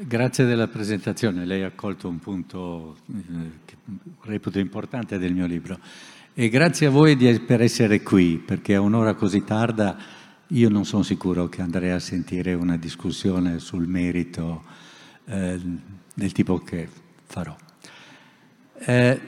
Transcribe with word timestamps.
Grazie 0.00 0.44
della 0.44 0.68
presentazione, 0.68 1.44
lei 1.44 1.64
ha 1.64 1.72
colto 1.74 2.08
un 2.08 2.20
punto 2.20 2.98
eh, 3.08 3.50
che 3.64 3.74
reputo 4.20 4.60
importante 4.60 5.18
del 5.18 5.32
mio 5.32 5.46
libro. 5.46 5.76
E 6.34 6.48
grazie 6.48 6.86
a 6.86 6.90
voi 6.90 7.16
per 7.40 7.60
essere 7.62 8.00
qui, 8.04 8.36
perché 8.36 8.76
a 8.76 8.80
un'ora 8.80 9.14
così 9.14 9.42
tarda 9.42 9.96
io 10.46 10.68
non 10.68 10.84
sono 10.84 11.02
sicuro 11.02 11.48
che 11.48 11.62
andrei 11.62 11.90
a 11.90 11.98
sentire 11.98 12.54
una 12.54 12.76
discussione 12.76 13.58
sul 13.58 13.88
merito 13.88 14.62
eh, 15.24 15.60
del 16.14 16.30
tipo 16.30 16.58
che 16.58 16.88
farò. 17.24 17.56
Eh, 18.78 19.20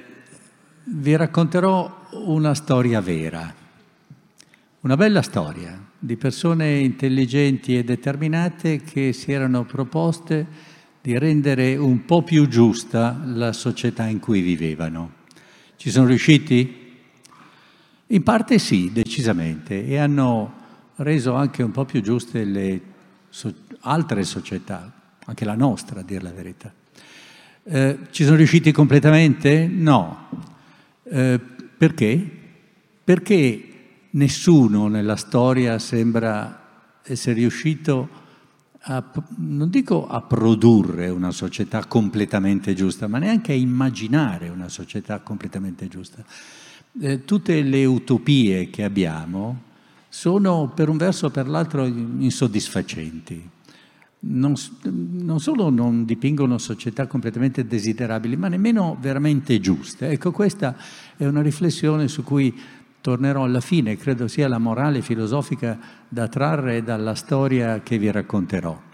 vi 0.85 1.17
racconterò 1.17 2.07
una 2.13 2.55
storia 2.55 3.01
vera, 3.01 3.53
una 4.83 4.97
bella 4.97 5.23
storia 5.23 5.90
di 6.03 6.17
persone 6.17 6.79
intelligenti 6.79 7.77
e 7.77 7.85
determinate 7.85 8.81
che 8.81 9.13
si 9.13 9.33
erano 9.33 9.65
proposte 9.65 10.47
di 11.03 11.17
rendere 11.19 11.77
un 11.77 12.07
po' 12.07 12.23
più 12.23 12.49
giusta 12.49 13.21
la 13.25 13.53
società 13.53 14.07
in 14.07 14.19
cui 14.19 14.41
vivevano. 14.41 15.13
Ci 15.77 15.91
sono 15.91 16.07
riusciti? 16.07 16.89
In 18.07 18.23
parte 18.23 18.59
sì, 18.59 18.91
decisamente, 18.93 19.87
e 19.87 19.99
hanno 19.99 20.55
reso 20.97 21.35
anche 21.35 21.63
un 21.63 21.71
po' 21.71 21.85
più 21.85 22.01
giuste 22.01 22.45
le 22.45 22.81
so- 23.29 23.55
altre 23.81 24.25
società, 24.25 24.91
anche 25.27 25.45
la 25.45 25.55
nostra, 25.55 26.01
a 26.01 26.03
dire 26.03 26.23
la 26.23 26.33
verità. 26.33 26.73
Eh, 27.63 27.99
ci 28.11 28.25
sono 28.25 28.37
riusciti 28.37 28.73
completamente? 28.73 29.67
No. 29.67 30.29
Eh, 31.05 31.39
perché? 31.77 32.31
Perché 33.05 33.70
nessuno 34.11 34.89
nella 34.89 35.17
storia 35.17 35.79
sembra 35.79 36.61
essere 37.03 37.35
riuscito 37.35 38.09
a, 38.83 39.05
non 39.37 39.69
dico 39.69 40.09
a 40.09 40.23
produrre 40.23 41.09
una 41.09 41.33
società 41.33 41.85
completamente 41.85 42.75
giusta, 42.75 43.09
ma 43.09 43.19
neanche 43.19 43.53
a 43.53 43.57
immaginare 43.57 44.49
una 44.49 44.69
società 44.69 45.21
completamente 45.21 45.89
giusta. 45.89 46.25
Eh, 47.01 47.25
tutte 47.25 47.61
le 47.63 47.85
utopie 47.85 48.71
che 48.71 48.85
abbiamo 48.85 49.69
sono 50.09 50.73
per 50.75 50.89
un 50.89 50.97
verso 50.97 51.27
o 51.27 51.31
per 51.31 51.47
l'altro 51.47 51.85
insoddisfacenti. 51.85 53.49
Non, 54.23 54.55
non, 54.83 55.41
solo 55.41 55.71
non 55.71 56.05
dipingono 56.05 56.59
società 56.59 57.07
completamente 57.07 57.67
desiderabili, 57.67 58.37
ma 58.37 58.49
nemmeno 58.49 58.99
veramente 59.01 59.61
giuste. 59.61 60.09
Ecco, 60.09 60.31
questa 60.31 60.77
è 61.17 61.25
una 61.27 61.41
riflessione 61.41 62.09
su 62.09 62.23
cui 62.23 62.55
tornerò 63.01 63.45
alla 63.45 63.61
fine, 63.61 63.97
credo 63.97 64.29
sia 64.29 64.49
la 64.49 64.59
morale 64.59 65.03
filosofica 65.03 65.79
da 66.09 66.29
trarre 66.29 66.83
dalla 66.83 67.15
storia 67.15 67.81
che 67.83 67.99
vi 67.99 68.11
racconterò. 68.11 68.89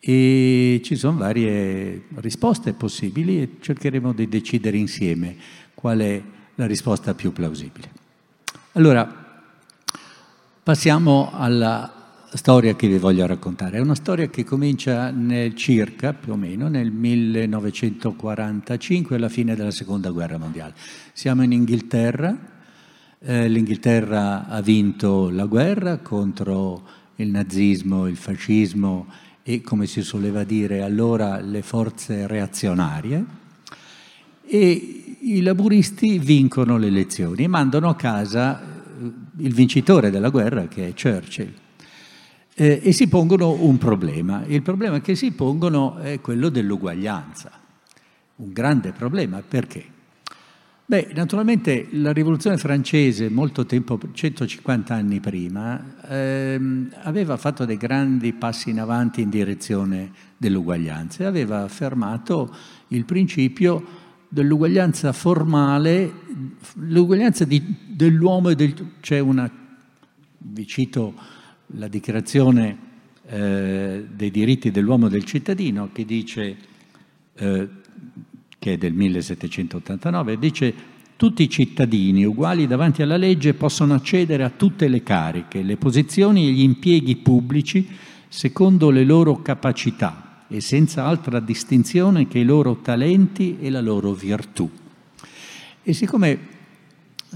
E 0.00 0.80
ci 0.84 0.96
sono 0.96 1.18
varie 1.18 2.04
risposte 2.16 2.72
possibili 2.72 3.42
e 3.42 3.56
cercheremo 3.60 4.12
di 4.12 4.28
decidere 4.28 4.76
insieme 4.76 5.36
qual 5.74 5.98
è 5.98 6.22
la 6.54 6.66
risposta 6.66 7.14
più 7.14 7.32
plausibile. 7.32 7.90
Allora, 8.72 9.26
passiamo 10.62 11.30
alla 11.32 11.92
storia 12.34 12.76
che 12.76 12.88
vi 12.88 12.98
voglio 12.98 13.26
raccontare. 13.26 13.78
È 13.78 13.80
una 13.80 13.94
storia 13.94 14.28
che 14.28 14.44
comincia 14.44 15.10
nel 15.10 15.54
circa, 15.54 16.12
più 16.12 16.32
o 16.32 16.36
meno, 16.36 16.68
nel 16.68 16.90
1945, 16.90 19.16
alla 19.16 19.28
fine 19.28 19.56
della 19.56 19.70
Seconda 19.70 20.10
Guerra 20.10 20.36
Mondiale. 20.36 20.74
Siamo 21.12 21.42
in 21.42 21.52
Inghilterra, 21.52 22.56
eh, 23.20 23.48
L'Inghilterra 23.48 24.46
ha 24.46 24.60
vinto 24.60 25.28
la 25.30 25.46
guerra 25.46 25.98
contro 25.98 26.82
il 27.16 27.30
nazismo, 27.30 28.06
il 28.06 28.16
fascismo 28.16 29.06
e, 29.42 29.60
come 29.60 29.86
si 29.86 30.02
soleva 30.02 30.44
dire 30.44 30.82
allora, 30.82 31.40
le 31.40 31.62
forze 31.62 32.26
reazionarie 32.26 33.24
e 34.44 35.16
i 35.20 35.42
laburisti 35.42 36.18
vincono 36.18 36.78
le 36.78 36.86
elezioni 36.86 37.44
e 37.44 37.48
mandano 37.48 37.88
a 37.88 37.96
casa 37.96 38.60
eh, 38.60 39.12
il 39.38 39.52
vincitore 39.52 40.10
della 40.10 40.30
guerra, 40.30 40.68
che 40.68 40.88
è 40.88 40.94
Churchill. 40.94 41.52
Eh, 42.54 42.80
e 42.82 42.92
si 42.92 43.08
pongono 43.08 43.50
un 43.50 43.78
problema. 43.78 44.44
Il 44.46 44.62
problema 44.62 45.00
che 45.00 45.14
si 45.14 45.32
pongono 45.32 45.98
è 45.98 46.20
quello 46.20 46.48
dell'uguaglianza. 46.48 47.50
Un 48.36 48.52
grande 48.52 48.92
problema, 48.92 49.42
perché? 49.46 49.97
Beh, 50.90 51.10
naturalmente 51.12 51.88
la 51.90 52.14
rivoluzione 52.14 52.56
francese, 52.56 53.28
molto 53.28 53.66
tempo, 53.66 53.98
150 54.10 54.94
anni 54.94 55.20
prima, 55.20 56.00
ehm, 56.08 56.90
aveva 57.02 57.36
fatto 57.36 57.66
dei 57.66 57.76
grandi 57.76 58.32
passi 58.32 58.70
in 58.70 58.80
avanti 58.80 59.20
in 59.20 59.28
direzione 59.28 60.10
dell'uguaglianza 60.38 61.24
e 61.24 61.26
aveva 61.26 61.60
affermato 61.60 62.56
il 62.88 63.04
principio 63.04 63.84
dell'uguaglianza 64.28 65.12
formale, 65.12 66.10
l'uguaglianza 66.76 67.44
di, 67.44 67.62
dell'uomo 67.86 68.48
e 68.48 68.54
del... 68.54 68.92
C'è 69.00 69.18
una, 69.18 69.50
vi 70.38 70.66
cito 70.66 71.12
la 71.66 71.88
dichiarazione 71.88 72.78
eh, 73.26 74.06
dei 74.10 74.30
diritti 74.30 74.70
dell'uomo 74.70 75.08
e 75.08 75.10
del 75.10 75.24
cittadino 75.24 75.90
che 75.92 76.06
dice 76.06 76.56
eh, 77.34 77.68
che 78.58 78.72
è 78.74 78.76
del 78.76 78.92
1789, 78.92 80.38
dice 80.38 80.74
tutti 81.16 81.42
i 81.42 81.50
cittadini 81.50 82.24
uguali 82.24 82.66
davanti 82.66 83.02
alla 83.02 83.16
legge 83.16 83.54
possono 83.54 83.94
accedere 83.94 84.44
a 84.44 84.50
tutte 84.50 84.88
le 84.88 85.02
cariche, 85.02 85.62
le 85.62 85.76
posizioni 85.76 86.46
e 86.46 86.52
gli 86.52 86.62
impieghi 86.62 87.16
pubblici 87.16 87.88
secondo 88.28 88.90
le 88.90 89.04
loro 89.04 89.42
capacità 89.42 90.44
e 90.48 90.60
senza 90.60 91.04
altra 91.04 91.40
distinzione 91.40 92.28
che 92.28 92.38
i 92.38 92.44
loro 92.44 92.76
talenti 92.76 93.58
e 93.60 93.70
la 93.70 93.80
loro 93.80 94.12
virtù. 94.12 94.70
E 95.82 95.92
siccome 95.92 96.38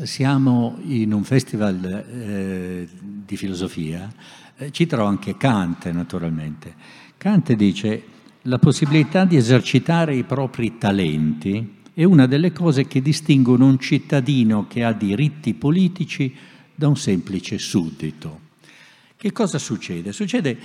siamo 0.02 0.78
in 0.84 1.12
un 1.12 1.24
festival 1.24 1.84
eh, 1.84 2.88
di 3.00 3.36
filosofia, 3.36 4.10
eh, 4.56 4.70
citerò 4.70 5.06
anche 5.06 5.36
Kant 5.36 5.90
naturalmente. 5.90 6.74
Kant 7.16 7.52
dice 7.52 8.02
la 8.42 8.58
possibilità 8.58 9.24
di 9.24 9.36
esercitare 9.36 10.16
i 10.16 10.24
propri 10.24 10.76
talenti 10.78 11.80
è 11.94 12.04
una 12.04 12.26
delle 12.26 12.52
cose 12.52 12.86
che 12.86 13.00
distinguono 13.00 13.66
un 13.66 13.78
cittadino 13.78 14.66
che 14.66 14.82
ha 14.82 14.92
diritti 14.92 15.54
politici 15.54 16.34
da 16.74 16.88
un 16.88 16.96
semplice 16.96 17.58
suddito. 17.58 18.40
Che 19.16 19.30
cosa 19.30 19.58
succede? 19.58 20.12
Succede 20.12 20.58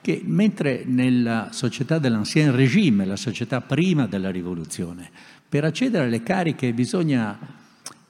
che 0.00 0.22
mentre 0.24 0.84
nella 0.86 1.50
società 1.52 1.98
dell'ancien 1.98 2.54
regime, 2.54 3.04
la 3.04 3.16
società 3.16 3.60
prima 3.60 4.06
della 4.06 4.30
rivoluzione, 4.30 5.10
per 5.46 5.64
accedere 5.64 6.04
alle 6.06 6.22
cariche 6.22 6.72
bisogna 6.72 7.38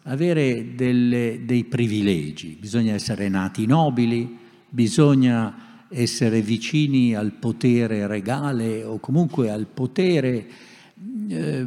avere 0.04 0.74
delle, 0.76 1.40
dei 1.44 1.64
privilegi, 1.64 2.56
bisogna 2.60 2.92
essere 2.92 3.28
nati 3.28 3.66
nobili, 3.66 4.38
bisogna 4.68 5.67
essere 5.90 6.42
vicini 6.42 7.14
al 7.14 7.32
potere 7.32 8.06
regale 8.06 8.84
o 8.84 8.98
comunque 8.98 9.50
al 9.50 9.66
potere 9.66 10.46
eh, 11.28 11.66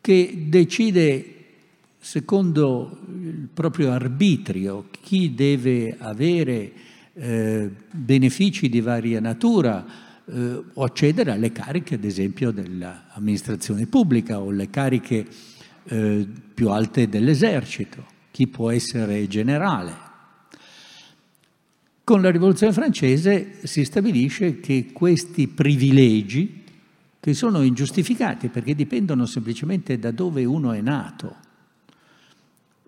che 0.00 0.44
decide 0.48 1.34
secondo 1.98 2.98
il 3.22 3.48
proprio 3.52 3.92
arbitrio 3.92 4.88
chi 5.02 5.34
deve 5.34 5.96
avere 5.98 6.72
eh, 7.14 7.70
benefici 7.90 8.68
di 8.68 8.80
varia 8.80 9.20
natura 9.20 9.84
eh, 10.24 10.62
o 10.72 10.82
accedere 10.82 11.30
alle 11.30 11.52
cariche, 11.52 11.94
ad 11.94 12.04
esempio, 12.04 12.50
dell'amministrazione 12.50 13.86
pubblica 13.86 14.40
o 14.40 14.48
alle 14.50 14.70
cariche 14.70 15.26
eh, 15.84 16.26
più 16.54 16.70
alte 16.70 17.08
dell'esercito, 17.08 18.04
chi 18.30 18.46
può 18.46 18.70
essere 18.70 19.26
generale, 19.28 19.92
con 22.04 22.20
la 22.20 22.30
rivoluzione 22.30 22.72
francese 22.72 23.58
si 23.62 23.84
stabilisce 23.84 24.60
che 24.60 24.90
questi 24.92 25.46
privilegi, 25.46 26.64
che 27.20 27.34
sono 27.34 27.62
ingiustificati 27.62 28.48
perché 28.48 28.74
dipendono 28.74 29.26
semplicemente 29.26 29.98
da 29.98 30.10
dove 30.10 30.44
uno 30.44 30.72
è 30.72 30.80
nato, 30.80 31.36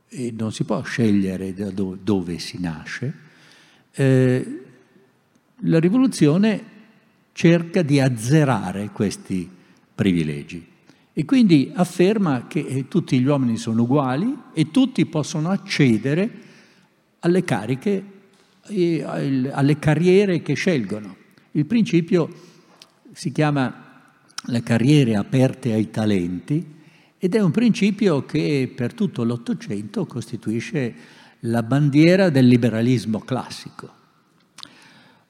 e 0.08 0.32
non 0.36 0.52
si 0.52 0.64
può 0.64 0.82
scegliere 0.82 1.54
da 1.54 1.70
dove, 1.70 2.38
si 2.38 2.60
nasce, 2.60 3.14
eh, 3.92 4.60
la 5.58 5.78
rivoluzione 5.78 6.72
cerca 7.32 7.82
di 7.82 8.00
azzerare 8.00 8.90
questi 8.90 9.48
privilegi 9.94 10.64
e 11.12 11.24
quindi 11.24 11.70
afferma 11.74 12.46
che 12.48 12.60
eh, 12.60 12.88
tutti 12.88 13.18
gli 13.20 13.26
uomini 13.26 13.56
sono 13.56 13.82
uguali 13.82 14.36
e 14.52 14.70
tutti 14.70 15.06
possono 15.06 15.50
accedere 15.50 16.30
alle 17.20 17.44
cariche 17.44 18.13
alle 18.66 19.78
carriere 19.78 20.42
che 20.42 20.54
scelgono. 20.54 21.16
Il 21.52 21.66
principio 21.66 22.28
si 23.12 23.30
chiama 23.32 23.82
le 24.46 24.62
carriere 24.62 25.16
aperte 25.16 25.72
ai 25.72 25.90
talenti 25.90 26.72
ed 27.18 27.34
è 27.34 27.40
un 27.40 27.50
principio 27.50 28.24
che 28.24 28.70
per 28.74 28.92
tutto 28.92 29.24
l'Ottocento 29.24 30.04
costituisce 30.04 30.94
la 31.40 31.62
bandiera 31.62 32.30
del 32.30 32.46
liberalismo 32.46 33.20
classico. 33.20 34.02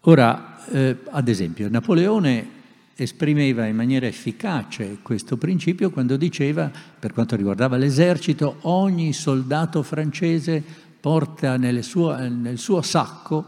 Ora, 0.01 0.65
eh, 0.69 0.99
ad 1.11 1.29
esempio, 1.29 1.69
Napoleone 1.69 2.63
esprimeva 2.97 3.67
in 3.67 3.75
maniera 3.75 4.07
efficace 4.07 4.99
questo 5.03 5.37
principio 5.37 5.91
quando 5.91 6.17
diceva, 6.17 6.71
per 6.99 7.13
quanto 7.13 7.37
riguardava 7.37 7.77
l'esercito, 7.77 8.59
ogni 8.63 9.13
soldato 9.13 9.83
francese 9.83 10.63
porta 11.05 11.59
suo, 11.83 12.17
nel 12.17 12.57
suo 12.57 12.81
sacco 12.81 13.45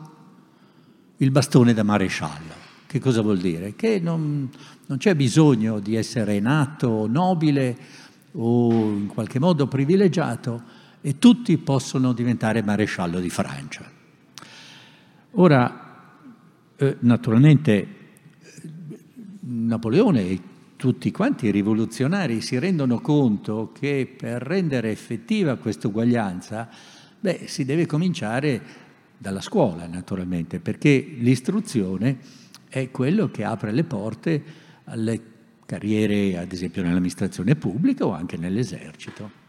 il 1.17 1.31
bastone 1.31 1.73
da 1.73 1.85
maresciallo. 1.85 2.53
Che 2.87 2.99
cosa 2.99 3.23
vuol 3.23 3.39
dire? 3.39 3.75
Che 3.75 3.99
non, 3.99 4.51
non 4.85 4.99
c'è 4.99 5.15
bisogno 5.15 5.79
di 5.79 5.95
essere 5.95 6.39
nato 6.39 7.07
nobile 7.07 7.75
o 8.33 8.71
in 8.71 9.07
qualche 9.07 9.39
modo 9.39 9.69
privilegiato 9.69 10.63
e 11.01 11.19
tutti 11.19 11.57
possono 11.57 12.13
diventare 12.13 12.63
maresciallo 12.63 13.21
di 13.21 13.31
Francia. 13.31 13.91
Ora, 15.31 16.13
eh, 16.77 16.97
naturalmente 17.01 17.89
Napoleone 19.41 20.29
e 20.29 20.41
tutti 20.77 21.11
quanti 21.11 21.47
i 21.47 21.53
rivoluzionari 21.53 22.43
si 22.43 22.59
rendono 22.59 23.01
conto 23.01 23.73
che 23.73 24.15
per 24.15 24.43
rendere 24.43 24.91
effettiva 24.91 25.57
questa 25.57 25.89
uguaglianza, 25.89 26.69
beh, 27.21 27.45
si 27.47 27.65
deve 27.65 27.87
cominciare 27.87 28.85
dalla 29.19 29.41
scuola, 29.41 29.87
naturalmente, 29.87 30.61
perché 30.61 31.17
l'istruzione 31.19 32.19
è 32.69 32.91
quello 32.91 33.31
che 33.31 33.45
apre 33.45 33.73
le 33.73 33.85
porte 33.85 34.45
alle 34.85 35.21
carriere, 35.67 36.39
ad 36.39 36.53
esempio, 36.53 36.83
nell'amministrazione 36.83 37.57
pubblica 37.57 38.07
o 38.07 38.13
anche 38.13 38.37
nell'esercito. 38.37 39.45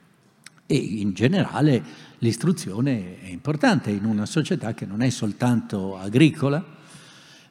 E 0.65 0.75
in 0.75 1.13
generale 1.13 1.81
l'istruzione 2.19 3.21
è 3.21 3.27
importante 3.27 3.89
in 3.91 4.03
una 4.05 4.25
società 4.25 4.73
che 4.73 4.85
non 4.85 5.01
è 5.01 5.09
soltanto 5.09 5.97
agricola, 5.97 6.63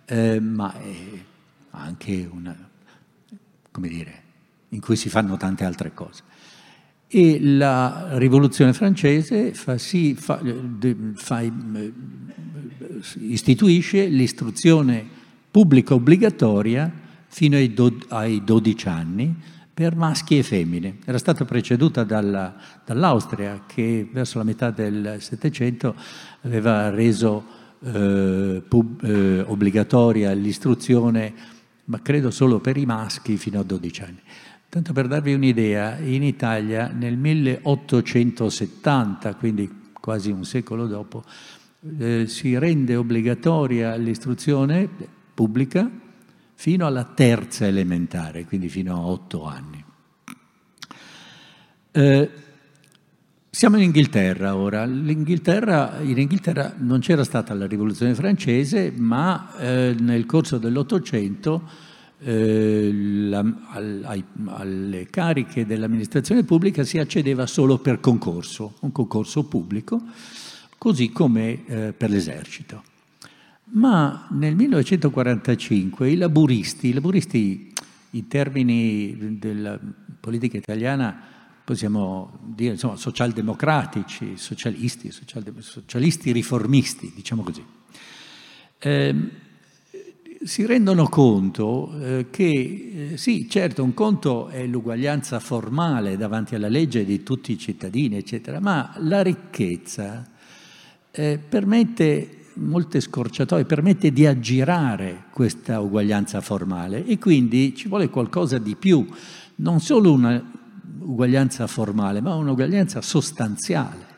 eh, 0.05 0.41
ma 0.41 0.75
anche 1.71 2.29
una, 2.31 2.57
come 3.71 3.89
dire, 3.89 4.23
in 4.71 4.81
cui 4.81 4.97
si 4.97 5.09
fanno 5.09 5.37
tante 5.37 5.65
altre 5.65 5.95
cose. 5.95 6.23
E 7.08 7.38
la 7.41 8.08
rivoluzione 8.19 8.73
francese 8.73 9.55
fa 9.55 9.79
sì, 9.79 10.14
fa, 10.14 10.41
fa, 11.14 11.43
istituisce 13.20 14.06
l'istruzione 14.06 15.06
pubblica 15.50 15.94
obbligatoria 15.94 16.91
fino 17.29 17.56
ai, 17.56 17.73
do, 17.73 17.97
ai 18.08 18.43
12 18.44 18.88
anni 18.88 19.35
per 19.73 19.94
maschi 19.94 20.38
e 20.38 20.43
femmine. 20.43 20.99
Era 21.05 21.19
stata 21.19 21.44
preceduta 21.44 22.03
dalla, 22.03 22.55
dall'Austria 22.85 23.64
che 23.67 24.09
verso 24.11 24.38
la 24.38 24.44
metà 24.44 24.70
del 24.70 25.17
Settecento 25.20 25.94
aveva 26.43 26.91
reso 26.91 27.44
eh, 27.85 28.62
pub, 28.67 29.05
eh, 29.05 29.41
obbligatoria 29.41 30.32
l'istruzione 30.32 31.35
ma 31.87 32.00
credo 32.02 32.31
solo 32.31 32.59
per 32.59 32.76
i 32.76 32.87
maschi 32.87 33.37
fino 33.37 33.61
a 33.61 33.62
12 33.62 34.02
anni. 34.02 34.20
Tanto 34.69 34.93
per 34.93 35.07
darvi 35.07 35.33
un'idea, 35.33 35.97
in 35.99 36.23
Italia 36.23 36.89
nel 36.89 37.17
1870, 37.17 39.35
quindi 39.37 39.91
quasi 39.93 40.31
un 40.31 40.45
secolo 40.45 40.87
dopo, 40.87 41.25
eh, 41.99 42.27
si 42.27 42.59
rende 42.59 42.97
obbligatoria 42.97 43.95
l'istruzione 43.97 44.89
pubblica 45.33 45.89
fino 46.55 46.87
alla 46.87 47.05
terza 47.05 47.67
elementare, 47.67 48.45
quindi 48.45 48.69
fino 48.69 48.95
a 48.95 49.01
otto 49.01 49.45
anni. 49.45 49.85
Eh, 51.93 52.31
siamo 53.51 53.77
in 53.77 53.85
Inghilterra 53.85 54.55
ora. 54.55 54.85
L'Inghilterra, 54.85 56.01
in 56.03 56.19
Inghilterra 56.19 56.75
non 56.77 57.01
c'era 57.01 57.25
stata 57.25 57.55
la 57.55 57.67
rivoluzione 57.67 58.15
francese, 58.15 58.93
ma 58.95 59.57
eh, 59.57 59.97
nel 59.99 60.27
corso 60.27 60.59
dell'Ottocento 60.59 61.62
eh, 62.19 63.35
alle 63.73 65.07
cariche 65.11 65.67
dell'amministrazione 65.67 66.45
pubblica 66.45 66.85
si 66.85 66.99
accedeva 66.99 67.47
solo 67.47 67.79
per 67.79 68.01
concorso, 68.01 68.75
un 68.81 68.93
concorso 68.93 69.45
pubblico, 69.45 70.01
così 70.79 71.11
come 71.11 71.67
eh, 71.67 71.93
per 71.93 72.11
l'esercito. 72.11 72.83
Ma 73.69 74.29
nel 74.31 74.55
1945 74.55 76.11
i 76.11 76.17
laburisti, 76.17 76.89
i 76.89 76.93
laburisti 76.93 77.73
in 78.11 78.29
termini 78.29 79.39
della 79.39 79.79
politica 80.21 80.57
italiana 80.57 81.35
possiamo 81.65 82.39
dire, 82.45 82.75
insomma, 82.75 82.95
socialdemocratici, 82.95 84.37
socialisti, 84.37 85.11
socialisti 85.11 86.31
riformisti, 86.31 87.12
diciamo 87.12 87.43
così, 87.43 87.65
eh, 88.79 89.15
si 90.47 90.65
rendono 90.65 91.09
conto 91.09 91.93
eh, 92.01 92.27
che 92.31 93.11
eh, 93.13 93.17
sì, 93.17 93.49
certo, 93.51 93.83
un 93.83 93.95
conto 93.95 94.47
è 94.47 94.65
l'uguaglianza 94.65 95.41
formale 95.41 96.17
davanti 96.17 96.55
alla 96.55 96.69
legge 96.69 97.05
di 97.05 97.25
tutti 97.25 97.51
i 97.51 97.59
cittadini, 97.59 98.17
eccetera, 98.17 98.61
ma 98.61 98.95
la 98.99 99.23
ricchezza 99.23 100.25
eh, 101.11 101.39
permette 101.39 102.45
molte 102.55 103.01
scorciatoie, 103.01 103.65
permette 103.65 104.13
di 104.13 104.25
aggirare 104.25 105.25
questa 105.33 105.81
uguaglianza 105.81 106.41
formale 106.41 107.05
e 107.05 107.19
quindi 107.19 107.75
ci 107.75 107.89
vuole 107.89 108.09
qualcosa 108.09 108.59
di 108.59 108.77
più, 108.77 109.05
non 109.57 109.81
solo 109.81 110.13
una 110.13 110.43
uguaglianza 111.01 111.67
formale, 111.67 112.21
ma 112.21 112.35
un'uguaglianza 112.37 113.03
sostanziale. 113.03 114.15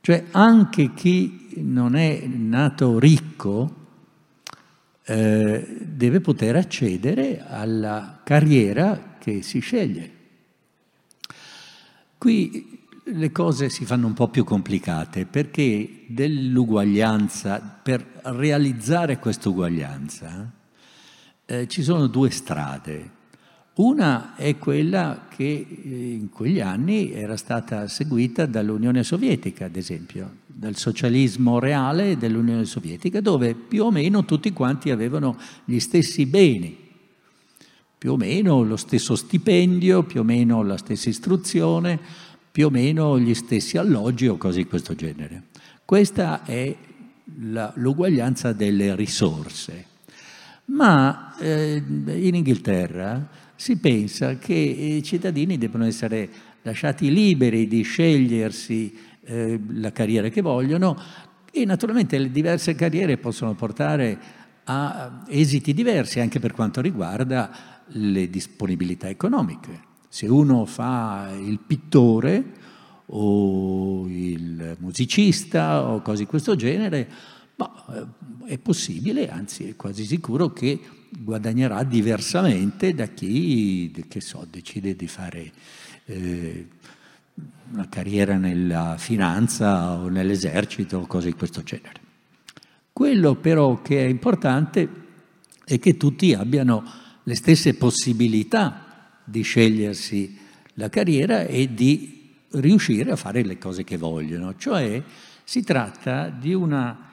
Cioè 0.00 0.26
anche 0.30 0.94
chi 0.94 1.48
non 1.56 1.96
è 1.96 2.24
nato 2.24 3.00
ricco 3.00 3.80
eh, 5.04 5.66
deve 5.80 6.20
poter 6.20 6.56
accedere 6.56 7.44
alla 7.46 8.20
carriera 8.24 9.16
che 9.18 9.42
si 9.42 9.60
sceglie. 9.60 10.10
Qui 12.18 12.86
le 13.04 13.32
cose 13.32 13.68
si 13.68 13.84
fanno 13.84 14.06
un 14.06 14.14
po' 14.14 14.28
più 14.28 14.44
complicate 14.44 15.26
perché 15.26 16.04
dell'uguaglianza, 16.06 17.58
per 17.82 18.20
realizzare 18.24 19.18
questa 19.18 19.48
uguaglianza, 19.48 20.50
eh, 21.44 21.66
ci 21.66 21.82
sono 21.82 22.06
due 22.06 22.30
strade. 22.30 23.20
Una 23.82 24.36
è 24.36 24.58
quella 24.58 25.26
che 25.28 25.44
eh, 25.44 26.12
in 26.12 26.30
quegli 26.30 26.60
anni 26.60 27.12
era 27.12 27.36
stata 27.36 27.88
seguita 27.88 28.46
dall'Unione 28.46 29.02
Sovietica, 29.02 29.64
ad 29.64 29.74
esempio, 29.74 30.36
dal 30.46 30.76
socialismo 30.76 31.58
reale 31.58 32.16
dell'Unione 32.16 32.64
Sovietica, 32.64 33.20
dove 33.20 33.54
più 33.54 33.82
o 33.82 33.90
meno 33.90 34.24
tutti 34.24 34.52
quanti 34.52 34.90
avevano 34.90 35.36
gli 35.64 35.80
stessi 35.80 36.26
beni, 36.26 36.78
più 37.98 38.12
o 38.12 38.16
meno 38.16 38.62
lo 38.62 38.76
stesso 38.76 39.16
stipendio, 39.16 40.04
più 40.04 40.20
o 40.20 40.24
meno 40.24 40.62
la 40.62 40.76
stessa 40.76 41.08
istruzione, 41.08 41.98
più 42.52 42.66
o 42.66 42.70
meno 42.70 43.18
gli 43.18 43.34
stessi 43.34 43.78
alloggi 43.78 44.28
o 44.28 44.36
cose 44.36 44.58
di 44.58 44.66
questo 44.66 44.94
genere. 44.94 45.46
Questa 45.84 46.44
è 46.44 46.72
la, 47.40 47.72
l'uguaglianza 47.74 48.52
delle 48.52 48.94
risorse. 48.94 49.86
Ma 50.66 51.36
eh, 51.40 51.82
in 51.84 52.36
Inghilterra 52.36 53.40
si 53.54 53.76
pensa 53.78 54.38
che 54.38 54.54
i 54.54 55.02
cittadini 55.02 55.58
debbano 55.58 55.86
essere 55.86 56.28
lasciati 56.62 57.12
liberi 57.12 57.66
di 57.66 57.82
scegliersi 57.82 58.96
eh, 59.24 59.60
la 59.74 59.92
carriera 59.92 60.28
che 60.28 60.40
vogliono 60.40 60.98
e 61.50 61.64
naturalmente 61.64 62.18
le 62.18 62.30
diverse 62.30 62.74
carriere 62.74 63.18
possono 63.18 63.54
portare 63.54 64.18
a 64.64 65.24
esiti 65.28 65.74
diversi 65.74 66.20
anche 66.20 66.40
per 66.40 66.52
quanto 66.52 66.80
riguarda 66.80 67.82
le 67.88 68.30
disponibilità 68.30 69.08
economiche. 69.08 69.90
Se 70.08 70.26
uno 70.26 70.64
fa 70.64 71.30
il 71.38 71.58
pittore 71.58 72.44
o 73.06 74.06
il 74.08 74.76
musicista 74.78 75.88
o 75.88 76.00
cose 76.00 76.24
di 76.24 76.28
questo 76.28 76.54
genere, 76.54 77.08
ma 77.56 77.70
è 78.46 78.58
possibile, 78.58 79.28
anzi 79.30 79.68
è 79.68 79.76
quasi 79.76 80.04
sicuro 80.04 80.52
che 80.52 80.80
guadagnerà 81.18 81.82
diversamente 81.82 82.94
da 82.94 83.06
chi, 83.06 83.92
so, 84.18 84.46
decide 84.50 84.96
di 84.96 85.06
fare 85.06 85.52
eh, 86.06 86.66
una 87.72 87.88
carriera 87.88 88.36
nella 88.36 88.96
finanza 88.98 89.98
o 89.98 90.08
nell'esercito 90.08 90.98
o 90.98 91.06
cose 91.06 91.28
di 91.28 91.34
questo 91.34 91.62
genere. 91.62 92.00
Quello 92.92 93.36
però 93.36 93.80
che 93.82 94.04
è 94.04 94.08
importante 94.08 94.88
è 95.64 95.78
che 95.78 95.96
tutti 95.96 96.34
abbiano 96.34 96.84
le 97.22 97.34
stesse 97.34 97.74
possibilità 97.74 99.20
di 99.24 99.42
scegliersi 99.42 100.38
la 100.74 100.88
carriera 100.88 101.44
e 101.44 101.72
di 101.72 102.30
riuscire 102.52 103.12
a 103.12 103.16
fare 103.16 103.42
le 103.42 103.58
cose 103.58 103.84
che 103.84 103.96
vogliono, 103.96 104.56
cioè 104.56 105.02
si 105.44 105.62
tratta 105.62 106.28
di 106.28 106.52
una 106.52 107.10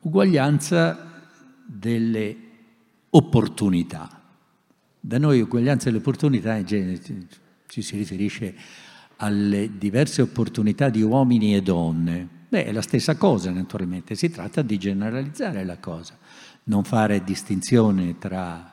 uguaglianza 0.00 1.22
delle 1.64 2.47
opportunità. 3.10 4.22
Da 5.00 5.18
noi 5.18 5.40
uguaglianza 5.40 5.86
delle 5.86 5.98
opportunità 5.98 6.56
in 6.56 6.66
genere 6.66 7.00
ci 7.66 7.82
si 7.82 7.96
riferisce 7.96 8.54
alle 9.16 9.70
diverse 9.78 10.22
opportunità 10.22 10.88
di 10.88 11.02
uomini 11.02 11.54
e 11.54 11.62
donne. 11.62 12.36
Beh, 12.48 12.64
è 12.64 12.72
la 12.72 12.82
stessa 12.82 13.16
cosa 13.16 13.50
naturalmente, 13.50 14.14
si 14.14 14.30
tratta 14.30 14.62
di 14.62 14.78
generalizzare 14.78 15.64
la 15.64 15.78
cosa, 15.78 16.16
non 16.64 16.84
fare 16.84 17.22
distinzione 17.22 18.16
tra 18.18 18.70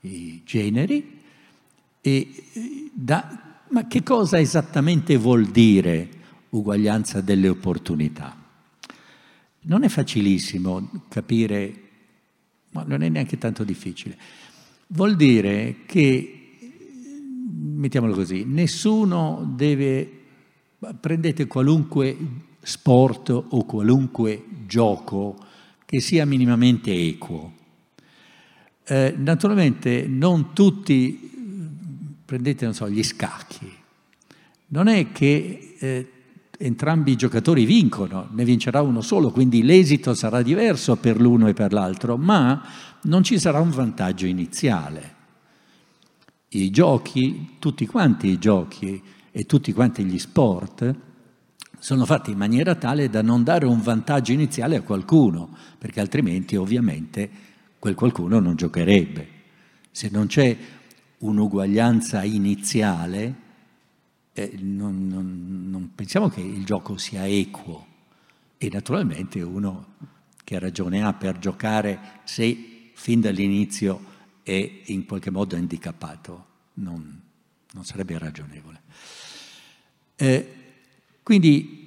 i 0.00 0.42
generi. 0.44 1.18
E 2.00 2.44
da, 2.92 3.60
ma 3.68 3.86
che 3.86 4.02
cosa 4.02 4.38
esattamente 4.40 5.16
vuol 5.16 5.46
dire 5.46 6.08
uguaglianza 6.50 7.20
delle 7.20 7.48
opportunità? 7.48 8.36
Non 9.62 9.82
è 9.82 9.88
facilissimo 9.88 11.04
capire, 11.08 11.89
ma 12.70 12.84
non 12.86 13.02
è 13.02 13.08
neanche 13.08 13.38
tanto 13.38 13.64
difficile. 13.64 14.16
Vuol 14.88 15.16
dire 15.16 15.78
che, 15.86 16.58
mettiamolo 17.52 18.14
così, 18.14 18.44
nessuno 18.44 19.52
deve, 19.54 20.10
prendete 21.00 21.46
qualunque 21.46 22.16
sport 22.62 23.30
o 23.30 23.64
qualunque 23.64 24.44
gioco 24.66 25.36
che 25.84 26.00
sia 26.00 26.24
minimamente 26.26 26.92
equo. 26.92 27.52
Eh, 28.84 29.14
naturalmente 29.16 30.06
non 30.06 30.52
tutti, 30.52 31.30
prendete 32.24 32.64
non 32.64 32.74
so, 32.74 32.88
gli 32.88 33.02
scacchi, 33.02 33.70
non 34.68 34.88
è 34.88 35.12
che 35.12 35.76
eh, 35.78 36.10
entrambi 36.62 37.12
i 37.12 37.16
giocatori 37.16 37.64
vincono, 37.64 38.28
ne 38.32 38.44
vincerà 38.44 38.82
uno 38.82 39.00
solo, 39.00 39.30
quindi 39.30 39.62
l'esito 39.62 40.12
sarà 40.12 40.42
diverso 40.42 40.96
per 40.96 41.18
l'uno 41.18 41.48
e 41.48 41.54
per 41.54 41.72
l'altro, 41.72 42.18
ma 42.18 42.62
non 43.04 43.22
ci 43.22 43.38
sarà 43.38 43.60
un 43.60 43.70
vantaggio 43.70 44.26
iniziale. 44.26 45.14
I 46.48 46.68
giochi, 46.68 47.56
tutti 47.58 47.86
quanti 47.86 48.28
i 48.28 48.38
giochi 48.38 49.02
e 49.30 49.44
tutti 49.44 49.72
quanti 49.72 50.04
gli 50.04 50.18
sport 50.18 50.94
sono 51.78 52.04
fatti 52.04 52.32
in 52.32 52.36
maniera 52.36 52.74
tale 52.74 53.08
da 53.08 53.22
non 53.22 53.42
dare 53.42 53.64
un 53.64 53.80
vantaggio 53.80 54.32
iniziale 54.32 54.76
a 54.76 54.82
qualcuno, 54.82 55.56
perché 55.78 56.00
altrimenti 56.00 56.56
ovviamente 56.56 57.30
quel 57.78 57.94
qualcuno 57.94 58.38
non 58.38 58.54
giocherebbe. 58.54 59.28
Se 59.90 60.10
non 60.12 60.26
c'è 60.26 60.54
un'uguaglianza 61.20 62.22
iniziale, 62.22 63.48
eh, 64.32 64.52
non, 64.60 65.06
non, 65.08 65.66
non 65.68 65.90
pensiamo 65.94 66.28
che 66.28 66.40
il 66.40 66.64
gioco 66.64 66.96
sia 66.96 67.26
equo 67.26 67.86
e 68.58 68.68
naturalmente 68.70 69.40
uno 69.42 69.86
che 70.44 70.58
ragione 70.58 71.02
ha 71.02 71.12
per 71.12 71.38
giocare 71.38 72.20
se 72.24 72.90
fin 72.94 73.20
dall'inizio 73.20 74.04
è 74.42 74.82
in 74.86 75.06
qualche 75.06 75.30
modo 75.30 75.56
handicappato, 75.56 76.46
non, 76.74 77.20
non 77.72 77.84
sarebbe 77.84 78.18
ragionevole. 78.18 78.80
Eh, 80.16 80.54
quindi 81.22 81.80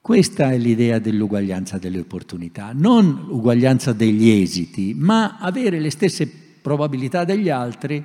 questa 0.00 0.50
è 0.50 0.58
l'idea 0.58 0.98
dell'uguaglianza 0.98 1.78
delle 1.78 2.00
opportunità, 2.00 2.72
non 2.74 3.26
uguaglianza 3.28 3.92
degli 3.92 4.30
esiti, 4.30 4.94
ma 4.94 5.38
avere 5.38 5.78
le 5.78 5.90
stesse 5.90 6.26
probabilità 6.26 7.24
degli 7.24 7.50
altri 7.50 8.02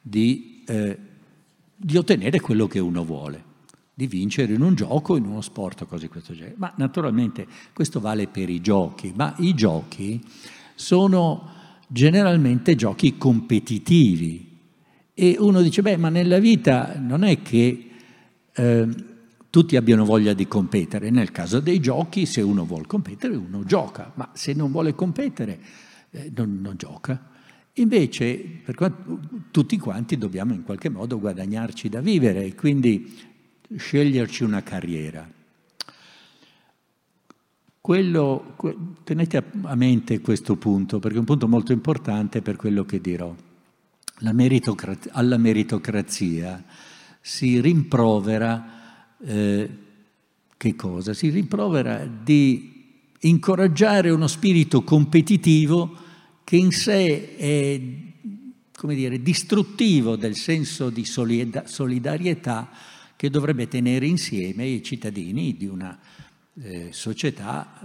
di 0.00 0.64
eh, 0.66 0.98
di 1.76 1.96
ottenere 1.96 2.40
quello 2.40 2.66
che 2.66 2.78
uno 2.78 3.04
vuole, 3.04 3.44
di 3.92 4.06
vincere 4.06 4.54
in 4.54 4.62
un 4.62 4.74
gioco, 4.74 5.16
in 5.16 5.26
uno 5.26 5.40
sport 5.40 5.82
o 5.82 5.86
cose 5.86 6.06
di 6.06 6.08
questo 6.08 6.34
genere. 6.34 6.54
Ma 6.56 6.72
naturalmente 6.76 7.46
questo 7.72 8.00
vale 8.00 8.26
per 8.26 8.48
i 8.48 8.60
giochi, 8.60 9.12
ma 9.14 9.34
i 9.38 9.54
giochi 9.54 10.22
sono 10.74 11.50
generalmente 11.86 12.74
giochi 12.74 13.16
competitivi. 13.16 14.44
E 15.14 15.36
uno 15.38 15.62
dice, 15.62 15.82
beh, 15.82 15.96
ma 15.96 16.08
nella 16.08 16.38
vita 16.38 16.98
non 16.98 17.24
è 17.24 17.40
che 17.40 17.90
eh, 18.52 18.88
tutti 19.48 19.76
abbiano 19.76 20.04
voglia 20.04 20.34
di 20.34 20.46
competere. 20.46 21.10
Nel 21.10 21.30
caso 21.30 21.60
dei 21.60 21.80
giochi, 21.80 22.26
se 22.26 22.42
uno 22.42 22.64
vuole 22.64 22.86
competere, 22.86 23.34
uno 23.34 23.64
gioca, 23.64 24.12
ma 24.14 24.30
se 24.34 24.52
non 24.52 24.70
vuole 24.70 24.94
competere, 24.94 25.58
eh, 26.10 26.30
non, 26.34 26.60
non 26.60 26.76
gioca. 26.76 27.30
Invece, 27.78 28.62
quanto, 28.74 29.20
tutti 29.50 29.76
quanti 29.76 30.16
dobbiamo 30.16 30.54
in 30.54 30.62
qualche 30.62 30.88
modo 30.88 31.18
guadagnarci 31.18 31.88
da 31.90 32.00
vivere 32.00 32.44
e 32.44 32.54
quindi 32.54 33.14
sceglierci 33.74 34.44
una 34.44 34.62
carriera. 34.62 35.28
Quello, 37.78 38.56
tenete 39.04 39.44
a 39.62 39.74
mente 39.74 40.20
questo 40.20 40.56
punto, 40.56 40.98
perché 40.98 41.16
è 41.16 41.20
un 41.20 41.26
punto 41.26 41.46
molto 41.48 41.72
importante 41.72 42.40
per 42.40 42.56
quello 42.56 42.84
che 42.84 43.00
dirò. 43.00 43.34
Meritocrazia, 44.20 45.12
alla 45.12 45.36
meritocrazia 45.36 46.64
si 47.20 47.60
rimprovera, 47.60 49.16
eh, 49.22 49.70
che 50.56 50.74
cosa? 50.74 51.12
Si 51.12 51.28
rimprovera 51.28 52.06
di 52.06 52.72
incoraggiare 53.20 54.08
uno 54.10 54.26
spirito 54.26 54.82
competitivo 54.82 56.04
che 56.46 56.54
in 56.54 56.70
sé 56.70 57.34
è 57.34 57.80
come 58.76 58.94
dire, 58.94 59.20
distruttivo 59.20 60.14
del 60.14 60.36
senso 60.36 60.90
di 60.90 61.04
solidarietà 61.04 62.70
che 63.16 63.30
dovrebbe 63.30 63.66
tenere 63.66 64.06
insieme 64.06 64.64
i 64.64 64.80
cittadini 64.80 65.56
di 65.56 65.66
una 65.66 65.98
eh, 66.62 66.90
società 66.92 67.80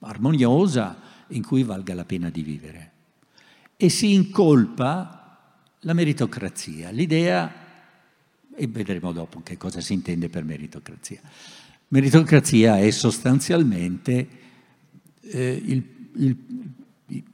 armoniosa 0.00 1.00
in 1.28 1.44
cui 1.44 1.62
valga 1.62 1.94
la 1.94 2.04
pena 2.04 2.30
di 2.30 2.42
vivere. 2.42 2.90
E 3.76 3.90
si 3.90 4.12
incolpa 4.12 5.54
la 5.82 5.92
meritocrazia, 5.92 6.90
l'idea, 6.90 7.54
e 8.56 8.66
vedremo 8.66 9.12
dopo 9.12 9.40
che 9.44 9.56
cosa 9.56 9.80
si 9.80 9.92
intende 9.92 10.28
per 10.28 10.42
meritocrazia. 10.42 11.20
Meritocrazia 11.88 12.80
è 12.80 12.90
sostanzialmente 12.90 14.28
eh, 15.20 15.62
il, 15.64 15.84
il 16.16 16.36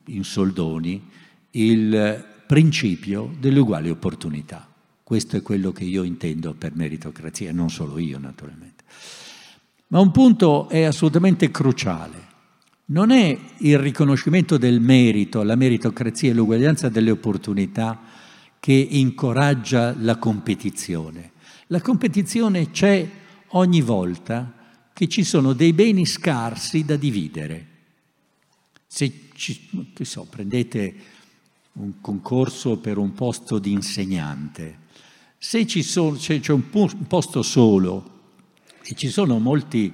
in 0.06 0.24
soldoni 0.24 1.02
il 1.52 2.24
principio 2.46 3.34
delle 3.38 3.60
uguali 3.60 3.90
opportunità. 3.90 4.68
Questo 5.02 5.36
è 5.36 5.42
quello 5.42 5.72
che 5.72 5.84
io 5.84 6.02
intendo 6.02 6.54
per 6.54 6.74
meritocrazia, 6.74 7.52
non 7.52 7.70
solo 7.70 7.98
io 7.98 8.18
naturalmente. 8.18 8.84
Ma 9.88 10.00
un 10.00 10.10
punto 10.10 10.68
è 10.68 10.82
assolutamente 10.84 11.50
cruciale. 11.50 12.30
Non 12.86 13.10
è 13.10 13.38
il 13.58 13.78
riconoscimento 13.78 14.56
del 14.56 14.80
merito, 14.80 15.42
la 15.42 15.54
meritocrazia 15.54 16.30
e 16.30 16.34
l'uguaglianza 16.34 16.88
delle 16.88 17.10
opportunità 17.10 18.00
che 18.58 18.72
incoraggia 18.72 19.94
la 19.98 20.16
competizione. 20.16 21.32
La 21.66 21.80
competizione 21.80 22.70
c'è 22.70 23.08
ogni 23.48 23.80
volta 23.80 24.52
che 24.92 25.08
ci 25.08 25.24
sono 25.24 25.52
dei 25.52 25.72
beni 25.72 26.06
scarsi 26.06 26.84
da 26.84 26.96
dividere. 26.96 27.66
Se 28.86 29.30
ci, 29.42 29.68
che 29.92 30.04
so, 30.04 30.24
prendete 30.30 30.94
un 31.72 32.00
concorso 32.00 32.78
per 32.78 32.96
un 32.96 33.12
posto 33.12 33.58
di 33.58 33.72
insegnante, 33.72 34.78
se 35.36 35.66
sono, 35.82 36.16
c'è, 36.16 36.52
un 36.52 36.68
posto 37.08 37.42
solo 37.42 38.20
e 38.84 38.94
ci 38.94 39.08
sono 39.08 39.40
molti 39.40 39.92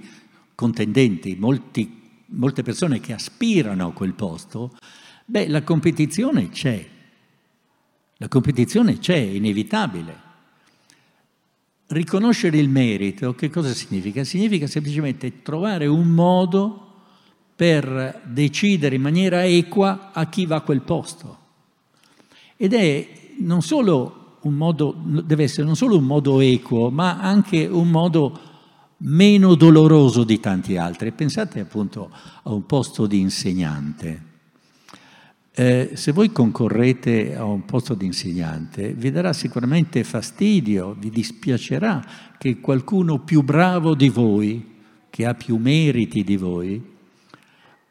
contendenti, 0.55 1.35
molti, 1.37 2.11
molte 2.27 2.63
persone 2.63 3.01
che 3.01 3.15
aspirano 3.15 3.87
a 3.87 3.93
quel 3.93 4.13
posto, 4.13 4.77
beh, 5.25 5.49
la 5.49 5.63
competizione 5.63 6.51
c'è. 6.51 6.87
La 8.19 8.29
competizione 8.29 8.99
c'è, 8.99 9.15
è 9.15 9.31
inevitabile. 9.31 10.27
Riconoscere 11.87 12.59
il 12.59 12.69
merito, 12.69 13.35
che 13.35 13.49
cosa 13.49 13.73
significa? 13.73 14.25
Significa 14.25 14.67
semplicemente 14.67 15.41
trovare 15.41 15.87
un 15.87 16.09
modo 16.09 16.88
per 17.59 18.23
decidere 18.25 18.95
in 18.95 19.03
maniera 19.03 19.45
equa 19.45 20.13
a 20.13 20.29
chi 20.29 20.47
va 20.47 20.55
a 20.55 20.61
quel 20.61 20.83
posto. 20.83 21.39
Ed 22.57 22.73
è 22.73 23.09
non 23.39 23.63
solo 23.63 24.37
un 24.43 24.55
modo, 24.55 24.95
deve 25.25 25.43
essere 25.43 25.67
non 25.67 25.75
solo 25.75 25.99
un 25.99 26.05
modo 26.05 26.39
equo, 26.39 26.89
ma 26.89 27.19
anche 27.19 27.67
un 27.67 27.91
modo 27.91 28.39
meno 28.99 29.57
doloroso 29.57 30.23
di 30.23 30.39
tanti 30.39 30.77
altri. 30.77 31.11
Pensate 31.11 31.59
appunto 31.59 32.13
a 32.45 32.53
un 32.53 32.65
posto 32.65 33.09
di 33.09 33.19
insegnante. 33.19 34.23
Eh, 35.51 35.91
se 35.95 36.13
voi 36.13 36.31
concorrete 36.31 37.35
a 37.35 37.43
un 37.43 37.65
posto 37.65 37.95
di 37.95 38.07
insegnante, 38.07 38.93
vi 38.93 39.11
darà 39.11 39.33
sicuramente 39.33 40.05
fastidio, 40.05 40.95
vi 40.97 41.11
dispiacerà 41.11 42.05
che 42.39 42.61
qualcuno 42.61 43.19
più 43.19 43.43
bravo 43.43 43.97
di 43.97 44.11
voi, 44.11 44.77
che 45.11 45.27
ha 45.27 45.35
più 45.35 45.57
meriti 45.57 46.23
di 46.23 46.37
voi, 46.37 46.97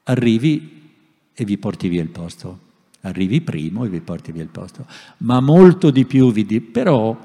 arrivi 0.07 0.75
e 1.33 1.45
vi 1.45 1.57
porti 1.57 1.87
via 1.87 2.01
il 2.01 2.09
posto. 2.09 2.65
Arrivi 3.01 3.41
primo 3.41 3.85
e 3.85 3.89
vi 3.89 4.01
porti 4.01 4.31
via 4.31 4.43
il 4.43 4.49
posto. 4.49 4.85
Ma 5.19 5.39
molto 5.39 5.91
di 5.91 6.05
più 6.05 6.31
vi... 6.31 6.45
Di... 6.45 6.61
però 6.61 7.17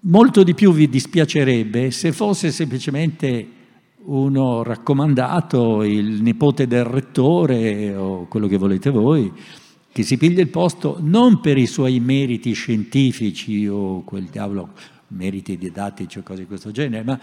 molto 0.00 0.42
di 0.42 0.54
più 0.54 0.72
vi 0.72 0.88
dispiacerebbe 0.88 1.90
se 1.90 2.12
fosse 2.12 2.50
semplicemente 2.52 3.48
uno 4.04 4.62
raccomandato, 4.62 5.82
il 5.82 6.22
nipote 6.22 6.68
del 6.68 6.84
rettore 6.84 7.94
o 7.94 8.26
quello 8.28 8.46
che 8.46 8.56
volete 8.56 8.90
voi, 8.90 9.32
che 9.90 10.02
si 10.04 10.16
piglia 10.16 10.42
il 10.42 10.48
posto 10.48 10.98
non 11.00 11.40
per 11.40 11.58
i 11.58 11.66
suoi 11.66 11.98
meriti 11.98 12.52
scientifici 12.52 13.66
o 13.66 14.02
quel 14.04 14.24
diavolo, 14.24 14.70
meriti 15.08 15.58
didattici 15.58 16.18
o 16.18 16.22
cose 16.22 16.42
di 16.42 16.46
questo 16.46 16.70
genere, 16.70 17.02
ma 17.02 17.18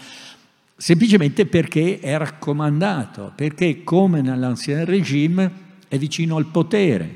semplicemente 0.84 1.46
perché 1.46 1.98
è 1.98 2.14
raccomandato, 2.18 3.32
perché 3.34 3.82
come 3.84 4.20
nell'ancien 4.20 4.84
regime 4.84 5.50
è 5.88 5.96
vicino 5.96 6.36
al 6.36 6.44
potere, 6.50 7.08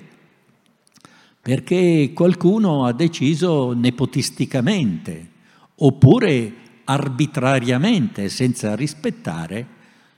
perché 1.42 2.12
qualcuno 2.14 2.86
ha 2.86 2.94
deciso 2.94 3.74
nepotisticamente 3.74 5.28
oppure 5.74 6.52
arbitrariamente, 6.84 8.30
senza 8.30 8.74
rispettare, 8.74 9.66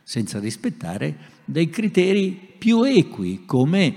senza 0.04 0.38
rispettare 0.38 1.16
dei 1.44 1.68
criteri 1.70 2.54
più 2.56 2.84
equi 2.84 3.42
come 3.46 3.94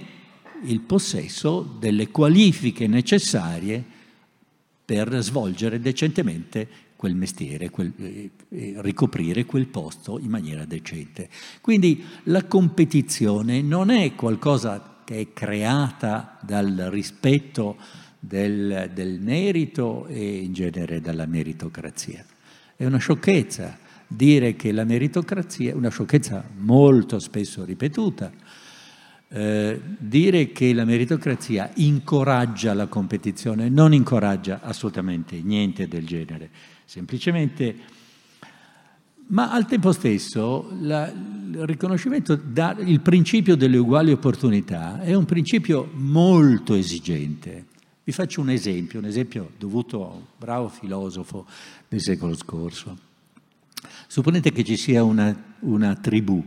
il 0.63 0.79
possesso 0.79 1.77
delle 1.79 2.07
qualifiche 2.07 2.87
necessarie 2.87 3.83
per 4.83 5.15
svolgere 5.21 5.79
decentemente 5.79 6.67
quel 7.03 7.15
mestiere, 7.15 7.69
quel, 7.69 7.91
eh, 7.97 8.29
eh, 8.47 8.75
ricoprire 8.77 9.43
quel 9.43 9.67
posto 9.67 10.19
in 10.19 10.29
maniera 10.29 10.63
decente. 10.63 11.27
Quindi 11.59 12.01
la 12.23 12.45
competizione 12.45 13.61
non 13.61 13.89
è 13.89 14.15
qualcosa 14.15 15.01
che 15.03 15.19
è 15.19 15.33
creata 15.33 16.39
dal 16.41 16.87
rispetto 16.89 17.75
del, 18.17 18.89
del 18.93 19.19
merito 19.19 20.05
e 20.05 20.43
in 20.43 20.53
genere 20.53 21.01
dalla 21.01 21.25
meritocrazia. 21.25 22.23
È 22.73 22.85
una 22.85 22.99
sciocchezza 22.99 23.79
dire 24.07 24.55
che 24.55 24.71
la 24.71 24.85
meritocrazia, 24.85 25.71
è 25.71 25.75
una 25.75 25.89
sciocchezza 25.89 26.41
molto 26.55 27.19
spesso 27.19 27.65
ripetuta, 27.65 28.31
eh, 29.27 29.81
dire 29.97 30.53
che 30.53 30.73
la 30.73 30.85
meritocrazia 30.85 31.69
incoraggia 31.75 32.73
la 32.73 32.87
competizione, 32.87 33.67
non 33.67 33.93
incoraggia 33.93 34.61
assolutamente 34.61 35.41
niente 35.41 35.89
del 35.89 36.05
genere 36.05 36.49
semplicemente, 36.85 37.75
ma 39.27 39.51
al 39.51 39.65
tempo 39.65 39.91
stesso 39.91 40.69
la, 40.79 41.07
il 41.07 41.65
riconoscimento, 41.65 42.35
da, 42.35 42.75
il 42.79 43.01
principio 43.01 43.55
delle 43.55 43.77
uguali 43.77 44.11
opportunità 44.11 45.01
è 45.01 45.13
un 45.13 45.25
principio 45.25 45.89
molto 45.93 46.73
esigente. 46.73 47.65
Vi 48.03 48.11
faccio 48.11 48.41
un 48.41 48.49
esempio, 48.49 48.99
un 48.99 49.05
esempio 49.05 49.51
dovuto 49.57 50.05
a 50.05 50.13
un 50.13 50.23
bravo 50.37 50.67
filosofo 50.67 51.45
del 51.87 52.01
secolo 52.01 52.35
scorso. 52.35 52.97
Supponete 54.07 54.51
che 54.51 54.63
ci 54.63 54.75
sia 54.75 55.03
una, 55.03 55.55
una 55.59 55.95
tribù 55.95 56.43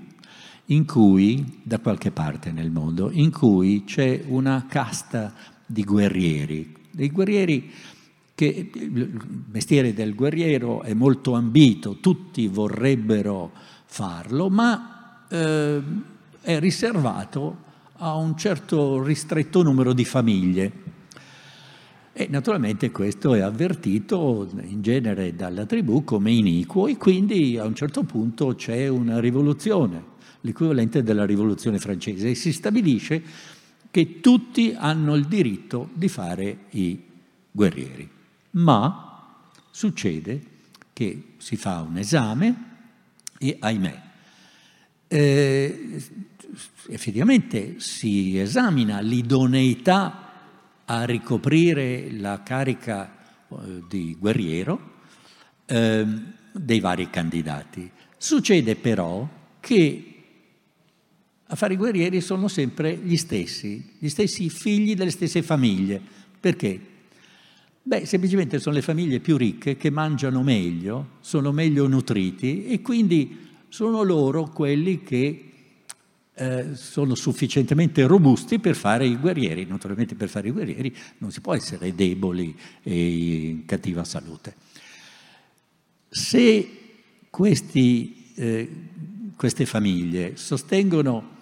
in 0.67 0.85
cui, 0.85 1.61
da 1.63 1.79
qualche 1.79 2.11
parte 2.11 2.51
nel 2.51 2.71
mondo, 2.71 3.11
in 3.13 3.31
cui 3.31 3.85
c'è 3.85 4.23
una 4.27 4.67
casta 4.69 5.33
di 5.65 5.85
guerrieri, 5.85 6.75
dei 6.91 7.11
guerrieri 7.11 7.71
che 8.37 8.71
il 8.71 9.19
mestiere 9.51 9.95
del 9.95 10.15
guerriero 10.15 10.83
è 10.83 10.93
molto 10.93 11.33
ambito, 11.33 11.97
tutti 12.01 12.47
vorrebbero 12.49 13.51
farlo, 13.87 14.51
ma 14.51 15.25
eh, 15.27 15.83
è 16.43 16.59
riservato 16.61 17.65
a 17.97 18.15
un 18.15 18.37
certo 18.37 19.03
ristretto 19.03 19.63
numero 19.63 19.95
di 19.95 20.05
famiglie. 20.05 20.73
E 22.13 22.27
naturalmente 22.29 22.91
questo 22.91 23.33
è 23.33 23.41
avvertito 23.41 24.47
in 24.65 24.83
genere 24.83 25.35
dalla 25.35 25.65
tribù 25.65 26.05
come 26.05 26.31
iniquo 26.31 26.89
e 26.89 26.99
quindi 26.99 27.57
a 27.57 27.65
un 27.65 27.75
certo 27.75 28.03
punto 28.03 28.55
c'è 28.55 28.87
una 28.89 29.19
rivoluzione, 29.19 30.03
l'equivalente 30.43 31.03
della 31.03 31.25
rivoluzione 31.25 31.79
francese, 31.79 32.29
e 32.29 32.35
si 32.35 32.53
stabilisce 32.53 33.23
che 33.91 34.21
tutti 34.21 34.75
hanno 34.77 35.15
il 35.15 35.25
diritto 35.25 35.89
di 35.95 36.09
fare 36.09 36.59
i 36.73 37.03
guerrieri 37.51 38.16
ma 38.57 39.41
succede 39.71 40.41
che 40.93 41.35
si 41.39 41.57
fa 41.57 41.81
un 41.81 41.99
esame 41.99 42.65
e 43.39 43.57
ahimè, 43.59 44.03
eh, 45.09 46.03
effettivamente 46.89 47.81
si 47.81 48.39
esamina 48.39 49.01
l'idoneità 49.01 50.23
a 50.85 51.05
ricoprire 51.05 52.11
la 52.13 52.43
carica 52.43 53.13
eh, 53.49 53.83
di 53.89 54.17
guerriero 54.19 54.95
eh, 55.67 56.07
dei 56.53 56.81
vari 56.81 57.11
candidati. 57.11 57.91
Succede 58.17 58.77
però 58.77 59.29
che 59.61 60.13
a 61.49 61.55
fare 61.55 61.75
i 61.75 61.77
guerrieri 61.77 62.21
sono 62.21 62.49
sempre 62.49 62.97
gli 62.97 63.17
stessi, 63.17 63.97
gli 63.99 64.09
stessi 64.09 64.49
figli 64.49 64.95
delle 64.95 65.11
stesse 65.11 65.43
famiglie. 65.43 66.01
Perché? 66.41 66.95
Beh, 67.89 68.05
semplicemente 68.05 68.59
sono 68.59 68.75
le 68.75 68.83
famiglie 68.83 69.21
più 69.21 69.37
ricche 69.37 69.77
che 69.77 69.91
mangiano 69.91 70.43
meglio, 70.43 71.11
sono 71.21 71.53
meglio 71.53 71.87
nutriti 71.87 72.67
e 72.67 72.83
quindi 72.83 73.47
sono 73.69 74.03
loro 74.03 74.49
quelli 74.49 75.05
che 75.05 75.51
eh, 76.35 76.75
sono 76.75 77.15
sufficientemente 77.15 78.05
robusti 78.05 78.59
per 78.59 78.75
fare 78.75 79.07
i 79.07 79.17
guerrieri. 79.17 79.67
Naturalmente 79.67 80.17
per 80.17 80.29
fare 80.29 80.49
i 80.49 80.51
guerrieri 80.51 80.93
non 81.19 81.31
si 81.31 81.41
può 81.41 81.55
essere 81.55 81.95
deboli 81.95 82.59
e 82.83 83.51
in 83.51 83.67
cattiva 83.67 84.03
salute. 84.03 84.57
Se 86.09 86.69
questi, 87.31 88.33
eh, 88.35 88.71
queste 89.37 89.65
famiglie 89.65 90.37
sostengono 90.37 91.35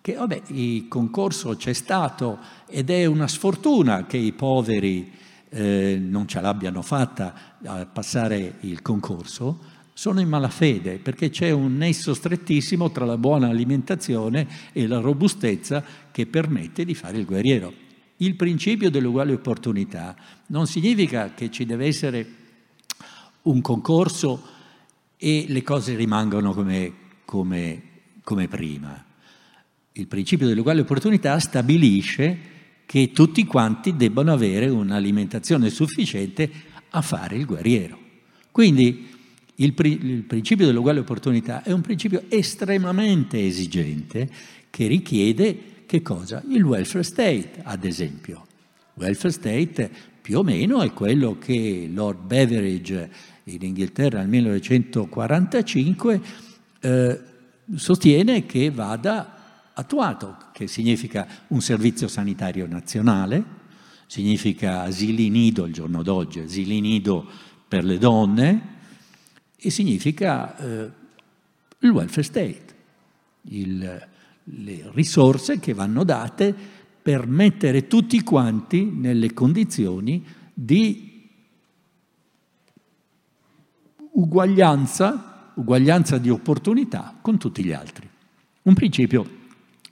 che 0.00 0.12
vabbè, 0.12 0.42
il 0.52 0.86
concorso 0.86 1.56
c'è 1.56 1.72
stato 1.72 2.38
ed 2.68 2.88
è 2.88 3.04
una 3.04 3.26
sfortuna 3.26 4.06
che 4.06 4.16
i 4.16 4.30
poveri 4.30 5.26
eh, 5.50 5.98
non 6.00 6.26
ce 6.26 6.40
l'abbiano 6.40 6.82
fatta 6.82 7.58
a 7.64 7.86
passare 7.86 8.56
il 8.60 8.82
concorso, 8.82 9.76
sono 9.92 10.20
in 10.20 10.28
malafede 10.28 10.98
perché 10.98 11.28
c'è 11.28 11.50
un 11.50 11.76
nesso 11.76 12.14
strettissimo 12.14 12.90
tra 12.92 13.04
la 13.04 13.18
buona 13.18 13.48
alimentazione 13.48 14.46
e 14.72 14.86
la 14.86 15.00
robustezza 15.00 15.82
che 16.12 16.26
permette 16.26 16.84
di 16.84 16.94
fare 16.94 17.18
il 17.18 17.24
guerriero. 17.24 17.72
Il 18.18 18.36
principio 18.36 18.90
dell'uguale 18.90 19.32
opportunità 19.32 20.14
non 20.46 20.66
significa 20.66 21.34
che 21.34 21.50
ci 21.50 21.64
deve 21.64 21.86
essere 21.86 22.26
un 23.42 23.60
concorso 23.60 24.42
e 25.16 25.46
le 25.48 25.62
cose 25.62 25.96
rimangono 25.96 26.52
come, 26.52 26.92
come, 27.24 27.82
come 28.22 28.46
prima. 28.46 29.04
Il 29.92 30.06
principio 30.06 30.46
dell'uguale 30.46 30.82
opportunità 30.82 31.38
stabilisce 31.40 32.56
che 32.88 33.12
tutti 33.12 33.44
quanti 33.44 33.96
debbano 33.96 34.32
avere 34.32 34.66
un'alimentazione 34.66 35.68
sufficiente 35.68 36.50
a 36.88 37.02
fare 37.02 37.36
il 37.36 37.44
guerriero. 37.44 37.98
Quindi 38.50 39.08
il, 39.56 39.74
pri- 39.74 40.00
il 40.02 40.22
principio 40.22 40.64
dell'uguale 40.64 41.00
opportunità 41.00 41.62
è 41.62 41.70
un 41.70 41.82
principio 41.82 42.22
estremamente 42.28 43.44
esigente 43.44 44.26
che 44.70 44.86
richiede 44.86 45.82
che 45.84 46.00
cosa? 46.00 46.42
Il 46.48 46.62
welfare 46.62 47.04
state, 47.04 47.60
ad 47.62 47.84
esempio. 47.84 48.46
Welfare 48.94 49.34
state 49.34 49.90
più 50.22 50.38
o 50.38 50.42
meno 50.42 50.80
è 50.80 50.90
quello 50.94 51.36
che 51.38 51.90
Lord 51.92 52.24
Beveridge 52.24 53.10
in 53.44 53.64
Inghilterra 53.64 54.20
nel 54.20 54.28
1945 54.28 56.20
eh, 56.80 57.20
sostiene 57.74 58.46
che 58.46 58.70
vada 58.70 59.37
attuato, 59.78 60.36
che 60.52 60.66
significa 60.66 61.26
un 61.48 61.60
servizio 61.60 62.08
sanitario 62.08 62.66
nazionale, 62.66 63.56
significa 64.06 64.82
asili 64.82 65.28
nido 65.28 65.66
il 65.66 65.72
giorno 65.72 66.02
d'oggi, 66.02 66.40
asili 66.40 66.80
nido 66.80 67.24
per 67.68 67.84
le 67.84 67.98
donne 67.98 68.76
e 69.56 69.70
significa 69.70 70.56
eh, 70.56 70.90
il 71.78 71.90
welfare 71.90 72.22
state, 72.22 72.74
il, 73.42 74.08
le 74.42 74.90
risorse 74.94 75.60
che 75.60 75.74
vanno 75.74 76.02
date 76.02 76.54
per 77.00 77.28
mettere 77.28 77.86
tutti 77.86 78.20
quanti 78.22 78.84
nelle 78.84 79.32
condizioni 79.32 80.24
di 80.52 81.30
uguaglianza, 84.12 85.52
uguaglianza 85.54 86.18
di 86.18 86.30
opportunità 86.30 87.16
con 87.20 87.38
tutti 87.38 87.64
gli 87.64 87.72
altri. 87.72 88.08
Un 88.62 88.74
principio 88.74 89.37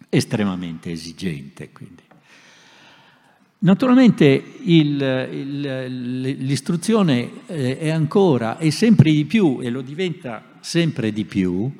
estremamente 0.08 0.90
esigente. 0.90 1.70
Quindi. 1.72 2.02
Naturalmente 3.58 4.24
il, 4.62 5.00
il, 5.32 5.60
l'istruzione 6.38 7.30
eh, 7.46 7.78
è 7.78 7.88
ancora 7.88 8.58
e 8.58 8.70
sempre 8.70 9.10
di 9.10 9.24
più, 9.24 9.58
e 9.60 9.70
lo 9.70 9.80
diventa 9.80 10.58
sempre 10.60 11.12
di 11.12 11.24
più, 11.24 11.72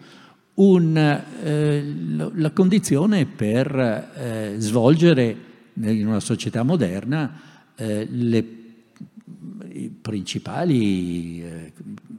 un, 0.54 0.96
eh, 0.96 1.94
la 2.34 2.50
condizione 2.52 3.26
per 3.26 3.76
eh, 3.76 4.54
svolgere 4.58 5.36
in 5.74 6.06
una 6.06 6.20
società 6.20 6.62
moderna 6.62 7.40
eh, 7.76 8.06
le, 8.10 8.44
i 9.72 9.90
principali 9.90 11.42
eh, 11.42 11.72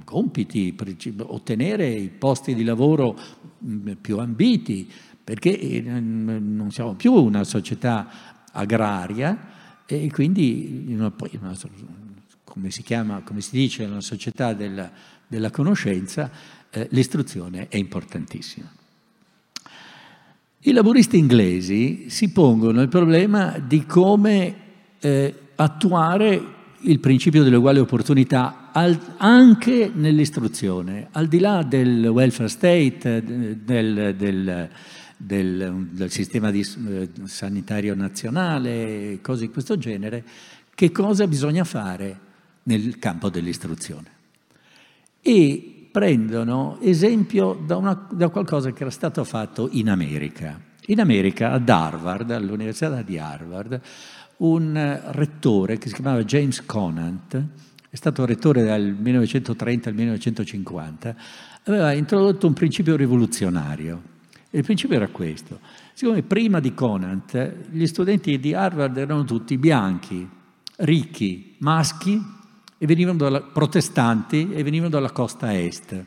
compiti, 0.04 0.76
ottenere 1.20 1.90
i 1.90 2.10
posti 2.10 2.54
di 2.54 2.64
lavoro 2.64 3.18
mm, 3.66 3.94
più 4.00 4.20
ambiti, 4.20 4.88
perché 5.28 5.60
eh, 5.60 5.82
non 5.82 6.72
siamo 6.72 6.94
più 6.94 7.12
una 7.12 7.44
società 7.44 8.46
agraria 8.54 9.84
e 9.86 10.10
quindi 10.10 10.98
come, 12.46 12.72
si 12.72 12.82
chiama, 12.82 13.20
come 13.26 13.42
si 13.42 13.50
dice, 13.52 13.84
una 13.84 14.00
società 14.00 14.54
della, 14.54 14.90
della 15.28 15.52
conoscenza, 15.52 16.32
eh, 16.70 16.88
l'istruzione 16.92 17.68
è 17.68 17.76
importantissima. 17.76 18.72
I 20.62 20.72
laburisti 20.72 21.18
inglesi 21.18 22.10
si 22.10 22.32
pongono 22.32 22.82
il 22.82 22.88
problema 22.88 23.60
di 23.60 23.86
come 23.86 24.56
eh, 24.98 25.36
attuare 25.56 26.42
il 26.80 27.00
principio 27.02 27.44
delle 27.44 27.58
uguali 27.58 27.80
opportunità 27.80 28.70
al, 28.72 28.98
anche 29.18 29.92
nell'istruzione, 29.94 31.10
al 31.12 31.28
di 31.28 31.40
là 31.40 31.64
del 31.64 32.08
welfare 32.08 32.48
state, 32.48 33.24
del, 33.66 34.16
del, 34.16 34.70
del, 35.18 35.88
del 35.92 36.12
sistema 36.12 36.52
di, 36.52 36.62
eh, 36.62 37.10
sanitario 37.24 37.96
nazionale, 37.96 39.20
cose 39.22 39.48
di 39.48 39.52
questo 39.52 39.78
genere, 39.78 40.24
che 40.74 40.92
cosa 40.92 41.26
bisogna 41.28 41.64
fare 41.64 42.20
nel 42.64 43.00
campo 43.00 43.30
dell'istruzione. 43.30 44.16
E 45.22 45.90
prendono 45.92 46.78
esempio 46.82 47.60
da, 47.66 47.76
una, 47.76 48.08
da 48.12 48.30
qualcosa 48.30 48.72
che 48.72 48.84
era 48.84 48.92
stato 48.92 49.24
fatto 49.24 49.70
in 49.72 49.90
America. 49.90 50.62
In 50.90 51.00
America, 51.00 51.52
ad 51.52 51.68
Harvard, 51.68 52.30
all'Università 52.32 53.02
di 53.02 53.18
Harvard, 53.18 53.82
un 54.38 55.02
rettore 55.08 55.78
che 55.80 55.88
si 55.88 55.96
chiamava 55.96 56.24
James 56.24 56.64
Conant, 56.66 57.44
è 57.90 57.96
stato 57.96 58.26
rettore 58.26 58.64
dal 58.64 58.84
1930 58.84 59.90
al 59.90 59.96
1950, 59.96 61.16
aveva 61.64 61.92
introdotto 61.94 62.46
un 62.46 62.54
principio 62.54 62.96
rivoluzionario. 62.96 64.16
Il 64.58 64.64
principio 64.64 64.96
era 64.96 65.08
questo. 65.08 65.60
Siccome 65.94 66.24
prima 66.24 66.60
di 66.60 66.74
Conant 66.74 67.54
gli 67.70 67.86
studenti 67.86 68.40
di 68.40 68.54
Harvard 68.54 68.98
erano 68.98 69.24
tutti 69.24 69.58
bianchi, 69.58 70.28
ricchi, 70.78 71.56
maschi, 71.60 72.36
e 72.80 72.86
venivano 72.86 73.18
dalla, 73.18 73.42
protestanti 73.42 74.52
e 74.52 74.64
venivano 74.64 74.92
dalla 74.92 75.12
costa 75.12 75.58
est. 75.58 76.06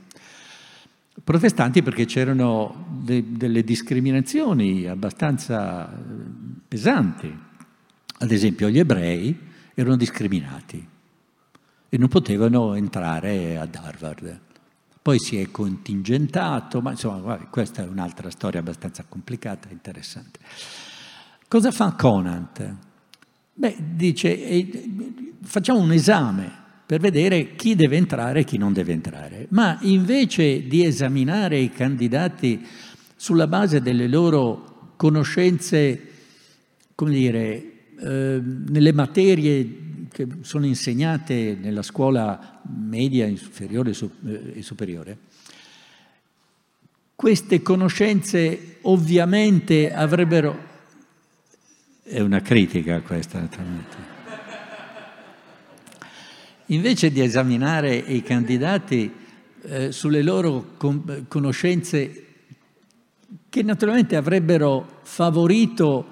Protestanti 1.22 1.82
perché 1.82 2.04
c'erano 2.06 2.86
de, 3.02 3.24
delle 3.28 3.64
discriminazioni 3.64 4.86
abbastanza 4.86 5.92
pesanti 6.66 7.48
ad 8.22 8.30
esempio 8.32 8.68
gli 8.68 8.78
ebrei 8.78 9.34
erano 9.74 9.96
discriminati 9.96 10.86
e 11.88 11.98
non 11.98 12.08
potevano 12.08 12.74
entrare 12.74 13.56
ad 13.58 13.74
Harvard. 13.74 14.40
Poi 15.02 15.18
si 15.18 15.38
è 15.38 15.50
contingentato, 15.50 16.80
ma 16.80 16.90
insomma 16.90 17.18
guarda, 17.18 17.46
questa 17.46 17.82
è 17.82 17.86
un'altra 17.86 18.30
storia 18.30 18.60
abbastanza 18.60 19.04
complicata 19.08 19.68
e 19.68 19.72
interessante. 19.72 20.38
Cosa 21.48 21.70
fa 21.70 21.92
Conant? 21.92 22.76
Beh, 23.54 23.76
dice, 23.94 24.46
eh, 24.46 24.90
facciamo 25.42 25.80
un 25.80 25.92
esame 25.92 26.50
per 26.86 27.00
vedere 27.00 27.54
chi 27.56 27.74
deve 27.74 27.96
entrare 27.96 28.40
e 28.40 28.44
chi 28.44 28.58
non 28.58 28.72
deve 28.72 28.92
entrare, 28.92 29.46
ma 29.50 29.78
invece 29.82 30.66
di 30.66 30.84
esaminare 30.84 31.58
i 31.58 31.70
candidati 31.70 32.66
sulla 33.16 33.46
base 33.46 33.80
delle 33.80 34.08
loro 34.08 34.92
conoscenze, 34.96 36.08
come 36.94 37.12
dire, 37.12 37.70
Ehm, 38.02 38.64
nelle 38.68 38.92
materie 38.92 39.66
che 40.11 40.27
sono 40.42 40.66
insegnate 40.66 41.57
nella 41.61 41.83
scuola 41.83 42.61
media, 42.64 43.27
inferiore 43.27 43.90
eh, 43.90 44.53
e 44.57 44.62
superiore, 44.62 45.18
queste 47.14 47.62
conoscenze 47.62 48.79
ovviamente 48.83 49.92
avrebbero... 49.92 50.68
È 52.03 52.18
una 52.20 52.40
critica 52.40 53.01
questa, 53.03 53.38
naturalmente. 53.38 53.96
Invece 56.66 57.11
di 57.11 57.20
esaminare 57.20 57.94
i 57.94 58.23
candidati 58.23 59.12
eh, 59.62 59.92
sulle 59.92 60.23
loro 60.23 60.73
con- 60.77 61.27
conoscenze 61.29 62.27
che 63.49 63.62
naturalmente 63.62 64.16
avrebbero 64.16 65.01
favorito 65.03 66.07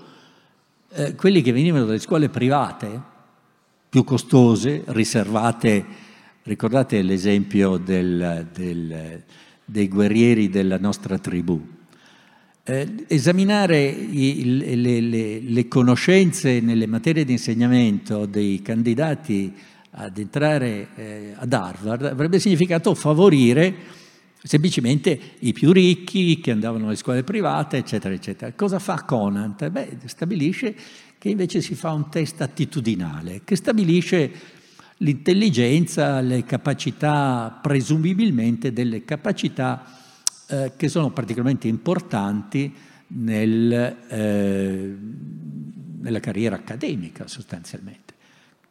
eh, 0.91 1.15
quelli 1.15 1.41
che 1.43 1.53
venivano 1.53 1.85
dalle 1.85 2.01
scuole 2.01 2.29
private, 2.29 3.08
più 3.89 4.05
costose, 4.05 4.83
riservate, 4.87 5.85
ricordate 6.43 7.03
l'esempio 7.03 7.77
del, 7.79 8.47
del, 8.53 9.23
dei 9.65 9.89
guerrieri 9.89 10.51
della 10.51 10.79
nostra 10.79 11.19
tribù, 11.19 11.61
eh, 12.65 13.05
esaminare 13.07 13.83
i, 13.83 14.59
le, 14.59 15.01
le, 15.01 15.41
le, 15.41 15.69
conoscenze 15.69 16.61
nelle 16.61 16.87
materie 16.87 17.25
di 17.25 17.33
insegnamento 17.33 18.27
dei 18.27 18.61
candidati 18.61 19.55
ad 19.93 20.19
entrare 20.19 20.89
eh, 20.95 21.33
ad 21.35 21.53
Harvard 21.53 22.05
avrebbe 22.05 22.39
significato 22.39 22.95
favorire 22.95 23.75
semplicemente 24.43 25.19
i 25.41 25.53
più 25.53 25.73
ricchi 25.73 26.41
che 26.41 26.51
andavano 26.51 26.87
alle 26.87 26.97
scuole 26.97 27.25
private, 27.25 27.79
eccetera, 27.79 28.15
eccetera. 28.15 28.53
Cosa 28.53 28.79
fa 28.79 29.03
Conant? 29.05 29.69
Beh, 29.69 29.99
stabilisce 30.05 30.75
che 31.19 31.29
invece 31.29 31.61
si 31.61 31.75
fa 31.75 31.93
un 31.93 32.09
test 32.09 32.41
attitudinale, 32.41 33.43
che 33.45 33.57
stabilisce 33.57 34.31
l'intelligenza, 34.99 36.21
le 36.21 36.45
capacità, 36.45 37.59
presumibilmente 37.61 38.73
delle 38.73 39.05
capacità 39.05 39.85
eh, 40.49 40.73
che 40.77 40.89
sono 40.89 41.11
particolarmente 41.11 41.69
importanti 41.69 42.73
nel, 43.09 43.97
eh, 44.09 44.97
nella 46.01 46.21
carriera 46.21 46.57
accademica 46.57 47.27
sostanzialmente. 47.27 48.08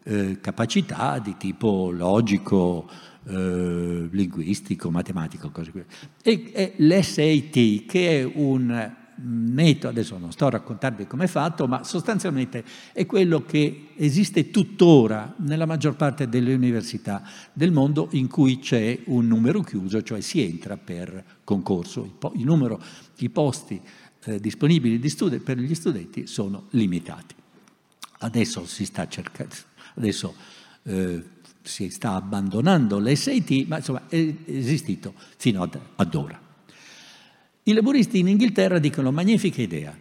Eh, 0.09 0.39
capacità 0.39 1.19
di 1.19 1.35
tipo 1.35 1.91
logico, 1.91 2.89
eh, 3.25 4.07
linguistico, 4.09 4.89
matematico, 4.89 5.49
cose 5.49 5.71
così. 5.71 5.83
E, 6.23 6.51
e 6.53 6.73
l'SAT, 6.77 7.85
che 7.85 8.21
è 8.21 8.23
un 8.23 8.95
metodo, 9.15 9.89
adesso 9.89 10.17
non 10.17 10.31
sto 10.31 10.45
a 10.45 10.51
raccontarvi 10.51 11.07
come 11.07 11.25
è 11.25 11.27
fatto, 11.27 11.67
ma 11.67 11.83
sostanzialmente 11.83 12.63
è 12.93 13.05
quello 13.05 13.43
che 13.43 13.89
esiste 13.97 14.49
tuttora 14.49 15.33
nella 15.39 15.65
maggior 15.65 15.97
parte 15.97 16.29
delle 16.29 16.53
università 16.53 17.21
del 17.51 17.73
mondo 17.73 18.07
in 18.11 18.29
cui 18.29 18.59
c'è 18.59 18.97
un 19.07 19.27
numero 19.27 19.59
chiuso, 19.59 20.01
cioè 20.03 20.21
si 20.21 20.41
entra 20.41 20.77
per 20.77 21.21
concorso. 21.43 22.05
Il, 22.05 22.13
po- 22.17 22.31
il 22.33 22.45
numero 22.45 22.81
di 23.17 23.29
posti 23.29 23.81
eh, 24.23 24.39
disponibili 24.39 24.99
di 24.99 25.09
studi- 25.09 25.39
per 25.39 25.57
gli 25.57 25.75
studenti 25.75 26.27
sono 26.27 26.67
limitati. 26.69 27.35
Adesso 28.19 28.65
si 28.65 28.85
sta 28.85 29.05
cercando, 29.07 29.53
adesso 29.97 30.35
eh, 30.83 31.23
si 31.61 31.89
sta 31.89 32.13
abbandonando 32.13 32.99
l'SAT, 32.99 33.65
ma 33.67 33.77
insomma 33.77 34.03
è 34.07 34.33
esistito 34.45 35.13
fino 35.37 35.63
ad, 35.63 35.77
ad 35.95 36.15
ora. 36.15 36.39
I 37.63 37.73
laburisti 37.73 38.19
in 38.19 38.29
Inghilterra 38.29 38.79
dicono 38.79 39.11
magnifica 39.11 39.61
idea, 39.61 39.95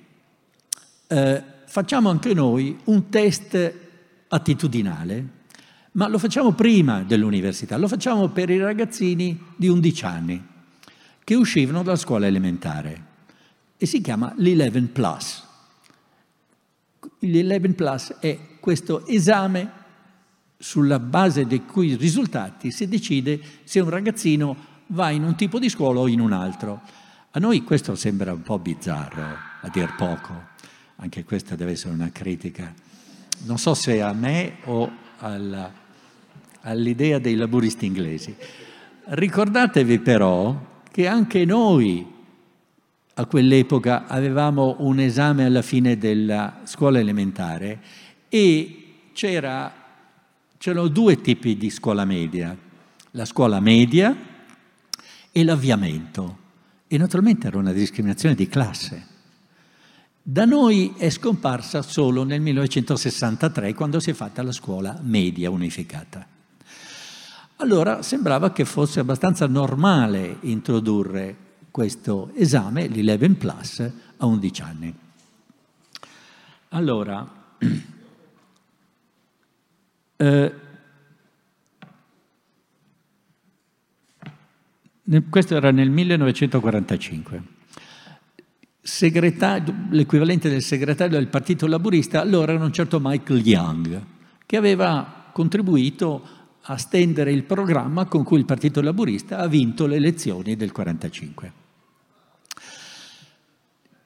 eh, 1.08 1.42
facciamo 1.66 2.08
anche 2.10 2.32
noi 2.32 2.78
un 2.84 3.08
test 3.08 3.74
attitudinale, 4.28 5.28
ma 5.92 6.08
lo 6.08 6.18
facciamo 6.18 6.52
prima 6.52 7.02
dell'università, 7.02 7.76
lo 7.76 7.88
facciamo 7.88 8.28
per 8.28 8.50
i 8.50 8.58
ragazzini 8.58 9.38
di 9.56 9.68
11 9.68 10.04
anni 10.04 10.46
che 11.24 11.34
uscivano 11.34 11.82
dalla 11.82 11.96
scuola 11.96 12.26
elementare 12.26 13.04
e 13.76 13.86
si 13.86 14.00
chiama 14.00 14.32
l'11 14.36 14.92
Plus. 14.92 15.44
L'11 17.20 17.74
Plus 17.74 18.14
è 18.20 18.38
questo 18.60 19.06
esame 19.06 19.84
sulla 20.58 20.98
base 20.98 21.46
dei 21.46 21.64
cui 21.64 21.94
risultati 21.96 22.70
si 22.70 22.88
decide 22.88 23.40
se 23.64 23.80
un 23.80 23.90
ragazzino 23.90 24.56
va 24.88 25.10
in 25.10 25.24
un 25.24 25.34
tipo 25.34 25.58
di 25.58 25.68
scuola 25.68 26.00
o 26.00 26.08
in 26.08 26.20
un 26.20 26.32
altro. 26.32 26.80
A 27.32 27.38
noi 27.38 27.62
questo 27.62 27.94
sembra 27.94 28.32
un 28.32 28.42
po' 28.42 28.58
bizzarro, 28.58 29.36
a 29.60 29.68
dir 29.68 29.94
poco, 29.96 30.32
anche 30.96 31.24
questa 31.24 31.54
deve 31.56 31.72
essere 31.72 31.92
una 31.92 32.10
critica. 32.10 32.72
Non 33.44 33.58
so 33.58 33.74
se 33.74 34.00
a 34.00 34.12
me 34.12 34.56
o 34.64 34.90
alla, 35.18 35.70
all'idea 36.62 37.18
dei 37.18 37.34
laburisti 37.34 37.84
inglesi. 37.84 38.34
Ricordatevi 39.04 39.98
però 39.98 40.80
che 40.90 41.06
anche 41.06 41.44
noi 41.44 42.14
a 43.18 43.24
quell'epoca 43.26 44.06
avevamo 44.06 44.76
un 44.80 44.98
esame 44.98 45.44
alla 45.44 45.62
fine 45.62 45.96
della 45.98 46.60
scuola 46.64 46.98
elementare 46.98 47.80
e 48.28 49.10
c'era 49.12 49.85
C'erano 50.58 50.88
due 50.88 51.20
tipi 51.20 51.56
di 51.56 51.70
scuola 51.70 52.04
media, 52.04 52.56
la 53.10 53.24
scuola 53.24 53.60
media 53.60 54.16
e 55.30 55.44
l'avviamento. 55.44 56.44
E 56.88 56.98
naturalmente 56.98 57.46
era 57.46 57.58
una 57.58 57.72
discriminazione 57.72 58.34
di 58.34 58.48
classe. 58.48 59.06
Da 60.22 60.44
noi 60.44 60.94
è 60.96 61.10
scomparsa 61.10 61.82
solo 61.82 62.24
nel 62.24 62.40
1963, 62.40 63.74
quando 63.74 64.00
si 64.00 64.10
è 64.10 64.12
fatta 64.12 64.42
la 64.42 64.52
scuola 64.52 64.98
media 65.02 65.50
unificata. 65.50 66.26
Allora 67.56 68.02
sembrava 68.02 68.50
che 68.52 68.64
fosse 68.64 69.00
abbastanza 69.00 69.46
normale 69.46 70.38
introdurre 70.40 71.36
questo 71.70 72.30
esame, 72.34 72.88
l'11 72.88 73.34
plus, 73.36 73.80
a 74.16 74.26
11 74.26 74.62
anni. 74.62 74.94
Allora, 76.70 77.26
Eh, 80.16 80.52
questo 85.28 85.56
era 85.56 85.70
nel 85.70 85.90
1945. 85.90 87.42
l'equivalente 89.90 90.48
del 90.48 90.62
segretario 90.62 91.18
del 91.18 91.28
Partito 91.28 91.66
Laburista, 91.66 92.20
allora 92.20 92.52
era 92.52 92.64
un 92.64 92.72
certo 92.72 92.98
Michael 93.00 93.44
Young, 93.44 94.02
che 94.46 94.56
aveva 94.56 95.30
contribuito 95.32 96.34
a 96.62 96.76
stendere 96.76 97.32
il 97.32 97.44
programma 97.44 98.06
con 98.06 98.24
cui 98.24 98.38
il 98.38 98.44
Partito 98.44 98.80
Laburista 98.80 99.38
ha 99.38 99.46
vinto 99.46 99.86
le 99.86 99.96
elezioni 99.96 100.56
del 100.56 100.72
1945. 100.72 101.65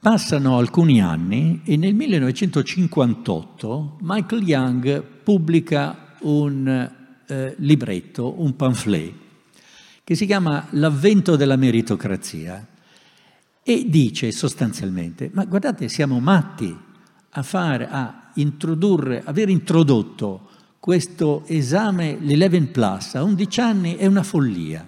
Passano 0.01 0.57
alcuni 0.57 1.03
anni 1.03 1.61
e 1.63 1.77
nel 1.77 1.93
1958 1.93 3.99
Michael 4.01 4.49
Young 4.49 5.03
pubblica 5.03 6.15
un 6.21 6.91
eh, 7.27 7.55
libretto, 7.59 8.41
un 8.41 8.57
pamphlet, 8.57 9.13
che 10.03 10.15
si 10.15 10.25
chiama 10.25 10.69
L'avvento 10.71 11.37
della 11.37 11.57
meritocrazia 11.57 12.67
e 13.63 13.85
dice 13.91 14.33
sostanzialmente, 14.33 15.29
ma 15.35 15.45
guardate, 15.45 15.91
siamo 15.91 16.19
matti 16.19 16.75
a, 17.29 17.43
fare, 17.43 17.87
a 17.87 18.31
introdurre, 18.37 19.23
aver 19.23 19.51
introdotto 19.51 20.49
questo 20.81 21.45
esame, 21.47 22.17
l'11 22.19 22.71
plus, 22.71 23.15
a 23.17 23.23
11 23.23 23.61
anni 23.61 23.97
è 23.97 24.07
una 24.07 24.23
follia. 24.23 24.83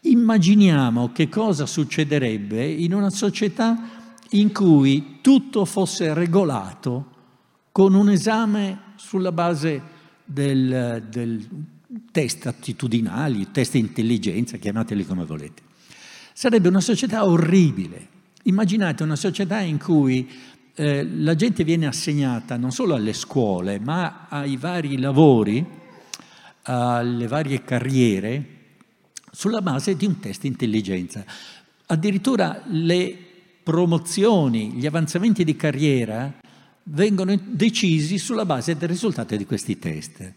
Immaginiamo 0.00 1.12
che 1.12 1.28
cosa 1.28 1.66
succederebbe 1.66 2.64
in 2.64 2.94
una 2.94 3.10
società 3.10 4.00
in 4.32 4.52
cui 4.52 5.18
tutto 5.20 5.64
fosse 5.64 6.14
regolato 6.14 7.10
con 7.72 7.94
un 7.94 8.10
esame 8.10 8.92
sulla 8.96 9.32
base 9.32 9.82
del, 10.24 11.04
del 11.08 11.48
test 12.10 12.46
attitudinali, 12.46 13.50
test 13.50 13.74
intelligenza, 13.74 14.56
chiamateli 14.56 15.04
come 15.04 15.24
volete. 15.24 15.62
Sarebbe 16.32 16.68
una 16.68 16.80
società 16.80 17.26
orribile. 17.26 18.08
Immaginate 18.44 19.02
una 19.02 19.16
società 19.16 19.60
in 19.60 19.78
cui 19.78 20.28
eh, 20.74 21.04
la 21.04 21.34
gente 21.34 21.64
viene 21.64 21.86
assegnata 21.86 22.56
non 22.56 22.72
solo 22.72 22.94
alle 22.94 23.12
scuole, 23.12 23.78
ma 23.78 24.26
ai 24.28 24.56
vari 24.56 24.98
lavori, 24.98 25.64
alle 26.62 27.26
varie 27.26 27.62
carriere, 27.62 28.46
sulla 29.30 29.62
base 29.62 29.96
di 29.96 30.06
un 30.06 30.18
test 30.18 30.44
intelligenza. 30.44 31.24
Addirittura 31.86 32.62
le 32.66 33.31
promozioni, 33.62 34.72
gli 34.72 34.86
avanzamenti 34.86 35.44
di 35.44 35.56
carriera 35.56 36.32
vengono 36.84 37.38
decisi 37.42 38.18
sulla 38.18 38.44
base 38.44 38.76
del 38.76 38.88
risultato 38.88 39.36
di 39.36 39.46
questi 39.46 39.78
test, 39.78 40.32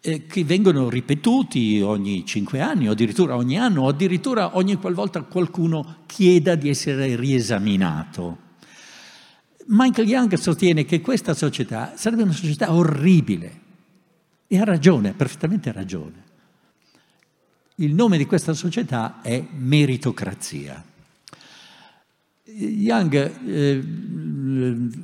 eh, 0.00 0.26
che 0.26 0.44
vengono 0.44 0.88
ripetuti 0.88 1.80
ogni 1.80 2.24
cinque 2.24 2.60
anni, 2.60 2.88
o 2.88 2.92
addirittura 2.92 3.36
ogni 3.36 3.58
anno, 3.58 3.82
o 3.82 3.88
addirittura 3.88 4.56
ogni 4.56 4.76
qualvolta 4.76 5.22
qualcuno 5.22 5.98
chieda 6.06 6.54
di 6.54 6.68
essere 6.68 7.16
riesaminato. 7.16 8.44
Michael 9.68 10.08
Young 10.08 10.34
sostiene 10.34 10.84
che 10.84 11.00
questa 11.00 11.34
società 11.34 11.94
sarebbe 11.96 12.22
una 12.22 12.32
società 12.32 12.72
orribile 12.72 13.60
e 14.46 14.58
ha 14.58 14.64
ragione, 14.64 15.12
perfettamente 15.12 15.72
ragione. 15.72 16.24
Il 17.76 17.92
nome 17.92 18.16
di 18.16 18.26
questa 18.26 18.54
società 18.54 19.20
è 19.22 19.44
meritocrazia. 19.50 20.82
Young 22.58 23.32
eh, 23.46 23.82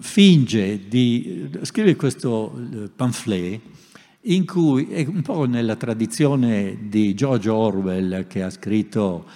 finge 0.00 0.88
di 0.88 1.50
scrivere 1.62 1.96
questo 1.96 2.58
eh, 2.72 2.88
pamphlet 2.88 3.60
in 4.22 4.46
cui 4.46 4.88
è 4.88 5.04
un 5.06 5.20
po' 5.20 5.44
nella 5.44 5.76
tradizione 5.76 6.88
di 6.88 7.12
George 7.12 7.50
Orwell 7.50 8.26
che 8.26 8.42
ha 8.42 8.48
scritto 8.48 9.26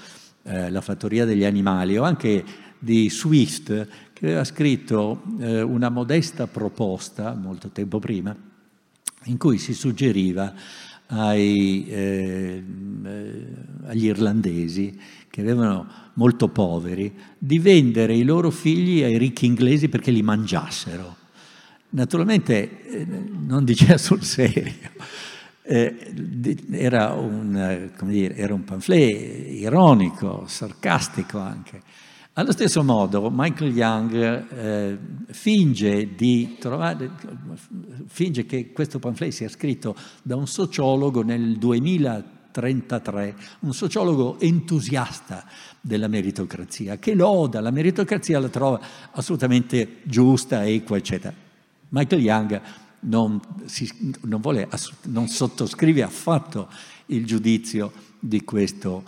eh, 0.45 0.71
La 0.71 0.81
fattoria 0.81 1.27
degli 1.27 1.45
animali 1.45 1.99
o 1.99 2.05
anche 2.05 2.43
di 2.79 3.11
Swift 3.11 3.89
che 4.15 4.25
aveva 4.25 4.45
scritto 4.45 5.23
eh, 5.39 5.61
una 5.61 5.91
modesta 5.91 6.47
proposta 6.47 7.35
molto 7.35 7.69
tempo 7.69 7.99
prima 7.99 8.35
in 9.25 9.37
cui 9.37 9.59
si 9.59 9.75
suggeriva 9.75 10.55
ai, 11.09 11.87
eh, 11.89 12.65
agli 13.85 14.07
irlandesi 14.07 14.99
che 15.29 15.41
avevano 15.43 16.06
molto 16.17 16.49
poveri 16.49 17.13
di 17.39 17.59
vendere 17.59 18.15
i 18.15 18.23
loro 18.23 18.51
figli 18.51 19.03
ai 19.03 19.19
ricchi 19.19 19.47
inglesi 19.47 19.89
perché 19.89 20.11
li 20.11 20.23
mangiassero. 20.23 21.17
Naturalmente 21.91 22.85
eh, 22.85 23.07
non 23.07 23.65
diceva 23.65 23.97
sul 23.97 24.23
serio, 24.23 24.91
eh, 25.63 26.13
era, 26.71 27.13
un, 27.13 27.91
dire, 28.03 28.37
era 28.37 28.55
un 28.55 28.65
pamphlet 28.65 29.49
ironico, 29.49 30.45
sarcastico 30.47 31.39
anche. 31.39 31.83
Allo 32.35 32.53
stesso 32.53 32.83
modo 32.85 33.31
Michael 33.33 33.75
Young 33.75 34.53
eh, 34.53 34.99
finge, 35.31 36.15
trovare, 36.59 37.11
finge, 38.09 38.45
che 38.45 38.73
questo 38.73 38.99
pamphlet 38.99 39.33
sia 39.33 39.49
scritto 39.49 39.97
da 40.23 40.37
un 40.37 40.47
sociologo 40.47 41.23
nel 41.23 41.57
2033, 41.57 43.37
un 43.61 43.73
sociologo 43.73 44.39
entusiasta 44.39 45.47
della 45.87 46.09
meritocrazia, 46.09 46.99
che 46.99 47.15
loda 47.15 47.61
la 47.61 47.71
meritocrazia, 47.71 48.41
la 48.41 48.49
trova 48.49 48.81
assolutamente 49.13 49.99
giusta, 50.03 50.67
equa, 50.67 50.97
eccetera. 50.97 51.33
Michael 51.91 52.23
Young 52.23 52.61
non, 53.01 53.41
si, 53.67 53.89
non, 54.23 54.41
vuole, 54.41 54.69
non 55.03 55.29
sottoscrive 55.29 56.03
affatto 56.03 56.69
il 57.07 57.25
giudizio 57.25 57.93
di 58.19 58.43
questo 58.43 59.05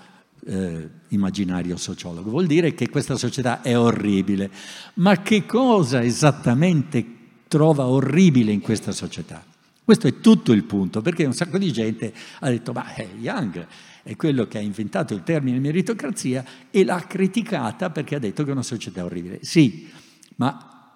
eh, 0.46 0.88
immaginario 1.08 1.76
sociologo. 1.76 2.30
Vuol 2.30 2.46
dire 2.46 2.72
che 2.74 2.88
questa 2.88 3.16
società 3.16 3.60
è 3.60 3.76
orribile. 3.76 4.48
Ma 4.94 5.20
che 5.20 5.44
cosa 5.46 6.00
esattamente 6.04 7.04
trova 7.48 7.86
orribile 7.86 8.52
in 8.52 8.60
questa 8.60 8.92
società? 8.92 9.44
Questo 9.88 10.06
è 10.06 10.20
tutto 10.20 10.52
il 10.52 10.64
punto, 10.64 11.00
perché 11.00 11.24
un 11.24 11.32
sacco 11.32 11.56
di 11.56 11.72
gente 11.72 12.12
ha 12.40 12.50
detto, 12.50 12.72
ma 12.72 12.94
eh, 12.94 13.08
Young 13.20 13.66
è 14.02 14.16
quello 14.16 14.46
che 14.46 14.58
ha 14.58 14.60
inventato 14.60 15.14
il 15.14 15.22
termine 15.22 15.58
meritocrazia 15.60 16.44
e 16.70 16.84
l'ha 16.84 17.06
criticata 17.06 17.88
perché 17.88 18.16
ha 18.16 18.18
detto 18.18 18.42
che 18.42 18.50
è 18.50 18.52
una 18.52 18.62
società 18.62 19.02
orribile. 19.02 19.38
Sì, 19.40 19.88
ma 20.36 20.92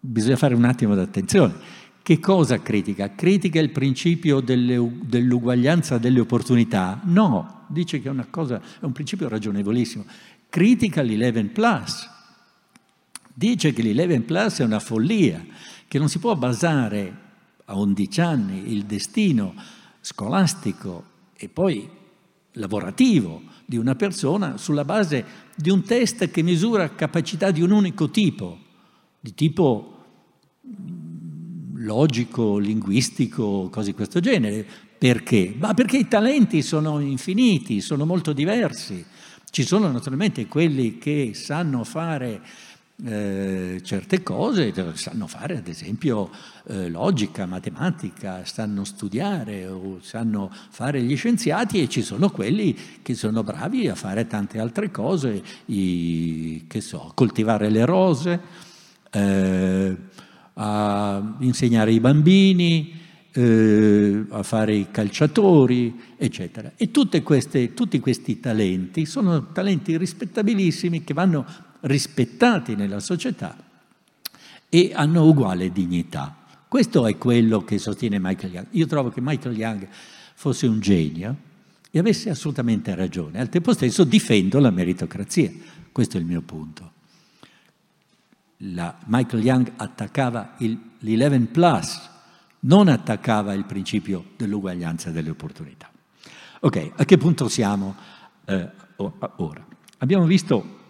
bisogna 0.00 0.34
fare 0.34 0.56
un 0.56 0.64
attimo 0.64 0.96
d'attenzione. 0.96 1.54
Che 2.02 2.18
cosa 2.18 2.60
critica? 2.60 3.14
Critica 3.14 3.60
il 3.60 3.70
principio 3.70 4.40
delle, 4.40 4.84
dell'uguaglianza 5.02 5.98
delle 5.98 6.18
opportunità? 6.18 7.02
No, 7.04 7.66
dice 7.68 8.02
che 8.02 8.10
è, 8.10 8.30
cosa, 8.30 8.56
è 8.56 8.84
un 8.84 8.90
principio 8.90 9.28
ragionevolissimo. 9.28 10.04
Critica 10.48 11.04
l'11 11.04 11.52
plus. 11.52 12.10
Dice 13.32 13.72
che 13.72 13.82
l'11 13.84 14.22
plus 14.22 14.58
è 14.58 14.64
una 14.64 14.80
follia, 14.80 15.46
che 15.86 15.98
non 16.00 16.08
si 16.08 16.18
può 16.18 16.34
basare 16.34 17.22
a 17.66 17.76
11 17.76 18.20
anni 18.20 18.72
il 18.72 18.84
destino 18.84 19.54
scolastico 20.00 21.04
e 21.36 21.48
poi 21.48 21.88
lavorativo 22.52 23.42
di 23.64 23.76
una 23.76 23.94
persona 23.94 24.56
sulla 24.56 24.84
base 24.84 25.24
di 25.56 25.70
un 25.70 25.82
test 25.82 26.30
che 26.30 26.42
misura 26.42 26.94
capacità 26.94 27.50
di 27.50 27.62
un 27.62 27.70
unico 27.70 28.10
tipo, 28.10 28.58
di 29.18 29.34
tipo 29.34 29.90
logico, 31.76 32.58
linguistico, 32.58 33.68
cose 33.70 33.90
di 33.90 33.94
questo 33.94 34.20
genere. 34.20 34.66
Perché? 34.98 35.54
Ma 35.58 35.74
perché 35.74 35.98
i 35.98 36.08
talenti 36.08 36.62
sono 36.62 37.00
infiniti, 37.00 37.80
sono 37.80 38.06
molto 38.06 38.32
diversi. 38.32 39.04
Ci 39.50 39.62
sono 39.62 39.90
naturalmente 39.90 40.46
quelli 40.46 40.98
che 40.98 41.32
sanno 41.34 41.84
fare 41.84 42.42
eh, 43.04 43.80
certe 43.82 44.22
cose, 44.22 44.72
sanno 44.94 45.26
fare 45.26 45.56
ad 45.56 45.66
esempio 45.66 46.30
eh, 46.66 46.88
logica, 46.88 47.46
matematica, 47.46 48.44
sanno 48.44 48.84
studiare 48.84 49.66
o 49.66 49.98
sanno 50.00 50.50
fare 50.70 51.02
gli 51.02 51.16
scienziati 51.16 51.82
e 51.82 51.88
ci 51.88 52.02
sono 52.02 52.30
quelli 52.30 52.76
che 53.02 53.14
sono 53.14 53.42
bravi 53.42 53.88
a 53.88 53.94
fare 53.94 54.26
tante 54.26 54.58
altre 54.58 54.90
cose, 54.90 55.42
i, 55.66 56.64
che 56.68 56.80
so, 56.80 57.10
coltivare 57.14 57.68
le 57.68 57.84
rose. 57.84 58.40
Eh, 59.10 59.96
a 60.54 61.36
insegnare 61.40 61.90
ai 61.90 62.00
bambini, 62.00 63.00
eh, 63.32 64.24
a 64.28 64.42
fare 64.42 64.74
i 64.74 64.86
calciatori, 64.90 66.00
eccetera. 66.16 66.72
E 66.76 66.90
queste, 67.22 67.74
tutti 67.74 67.98
questi 67.98 68.38
talenti 68.38 69.06
sono 69.06 69.52
talenti 69.52 69.96
rispettabilissimi 69.96 71.02
che 71.02 71.14
vanno 71.14 71.44
rispettati 71.84 72.74
nella 72.74 73.00
società 73.00 73.56
e 74.68 74.92
hanno 74.94 75.24
uguale 75.24 75.72
dignità. 75.72 76.36
Questo 76.68 77.06
è 77.06 77.16
quello 77.16 77.64
che 77.64 77.78
sostiene 77.78 78.18
Michael 78.20 78.52
Young. 78.52 78.66
Io 78.70 78.86
trovo 78.86 79.10
che 79.10 79.20
Michael 79.20 79.56
Young 79.56 79.88
fosse 80.34 80.66
un 80.66 80.80
genio 80.80 81.36
e 81.90 81.98
avesse 81.98 82.30
assolutamente 82.30 82.94
ragione. 82.94 83.40
Al 83.40 83.48
tempo 83.48 83.72
stesso 83.72 84.04
difendo 84.04 84.58
la 84.58 84.70
meritocrazia. 84.70 85.50
Questo 85.92 86.16
è 86.16 86.20
il 86.20 86.26
mio 86.26 86.40
punto 86.40 86.92
la 88.72 88.96
Michael 89.06 89.44
Young 89.44 89.72
attaccava 89.76 90.54
l'11 90.58 91.46
plus, 91.46 92.10
non 92.60 92.88
attaccava 92.88 93.52
il 93.52 93.64
principio 93.64 94.24
dell'uguaglianza 94.36 95.10
delle 95.10 95.30
opportunità. 95.30 95.90
Ok, 96.60 96.92
a 96.96 97.04
che 97.04 97.18
punto 97.18 97.48
siamo 97.48 97.94
eh, 98.46 98.70
ora? 98.96 99.66
Abbiamo 99.98 100.24
visto 100.24 100.82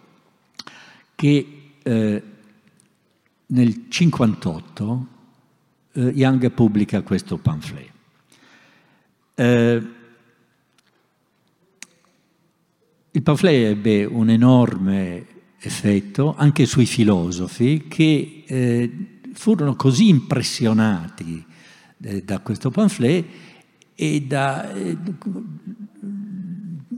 che 1.15 1.71
eh, 1.81 2.23
nel 3.47 3.85
58 3.87 5.07
eh, 5.93 6.01
Young 6.01 6.51
pubblica 6.51 7.01
questo 7.01 7.37
pamphlet. 7.37 7.89
Eh, 9.35 9.83
il 13.11 13.21
pamphlet 13.21 13.71
ebbe 13.71 14.05
un 14.05 14.29
enorme 14.29 15.25
effetto 15.59 16.35
anche 16.37 16.65
sui 16.65 16.85
filosofi 16.85 17.85
che 17.87 18.43
eh, 18.45 18.91
furono 19.33 19.75
così 19.75 20.09
impressionati 20.09 21.43
eh, 22.01 22.23
da 22.23 22.39
questo 22.39 22.69
pamphlet 22.69 23.25
e 23.95 24.21
da, 24.21 24.73
eh, 24.73 24.97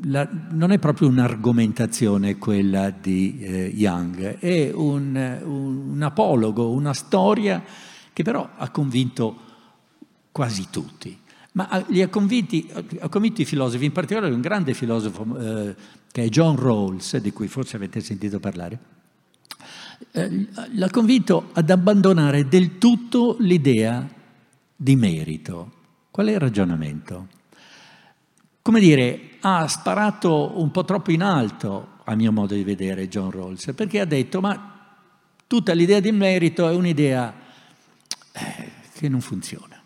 la, 0.08 0.28
non 0.52 0.72
è 0.72 0.80
proprio 0.80 1.08
un'argomentazione 1.08 2.38
quella 2.38 2.89
di 2.89 3.39
eh, 3.39 3.72
Young, 3.74 4.39
è 4.39 4.72
un, 4.74 5.39
un, 5.43 5.89
un, 5.91 6.02
apologo, 6.02 6.72
una 6.72 6.93
storia 6.93 7.63
che 8.12 8.24
però 8.24 8.50
ha 8.56 8.70
convinto 8.70 9.38
quasi 10.32 10.67
tutti. 10.70 11.17
Ma 11.54 11.84
li 11.88 12.02
ha 12.02 12.08
convinti, 12.08 12.70
ha 13.00 13.10
convinto 13.10 13.41
i 13.41 13.46
filosofi, 13.46 13.86
in 13.86 13.91
particolare 13.91 14.34
un 14.34 14.41
grande 14.41 14.74
filosofo 14.74 15.38
eh, 15.38 15.76
che 16.12 16.24
è 16.24 16.30
John 16.30 16.56
Rawls, 16.56 17.17
di 17.17 17.32
cui 17.32 17.48
forse 17.48 17.76
avete 17.76 18.00
sentito 18.00 18.39
parlare, 18.39 18.80
eh, 20.12 20.48
l'ha 20.74 20.89
convinto 20.91 21.50
ad 21.54 21.70
abbandonare 21.70 22.48
del 22.48 22.78
tutto 22.78 23.38
l'idea 23.39 24.08
di 24.76 24.96
merito. 24.96 25.72
Qual 26.12 26.28
è 26.28 26.34
il 26.34 26.39
ragionamento? 26.39 27.28
Come 28.62 28.80
dire, 28.80 29.37
ha 29.56 29.68
sparato 29.68 30.60
un 30.60 30.72
po' 30.72 30.84
troppo 30.84 31.12
in 31.12 31.22
alto, 31.22 32.00
a 32.04 32.16
mio 32.16 32.32
modo 32.32 32.54
di 32.54 32.64
vedere, 32.64 33.08
John 33.08 33.32
Rawls, 33.32 33.72
perché 33.76 34.00
ha 34.00 34.06
detto, 34.06 34.42
ma 34.42 34.96
tutta 35.48 35.74
l'idea 35.74 36.00
di 36.00 36.12
merito 36.12 36.68
è 36.68 36.74
un'idea 36.74 37.34
eh, 38.32 38.72
che 38.94 39.10
non 39.10 39.22
funziona. 39.22 39.82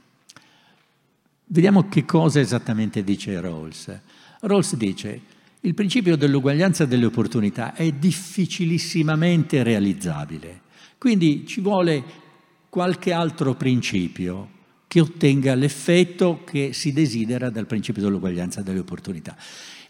Vediamo 1.46 1.90
che 1.90 2.06
cosa 2.06 2.40
esattamente 2.40 3.04
dice 3.04 3.40
Rawls. 3.40 4.00
Rawls 4.42 4.76
dice, 4.76 5.22
il 5.62 5.74
principio 5.74 6.16
dell'uguaglianza 6.16 6.86
delle 6.86 7.06
opportunità 7.06 7.74
è 7.74 7.92
difficilissimamente 7.92 9.62
realizzabile, 9.62 10.62
quindi 10.98 11.46
ci 11.46 11.62
vuole 11.62 12.04
qualche 12.70 13.12
altro 13.12 13.54
principio 13.56 14.60
che 14.92 15.00
ottenga 15.00 15.56
l'effetto 15.56 16.42
che 16.44 16.74
si 16.74 16.92
desidera 16.92 17.50
dal 17.50 17.66
principio 17.66 18.02
dell'uguaglianza 18.02 18.62
delle 18.62 18.80
opportunità. 18.80 19.38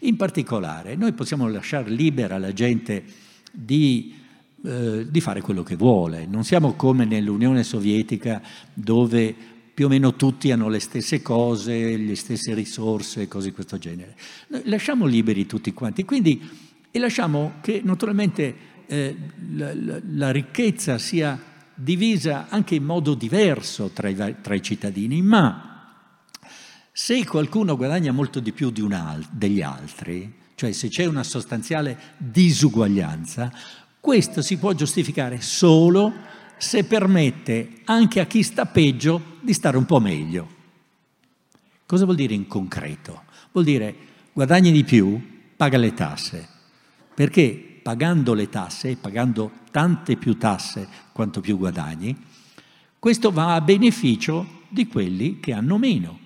In 0.02 0.14
particolare, 0.14 0.94
noi 0.94 1.12
possiamo 1.12 1.48
lasciare 1.48 1.90
libera 1.90 2.38
la 2.38 2.52
gente 2.52 3.02
di, 3.50 4.14
eh, 4.64 5.04
di 5.10 5.20
fare 5.20 5.40
quello 5.40 5.64
che 5.64 5.74
vuole, 5.74 6.24
non 6.26 6.44
siamo 6.44 6.74
come 6.74 7.04
nell'Unione 7.04 7.64
Sovietica 7.64 8.40
dove 8.72 9.34
più 9.74 9.86
o 9.86 9.88
meno 9.88 10.14
tutti 10.14 10.52
hanno 10.52 10.68
le 10.68 10.78
stesse 10.78 11.20
cose, 11.20 11.96
le 11.96 12.14
stesse 12.14 12.54
risorse, 12.54 13.26
cose 13.26 13.48
di 13.48 13.54
questo 13.54 13.78
genere. 13.78 14.14
Lasciamo 14.66 15.06
liberi 15.06 15.46
tutti 15.46 15.72
quanti, 15.72 16.04
quindi, 16.04 16.40
e 16.92 16.98
lasciamo 17.00 17.54
che 17.60 17.80
naturalmente 17.82 18.54
eh, 18.86 19.16
la, 19.54 19.74
la, 19.74 20.00
la, 20.12 20.30
ricchezza 20.30 20.96
sia 20.98 21.36
divisa 21.82 22.46
anche 22.48 22.76
in 22.76 22.84
modo 22.84 23.14
diverso 23.14 23.90
tra 23.92 24.08
i, 24.08 24.36
tra 24.40 24.54
i 24.54 24.62
cittadini, 24.62 25.20
ma 25.20 25.68
se 26.92 27.24
qualcuno 27.26 27.76
guadagna 27.76 28.12
molto 28.12 28.38
di 28.38 28.52
più 28.52 28.70
di 28.70 28.86
al- 28.92 29.26
degli 29.30 29.62
altri, 29.62 30.32
cioè 30.54 30.70
se 30.72 30.88
c'è 30.88 31.06
una 31.06 31.24
sostanziale 31.24 32.14
disuguaglianza, 32.18 33.52
questo 33.98 34.42
si 34.42 34.58
può 34.58 34.72
giustificare 34.74 35.40
solo 35.40 36.12
se 36.56 36.84
permette 36.84 37.80
anche 37.84 38.20
a 38.20 38.26
chi 38.26 38.44
sta 38.44 38.66
peggio 38.66 39.38
di 39.40 39.52
stare 39.52 39.76
un 39.76 39.84
po' 39.84 39.98
meglio. 39.98 40.60
Cosa 41.84 42.04
vuol 42.04 42.16
dire 42.16 42.34
in 42.34 42.46
concreto? 42.46 43.24
Vuol 43.50 43.64
dire 43.64 43.94
guadagni 44.32 44.70
di 44.70 44.84
più, 44.84 45.20
paga 45.56 45.78
le 45.78 45.94
tasse, 45.94 46.48
perché 47.12 47.71
pagando 47.82 48.34
le 48.34 48.48
tasse, 48.48 48.96
pagando 48.96 49.50
tante 49.70 50.16
più 50.16 50.38
tasse 50.38 50.88
quanto 51.12 51.40
più 51.40 51.58
guadagni, 51.58 52.16
questo 52.98 53.32
va 53.32 53.54
a 53.54 53.60
beneficio 53.60 54.60
di 54.68 54.86
quelli 54.86 55.40
che 55.40 55.52
hanno 55.52 55.76
meno 55.76 56.18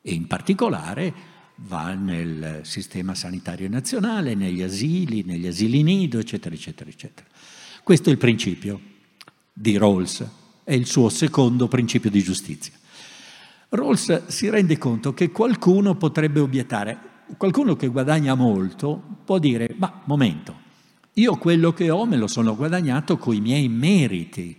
e 0.00 0.14
in 0.14 0.26
particolare 0.26 1.12
va 1.56 1.94
nel 1.94 2.60
sistema 2.62 3.14
sanitario 3.14 3.68
nazionale, 3.68 4.34
negli 4.34 4.62
asili, 4.62 5.24
negli 5.24 5.46
asili 5.46 5.82
nido, 5.82 6.18
eccetera, 6.18 6.54
eccetera, 6.54 6.88
eccetera. 6.88 7.26
Questo 7.82 8.08
è 8.08 8.12
il 8.12 8.18
principio 8.18 8.80
di 9.52 9.76
Rawls, 9.76 10.24
è 10.62 10.74
il 10.74 10.86
suo 10.86 11.08
secondo 11.08 11.66
principio 11.66 12.10
di 12.10 12.22
giustizia. 12.22 12.72
Rawls 13.70 14.26
si 14.26 14.48
rende 14.48 14.78
conto 14.78 15.12
che 15.12 15.30
qualcuno 15.30 15.96
potrebbe 15.96 16.40
obiettare, 16.40 16.98
qualcuno 17.36 17.74
che 17.74 17.88
guadagna 17.88 18.34
molto 18.34 19.02
può 19.24 19.38
dire, 19.38 19.74
ma 19.76 20.02
momento, 20.04 20.64
io 21.18 21.36
quello 21.36 21.72
che 21.72 21.88
ho 21.88 22.04
me 22.04 22.16
lo 22.16 22.26
sono 22.26 22.54
guadagnato 22.54 23.16
coi 23.16 23.40
miei 23.40 23.68
meriti, 23.68 24.54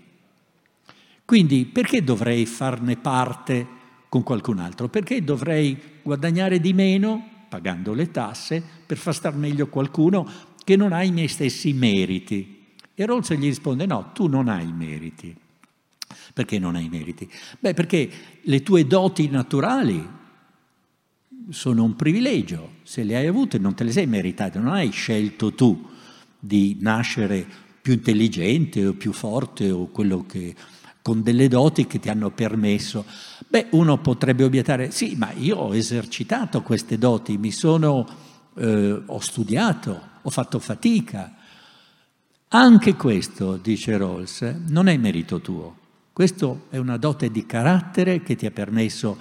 quindi 1.23 1.65
perché 1.65 2.03
dovrei 2.03 2.45
farne 2.45 2.95
parte 2.95 3.67
con 4.09 4.23
qualcun 4.23 4.59
altro? 4.59 4.87
Perché 4.87 5.23
dovrei 5.23 5.77
guadagnare 6.01 6.59
di 6.59 6.73
meno, 6.73 7.45
pagando 7.49 7.93
le 7.93 8.09
tasse, 8.09 8.63
per 8.85 8.97
far 8.97 9.13
star 9.13 9.35
meglio 9.35 9.67
qualcuno 9.67 10.27
che 10.63 10.75
non 10.75 10.93
ha 10.93 11.03
i 11.03 11.11
miei 11.11 11.27
stessi 11.27 11.73
meriti? 11.73 12.65
E 12.95 13.05
Rawls 13.05 13.33
gli 13.33 13.43
risponde 13.43 13.85
no, 13.85 14.11
tu 14.13 14.27
non 14.27 14.47
hai 14.47 14.71
meriti. 14.71 15.35
Perché 16.33 16.57
non 16.57 16.75
hai 16.75 16.89
meriti? 16.89 17.29
Beh, 17.59 17.73
perché 17.73 18.09
le 18.41 18.63
tue 18.63 18.87
doti 18.87 19.27
naturali 19.27 20.15
sono 21.49 21.83
un 21.83 21.95
privilegio, 21.95 22.75
se 22.83 23.03
le 23.03 23.15
hai 23.15 23.27
avute 23.27 23.59
non 23.59 23.75
te 23.75 23.83
le 23.83 23.91
sei 23.91 24.07
meritate, 24.07 24.57
non 24.57 24.73
hai 24.73 24.89
scelto 24.91 25.53
tu 25.53 25.95
di 26.47 26.77
nascere 26.79 27.45
più 27.81 27.93
intelligente 27.93 28.87
o 28.87 28.93
più 28.93 29.11
forte 29.11 29.69
o 29.69 29.87
quello 29.87 30.25
che 30.25 30.55
con 31.01 31.21
delle 31.21 31.47
doti 31.47 31.87
che 31.87 31.99
ti 31.99 32.09
hanno 32.09 32.31
permesso. 32.31 33.05
Beh, 33.47 33.67
uno 33.71 33.97
potrebbe 33.99 34.43
obiettare, 34.43 34.91
sì, 34.91 35.15
ma 35.15 35.31
io 35.31 35.55
ho 35.55 35.73
esercitato 35.73 36.61
queste 36.61 36.97
doti, 36.97 37.37
mi 37.37 37.51
sono, 37.51 38.05
eh, 38.57 39.03
ho 39.05 39.19
studiato, 39.19 40.01
ho 40.21 40.29
fatto 40.29 40.59
fatica, 40.59 41.33
anche 42.49 42.95
questo, 42.95 43.55
dice 43.55 43.97
Rawls, 43.97 44.41
non 44.67 44.87
è 44.87 44.97
merito 44.97 45.39
tuo. 45.39 45.77
Questo 46.11 46.65
è 46.71 46.77
una 46.77 46.97
dote 46.97 47.31
di 47.31 47.45
carattere 47.45 48.21
che 48.21 48.35
ti 48.35 48.45
ha 48.45 48.51
permesso 48.51 49.17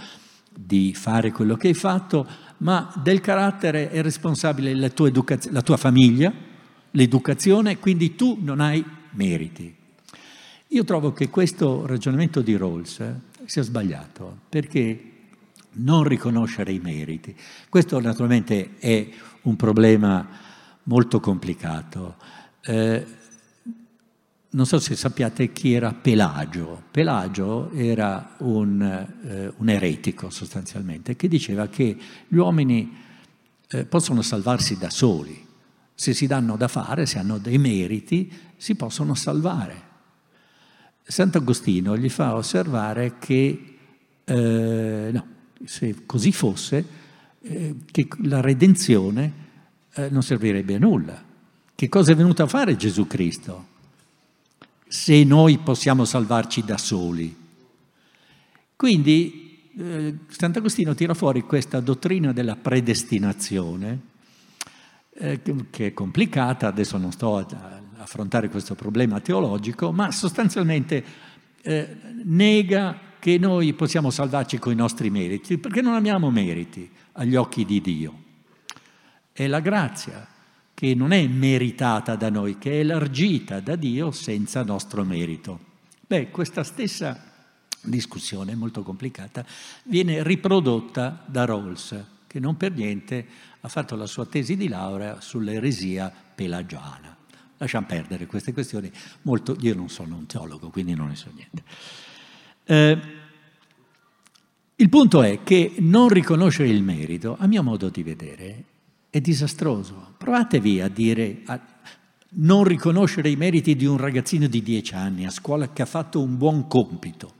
di 0.53 0.93
fare 0.93 1.31
quello 1.31 1.55
che 1.55 1.69
hai 1.69 1.75
fatto, 1.75 2.27
ma 2.59 2.93
del 3.01 3.21
carattere 3.21 3.91
è 3.91 4.03
responsabile 4.03 4.75
la 4.75 4.89
tua, 4.89 5.07
educaz- 5.07 5.51
la 5.51 5.63
tua 5.63 5.77
famiglia, 5.77 6.33
l'educazione, 6.97 7.79
quindi 7.79 8.17
tu 8.17 8.39
non 8.41 8.61
hai 8.61 8.85
meriti. 9.11 9.73
Io 10.69 10.85
trovo 10.85 11.13
che 11.13 11.29
questo 11.29 11.87
ragionamento 11.87 12.41
di 12.41 12.57
Rawls 12.57 13.03
sia 13.45 13.63
sbagliato, 13.63 14.41
perché 14.49 15.13
non 15.79 16.05
riconoscere 16.05 16.73
i 16.73 16.81
meriti, 16.81 17.37
questo 17.69 18.01
naturalmente 18.01 18.79
è 18.79 19.09
un 19.43 19.57
problema 19.57 20.27
molto 20.85 21.21
complicato. 21.21 22.17
Eh, 22.63 23.07
non 24.49 24.65
so 24.65 24.79
se 24.79 24.97
sappiate 24.97 25.53
chi 25.53 25.75
era 25.75 25.93
Pelagio. 25.93 26.85
Pelagio 26.91 27.71
era 27.73 28.37
un, 28.39 28.81
eh, 28.81 29.53
un 29.55 29.69
eretico 29.69 30.31
sostanzialmente 30.31 31.15
che 31.15 31.29
diceva 31.29 31.69
che 31.69 31.97
gli 32.27 32.37
uomini 32.37 32.91
eh, 33.69 33.85
possono 33.85 34.23
salvarsi 34.23 34.79
da 34.79 34.89
soli. 34.89 35.46
Se 35.99 36.13
si 36.13 36.27
danno 36.27 36.57
da 36.57 36.69
fare, 36.69 37.07
se 37.07 37.19
hanno 37.19 37.39
dei 37.39 37.57
meriti, 37.57 38.31
si 38.57 38.75
possono 38.75 39.15
salvare. 39.15 39.83
Sant'Agostino 41.03 41.97
gli 41.97 42.11
fa 42.11 42.35
osservare 42.35 43.15
che, 43.19 43.77
eh, 44.23 45.11
no, 45.13 45.27
se 45.65 46.05
così 46.05 46.33
fosse, 46.33 46.85
eh, 47.41 47.77
che 47.91 48.09
la 48.25 48.41
redenzione 48.41 49.33
eh, 49.95 50.11
non 50.11 50.23
servirebbe 50.23 50.75
a 50.75 50.79
nulla. 50.79 51.25
Che 51.75 51.89
cosa 51.89 52.13
è 52.13 52.15
venuto 52.15 52.43
a 52.43 52.47
fare 52.47 52.77
Gesù 52.77 53.07
Cristo? 53.07 53.75
Se 54.87 55.25
noi 55.25 55.59
possiamo 55.59 56.05
salvarci 56.05 56.63
da 56.63 56.77
soli. 56.77 57.35
Quindi 58.77 59.71
eh, 59.79 60.15
Sant'Agostino 60.29 60.95
tira 60.95 61.15
fuori 61.15 61.43
questa 61.43 61.81
dottrina 61.81 62.33
della 62.33 62.57
predestinazione, 62.57 64.01
eh, 65.19 65.41
che 65.71 65.87
è 65.87 65.93
complicata, 65.93 66.67
adesso 66.67 66.99
non 66.99 67.13
sto 67.13 67.39
a, 67.39 67.47
a, 67.49 67.81
affrontare 68.03 68.49
questo 68.49 68.75
problema 68.75 69.21
teologico, 69.21 69.93
ma 69.93 70.11
sostanzialmente 70.11 71.05
eh, 71.63 71.97
nega 72.25 73.01
che 73.19 73.39
noi 73.39 73.73
possiamo 73.73 74.11
salvarci 74.11 74.59
con 74.59 74.73
i 74.73 74.77
nostri 74.77 75.11
meriti, 75.11 75.59
perché 75.59 75.81
non 75.81 75.95
abbiamo 75.95 76.31
meriti 76.31 76.89
agli 77.13 77.35
occhi 77.35 77.65
di 77.65 77.81
Dio. 77.81 78.23
È 79.33 79.47
la 79.47 79.61
grazia 79.61 80.27
che 80.73 80.95
non 80.95 81.13
è 81.13 81.27
meritata 81.27 82.17
da 82.17 82.31
noi, 82.31 82.59
che 82.59 82.73
è 82.73 82.79
elargita 82.81 83.61
da 83.61 83.77
Dio 83.77 84.11
senza 84.11 84.63
nostro 84.63 85.05
merito. 85.05 85.59
Beh, 86.07 86.31
questa 86.31 86.63
stessa 86.63 87.33
discussione 87.81 88.55
molto 88.55 88.83
complicata 88.83 89.45
viene 89.85 90.23
riprodotta 90.23 91.25
da 91.27 91.45
Rawls, 91.45 92.05
che 92.37 92.41
non 92.41 92.59
per 92.59 92.73
niente 92.73 93.27
ha 93.61 93.69
fatto 93.69 93.97
la 93.97 94.05
sua 94.05 94.27
tesi 94.27 94.57
di 94.57 94.69
laurea 94.69 95.23
sull'eresia 95.23 96.13
pelagiana. 96.35 97.17
Lasciamo 97.57 97.87
perdere 97.87 98.27
queste 98.27 98.53
questioni, 98.53 98.93
molto, 99.23 99.57
io 99.61 99.75
non 99.75 99.89
sono 99.89 100.17
un 100.17 100.27
teologo, 100.27 100.69
quindi 100.69 100.95
non 100.95 101.09
ne 101.09 101.17
so 101.17 101.31
niente. 101.35 101.63
Eh, 102.65 102.99
il 104.77 104.89
punto 104.91 105.23
è 105.23 105.43
che 105.43 105.77
non 105.79 106.11
riconoscere 106.11 106.69
il 106.69 106.83
merito, 106.83 107.37
a 107.39 107.47
mio 107.47 107.63
modo 107.63 107.89
di 107.89 108.03
vedere, 108.03 108.65
è 109.09 109.23
disastroso. 109.23 110.13
Provatevi 110.19 110.83
a 110.83 110.89
dire, 110.89 111.41
a 111.47 111.59
non 112.39 112.65
riconoscere 112.65 113.31
i 113.31 113.37
meriti 113.37 113.75
di 113.77 113.87
un 113.87 113.97
ragazzino 113.97 114.47
di 114.47 114.63
dieci 114.63 114.93
anni 114.93 115.25
a 115.25 115.31
scuola 115.31 115.73
che 115.73 115.81
ha 115.81 115.87
fatto 115.87 116.21
un 116.21 116.37
buon 116.37 116.67
compito. 116.67 117.36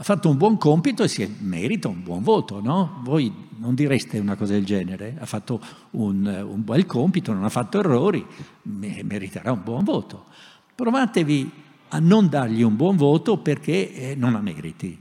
Ha 0.00 0.02
fatto 0.02 0.30
un 0.30 0.38
buon 0.38 0.56
compito 0.56 1.02
e 1.02 1.08
si 1.08 1.30
merita 1.40 1.88
un 1.88 2.02
buon 2.02 2.22
voto, 2.22 2.62
no? 2.62 3.02
Voi 3.04 3.30
non 3.58 3.74
direste 3.74 4.18
una 4.18 4.34
cosa 4.34 4.54
del 4.54 4.64
genere, 4.64 5.14
ha 5.20 5.26
fatto 5.26 5.60
un, 5.90 6.24
un 6.24 6.64
bel 6.64 6.86
compito, 6.86 7.34
non 7.34 7.44
ha 7.44 7.50
fatto 7.50 7.78
errori, 7.80 8.26
meriterà 8.62 9.52
un 9.52 9.60
buon 9.62 9.84
voto. 9.84 10.24
Provatevi 10.74 11.50
a 11.88 11.98
non 11.98 12.30
dargli 12.30 12.62
un 12.62 12.76
buon 12.76 12.96
voto 12.96 13.36
perché 13.36 13.92
eh, 13.92 14.14
non 14.14 14.36
ha 14.36 14.40
meriti. 14.40 14.98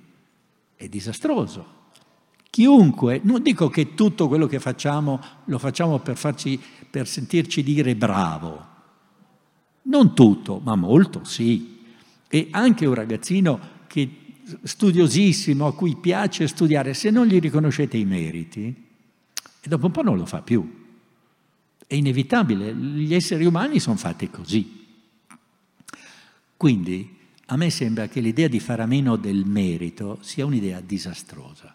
È 0.76 0.90
disastroso. 0.90 1.78
Chiunque, 2.50 3.22
non 3.24 3.42
dico 3.42 3.70
che 3.70 3.94
tutto 3.94 4.28
quello 4.28 4.48
che 4.48 4.60
facciamo 4.60 5.22
lo 5.46 5.60
facciamo 5.60 6.00
per, 6.00 6.18
farci, 6.18 6.60
per 6.90 7.08
sentirci 7.08 7.64
dire 7.64 7.96
bravo, 7.96 8.68
non 9.84 10.14
tutto, 10.14 10.60
ma 10.62 10.76
molto 10.76 11.24
sì. 11.24 11.86
E 12.28 12.50
anche 12.52 12.86
un 12.86 12.96
ragazzino 12.96 13.60
che 13.88 14.28
studiosissimo, 14.64 15.68
a 15.68 15.74
cui 15.74 15.96
piace 15.96 16.48
studiare, 16.48 16.94
se 16.94 17.10
non 17.10 17.26
gli 17.28 17.40
riconoscete 17.40 17.98
i 17.98 18.06
meriti, 18.06 18.88
dopo 19.64 19.88
un 19.88 19.92
po' 19.92 20.02
non 20.02 20.18
lo 20.18 20.26
fa 20.26 20.42
più. 20.42 20.88
È 21.86 21.96
inevitabile, 21.96 22.74
gli 22.74 23.14
esseri 23.14 23.46
umani 23.46 23.80
sono 23.80 23.98
fatti 23.98 24.30
così. 24.30 24.88
Quindi 26.56 27.18
a 27.46 27.58
me 27.58 27.70
sembra 27.70 28.08
che 28.08 28.20
l'idea 28.20 28.48
di 28.48 28.60
fare 28.60 28.84
a 28.84 28.86
meno 28.86 29.16
del 29.16 29.46
merito 29.46 30.20
sia 30.22 30.46
un'idea 30.46 30.82
disastrosa. 30.82 31.74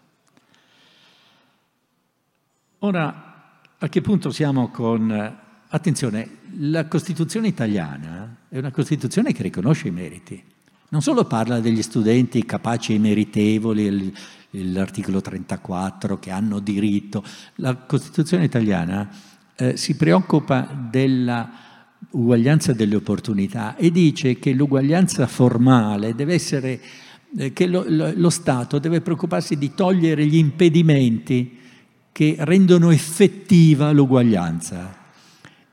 Ora, 2.79 3.59
a 3.77 3.89
che 3.89 4.01
punto 4.01 4.31
siamo 4.31 4.69
con... 4.69 5.43
Attenzione, 5.67 6.37
la 6.59 6.87
Costituzione 6.87 7.47
italiana 7.47 8.43
è 8.47 8.57
una 8.57 8.71
Costituzione 8.71 9.33
che 9.33 9.43
riconosce 9.43 9.89
i 9.89 9.91
meriti. 9.91 10.41
Non 10.87 11.01
solo 11.01 11.25
parla 11.25 11.59
degli 11.59 11.81
studenti 11.81 12.45
capaci 12.45 12.93
e 12.93 12.99
meritevoli, 12.99 14.13
l'articolo 14.51 15.19
34, 15.19 16.19
che 16.19 16.29
hanno 16.29 16.59
diritto. 16.59 17.23
La 17.55 17.75
Costituzione 17.75 18.43
italiana 18.43 19.09
eh, 19.55 19.77
si 19.77 19.95
preoccupa 19.95 20.61
della 20.89 21.49
uguaglianza 22.11 22.71
delle 22.71 22.95
opportunità 22.95 23.75
e 23.75 23.91
dice 23.91 24.37
che 24.37 24.53
l'uguaglianza 24.53 25.25
formale 25.25 26.13
deve 26.13 26.35
essere, 26.35 26.79
eh, 27.35 27.51
che 27.51 27.65
lo, 27.65 27.83
lo, 27.87 28.13
lo 28.15 28.29
Stato 28.29 28.77
deve 28.77 29.01
preoccuparsi 29.01 29.57
di 29.57 29.73
togliere 29.73 30.25
gli 30.25 30.37
impedimenti 30.37 31.57
che 32.11 32.35
rendono 32.39 32.91
effettiva 32.91 33.91
l'uguaglianza 33.91 35.03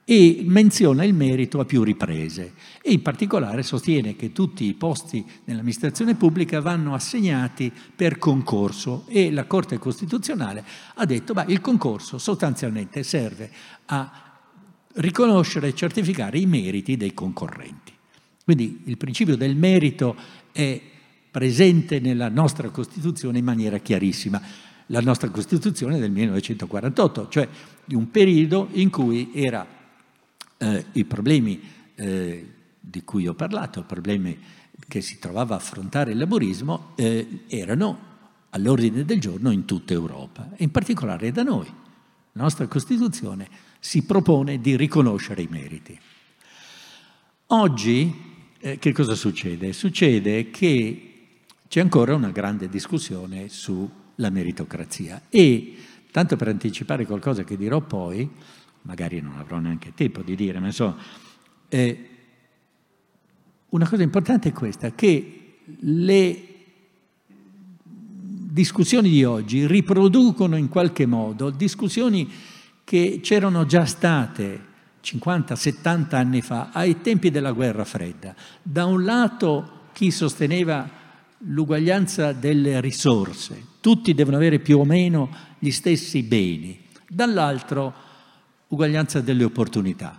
e 0.04 0.42
menziona 0.44 1.04
il 1.04 1.14
merito 1.14 1.60
a 1.60 1.64
più 1.64 1.84
riprese 1.84 2.54
e 2.82 2.92
in 2.92 3.02
particolare 3.02 3.62
sostiene 3.62 4.16
che 4.16 4.32
tutti 4.32 4.64
i 4.64 4.74
posti 4.74 5.24
nell'amministrazione 5.44 6.16
pubblica 6.16 6.60
vanno 6.60 6.94
assegnati 6.94 7.72
per 7.94 8.18
concorso 8.18 9.04
e 9.08 9.30
la 9.30 9.44
Corte 9.44 9.78
Costituzionale 9.78 10.64
ha 10.94 11.04
detto 11.04 11.34
che 11.34 11.44
il 11.52 11.60
concorso 11.60 12.18
sostanzialmente 12.18 13.02
serve 13.02 13.50
a 13.86 14.30
riconoscere 14.94 15.68
e 15.68 15.74
certificare 15.74 16.38
i 16.38 16.46
meriti 16.46 16.96
dei 16.96 17.14
concorrenti. 17.14 17.92
Quindi 18.44 18.82
il 18.84 18.96
principio 18.96 19.36
del 19.36 19.56
merito 19.56 20.16
è 20.50 20.80
presente 21.30 22.00
nella 22.00 22.28
nostra 22.28 22.68
Costituzione 22.70 23.38
in 23.38 23.44
maniera 23.44 23.78
chiarissima 23.78 24.40
la 24.86 25.00
nostra 25.00 25.30
Costituzione 25.30 25.98
del 25.98 26.10
1948, 26.10 27.28
cioè 27.28 27.48
di 27.84 27.94
un 27.94 28.10
periodo 28.10 28.68
in 28.72 28.90
cui 28.90 29.30
era, 29.32 29.66
eh, 30.62 30.84
i 30.92 31.04
problemi 31.04 31.60
eh, 31.96 32.46
di 32.78 33.02
cui 33.02 33.26
ho 33.26 33.34
parlato, 33.34 33.80
i 33.80 33.84
problemi 33.84 34.38
che 34.86 35.00
si 35.00 35.18
trovava 35.18 35.54
a 35.54 35.58
affrontare 35.58 36.12
il 36.12 36.18
laborismo, 36.18 36.92
eh, 36.94 37.44
erano 37.48 38.10
all'ordine 38.50 39.04
del 39.04 39.20
giorno 39.20 39.50
in 39.50 39.64
tutta 39.64 39.92
Europa 39.92 40.48
in 40.58 40.70
particolare 40.70 41.32
da 41.32 41.42
noi. 41.42 41.66
La 42.32 42.42
nostra 42.42 42.66
Costituzione 42.66 43.48
si 43.78 44.04
propone 44.04 44.60
di 44.60 44.76
riconoscere 44.76 45.42
i 45.42 45.48
meriti. 45.50 45.98
Oggi 47.48 48.14
eh, 48.60 48.78
che 48.78 48.92
cosa 48.92 49.14
succede? 49.14 49.72
Succede 49.72 50.50
che 50.50 51.08
c'è 51.68 51.80
ancora 51.80 52.14
una 52.14 52.30
grande 52.30 52.68
discussione 52.68 53.48
su 53.48 53.90
la 54.16 54.30
meritocrazia. 54.30 55.22
E, 55.28 55.76
tanto 56.10 56.36
per 56.36 56.48
anticipare 56.48 57.04
qualcosa 57.04 57.44
che 57.44 57.56
dirò 57.56 57.80
poi, 57.80 58.30
magari 58.82 59.20
non 59.20 59.36
avrò 59.38 59.58
neanche 59.58 59.92
tempo 59.94 60.22
di 60.22 60.34
dire, 60.34 60.58
ma 60.58 60.66
insomma, 60.66 60.96
eh, 61.68 62.08
una 63.70 63.88
cosa 63.88 64.02
importante 64.02 64.50
è 64.50 64.52
questa, 64.52 64.92
che 64.92 65.58
le 65.64 66.46
discussioni 68.52 69.08
di 69.08 69.24
oggi 69.24 69.66
riproducono 69.66 70.56
in 70.56 70.68
qualche 70.68 71.06
modo 71.06 71.50
discussioni 71.50 72.30
che 72.84 73.20
c'erano 73.22 73.64
già 73.64 73.86
state 73.86 74.70
50-70 75.02 76.14
anni 76.14 76.42
fa, 76.42 76.70
ai 76.72 77.00
tempi 77.00 77.30
della 77.30 77.52
guerra 77.52 77.84
fredda. 77.84 78.34
Da 78.62 78.84
un 78.84 79.04
lato 79.04 79.80
chi 79.92 80.10
sosteneva 80.10 80.88
l'uguaglianza 81.38 82.32
delle 82.32 82.80
risorse, 82.80 83.64
tutti 83.80 84.14
devono 84.14 84.36
avere 84.36 84.60
più 84.60 84.78
o 84.78 84.84
meno 84.84 85.28
gli 85.58 85.70
stessi 85.70 86.22
beni, 86.22 86.78
dall'altro 87.08 88.10
uguaglianza 88.72 89.20
delle 89.20 89.44
opportunità. 89.44 90.18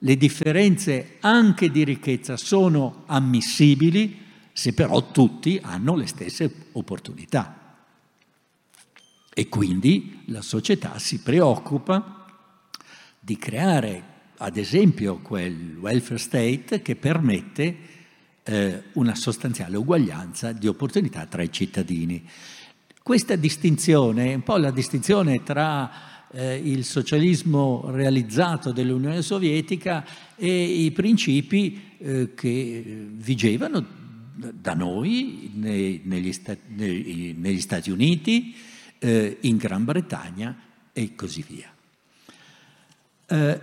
Le 0.00 0.16
differenze 0.16 1.16
anche 1.20 1.70
di 1.70 1.84
ricchezza 1.84 2.36
sono 2.36 3.04
ammissibili 3.06 4.24
se 4.52 4.72
però 4.72 5.10
tutti 5.10 5.58
hanno 5.62 5.94
le 5.94 6.06
stesse 6.06 6.66
opportunità. 6.72 7.84
E 9.32 9.48
quindi 9.48 10.22
la 10.26 10.42
società 10.42 10.98
si 10.98 11.20
preoccupa 11.20 12.24
di 13.18 13.36
creare, 13.36 14.02
ad 14.38 14.56
esempio, 14.56 15.18
quel 15.18 15.76
welfare 15.78 16.18
state 16.18 16.82
che 16.82 16.96
permette 16.96 17.76
eh, 18.42 18.82
una 18.94 19.14
sostanziale 19.14 19.76
uguaglianza 19.76 20.52
di 20.52 20.66
opportunità 20.66 21.26
tra 21.26 21.42
i 21.42 21.52
cittadini. 21.52 22.26
Questa 23.02 23.36
distinzione, 23.36 24.34
un 24.34 24.42
po' 24.42 24.56
la 24.56 24.70
distinzione 24.70 25.42
tra 25.42 26.15
eh, 26.36 26.60
il 26.62 26.84
socialismo 26.84 27.84
realizzato 27.86 28.70
dell'Unione 28.70 29.22
Sovietica 29.22 30.04
e 30.36 30.64
i 30.64 30.90
principi 30.90 31.80
eh, 31.96 32.34
che 32.34 33.06
vigevano 33.10 34.04
da 34.34 34.74
noi 34.74 35.50
nei, 35.54 36.02
negli, 36.04 36.32
sta, 36.34 36.54
negli, 36.66 37.60
Stati 37.60 37.90
Uniti, 37.90 38.54
eh, 38.98 39.38
in 39.40 39.56
Gran 39.56 39.84
Bretagna 39.84 40.54
e 40.92 41.14
così 41.14 41.42
via. 41.48 41.72
Eh, 43.28 43.60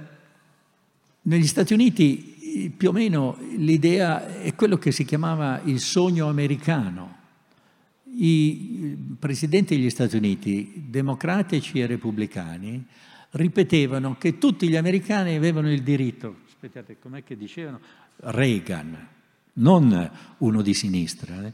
negli 1.22 1.48
Stati 1.48 1.74
Uniti 1.74 2.72
più 2.76 2.90
o 2.90 2.92
meno 2.92 3.38
l'idea 3.56 4.42
è 4.42 4.56
quello 4.56 4.80
che 4.80 4.92
si 4.92 5.06
chiamava 5.06 5.62
il 5.66 5.80
sogno 5.80 6.28
americano. 6.28 7.22
I 8.16 8.98
presidenti 9.20 9.76
degli 9.76 9.90
Stati 9.90 10.16
Uniti, 10.16 10.86
democratici 10.90 11.80
e 11.80 11.88
repubblicani, 11.88 12.86
ripetevano 13.32 14.16
che 14.18 14.38
tutti 14.38 14.68
gli 14.68 14.76
americani 14.76 15.36
avevano 15.36 15.72
il 15.72 15.82
diritto, 15.82 16.38
aspettate, 16.48 16.98
com'è 17.00 17.24
che 17.24 17.36
dicevano? 17.36 17.80
Reagan, 18.18 19.08
non 19.54 20.12
uno 20.38 20.62
di 20.62 20.74
sinistra. 20.74 21.46
Eh? 21.46 21.54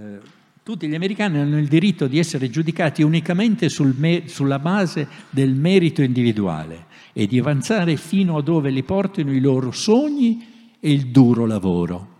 Eh, 0.00 0.18
tutti 0.62 0.86
gli 0.86 0.94
americani 0.94 1.38
hanno 1.38 1.58
il 1.58 1.68
diritto 1.68 2.06
di 2.06 2.18
essere 2.18 2.50
giudicati 2.50 3.02
unicamente 3.02 3.68
sul 3.68 3.94
me- 3.96 4.28
sulla 4.28 4.58
base 4.58 5.08
del 5.30 5.54
merito 5.54 6.02
individuale 6.02 6.86
e 7.12 7.26
di 7.26 7.38
avanzare 7.38 7.96
fino 7.96 8.36
a 8.36 8.42
dove 8.42 8.70
li 8.70 8.82
portino 8.82 9.32
i 9.32 9.40
loro 9.40 9.72
sogni 9.72 10.76
e 10.78 10.92
il 10.92 11.08
duro 11.08 11.46
lavoro. 11.46 12.11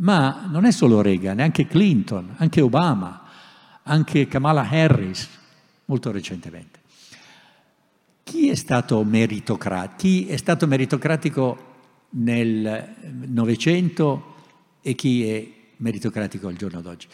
Ma 0.00 0.46
non 0.50 0.64
è 0.64 0.72
solo 0.72 1.02
Reagan, 1.02 1.40
anche 1.40 1.66
Clinton, 1.66 2.34
anche 2.38 2.60
Obama, 2.62 3.22
anche 3.82 4.28
Kamala 4.28 4.66
Harris, 4.68 5.28
molto 5.86 6.10
recentemente. 6.10 6.78
chi 8.22 8.48
è 8.48 8.54
stato 8.54 9.02
meritocratico? 9.04 9.96
Chi 9.96 10.26
è 10.28 10.36
stato 10.36 10.66
meritocratico 10.66 11.68
nel 12.10 12.94
Novecento 13.26 14.34
e 14.80 14.94
chi 14.94 15.28
è 15.28 15.46
meritocratico 15.76 16.48
al 16.48 16.56
giorno 16.56 16.80
d'oggi? 16.80 17.08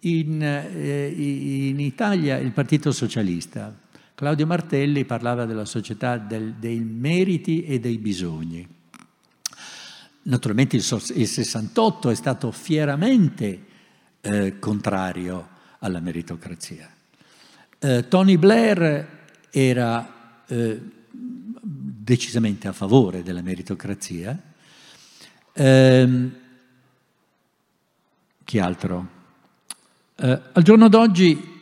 In, 0.00 0.42
eh, 0.42 1.06
in 1.06 1.78
Italia 1.78 2.38
il 2.38 2.50
Partito 2.50 2.90
Socialista, 2.90 3.78
Claudio 4.14 4.46
Martelli 4.46 5.04
parlava 5.04 5.44
della 5.44 5.64
società 5.64 6.18
del, 6.18 6.54
dei 6.54 6.80
meriti 6.80 7.64
e 7.64 7.78
dei 7.78 7.98
bisogni. 7.98 8.66
Naturalmente 10.26 10.76
il, 10.76 11.02
il 11.14 11.28
68 11.28 12.10
è 12.10 12.14
stato 12.14 12.50
fieramente 12.50 13.64
eh, 14.20 14.58
contrario 14.58 15.48
alla 15.80 16.00
meritocrazia. 16.00 16.90
Eh, 17.78 18.08
Tony 18.08 18.36
Blair 18.38 19.06
era 19.50 20.42
eh, 20.46 20.80
decisamente 21.60 22.68
a 22.68 22.72
favore 22.72 23.22
della 23.22 23.42
meritocrazia. 23.42 24.38
Ehm, 25.52 26.34
chi 28.44 28.58
altro? 28.58 29.08
Eh, 30.16 30.40
al 30.52 30.62
giorno 30.62 30.88
d'oggi 30.88 31.53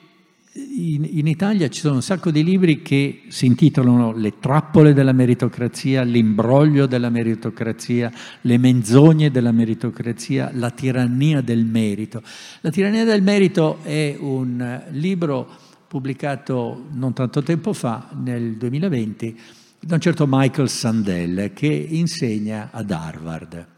in, 0.55 1.09
in, 1.11 1.27
Italia 1.27 1.69
ci 1.69 1.81
sono 1.81 1.95
un 1.95 2.03
sacco 2.03 2.31
di 2.31 2.45
libri 2.45 2.83
che 2.83 3.23
si 3.29 3.47
intitolano 3.47 4.13
Le 4.13 4.39
trappole 4.39 4.93
della 4.93 5.13
meritocrazia, 5.13 6.03
l'imbroglio 6.03 6.87
della 6.87 7.09
meritocrazia, 7.09 8.13
le 8.43 8.59
menzogne 8.59 9.31
della 9.31 9.53
meritocrazia, 9.53 10.51
la 10.53 10.71
tirannia 10.71 11.41
del 11.41 11.65
merito. 11.65 12.23
La 12.61 12.71
tirannia 12.71 13.05
del 13.05 13.23
merito 13.23 13.79
è 13.83 14.15
un 14.19 14.83
libro 14.91 15.49
pubblicato 15.89 16.87
non 16.93 17.15
tanto 17.15 17.43
tempo 17.43 17.73
fa, 17.73 18.11
nel 18.23 18.57
2020, 18.57 19.39
da 19.81 19.95
un 19.95 20.01
certo 20.01 20.27
Michael 20.29 20.69
Sandel 20.69 21.53
che 21.55 21.67
insegna 21.67 22.69
ad 22.73 22.91
Harvard. 22.91 23.69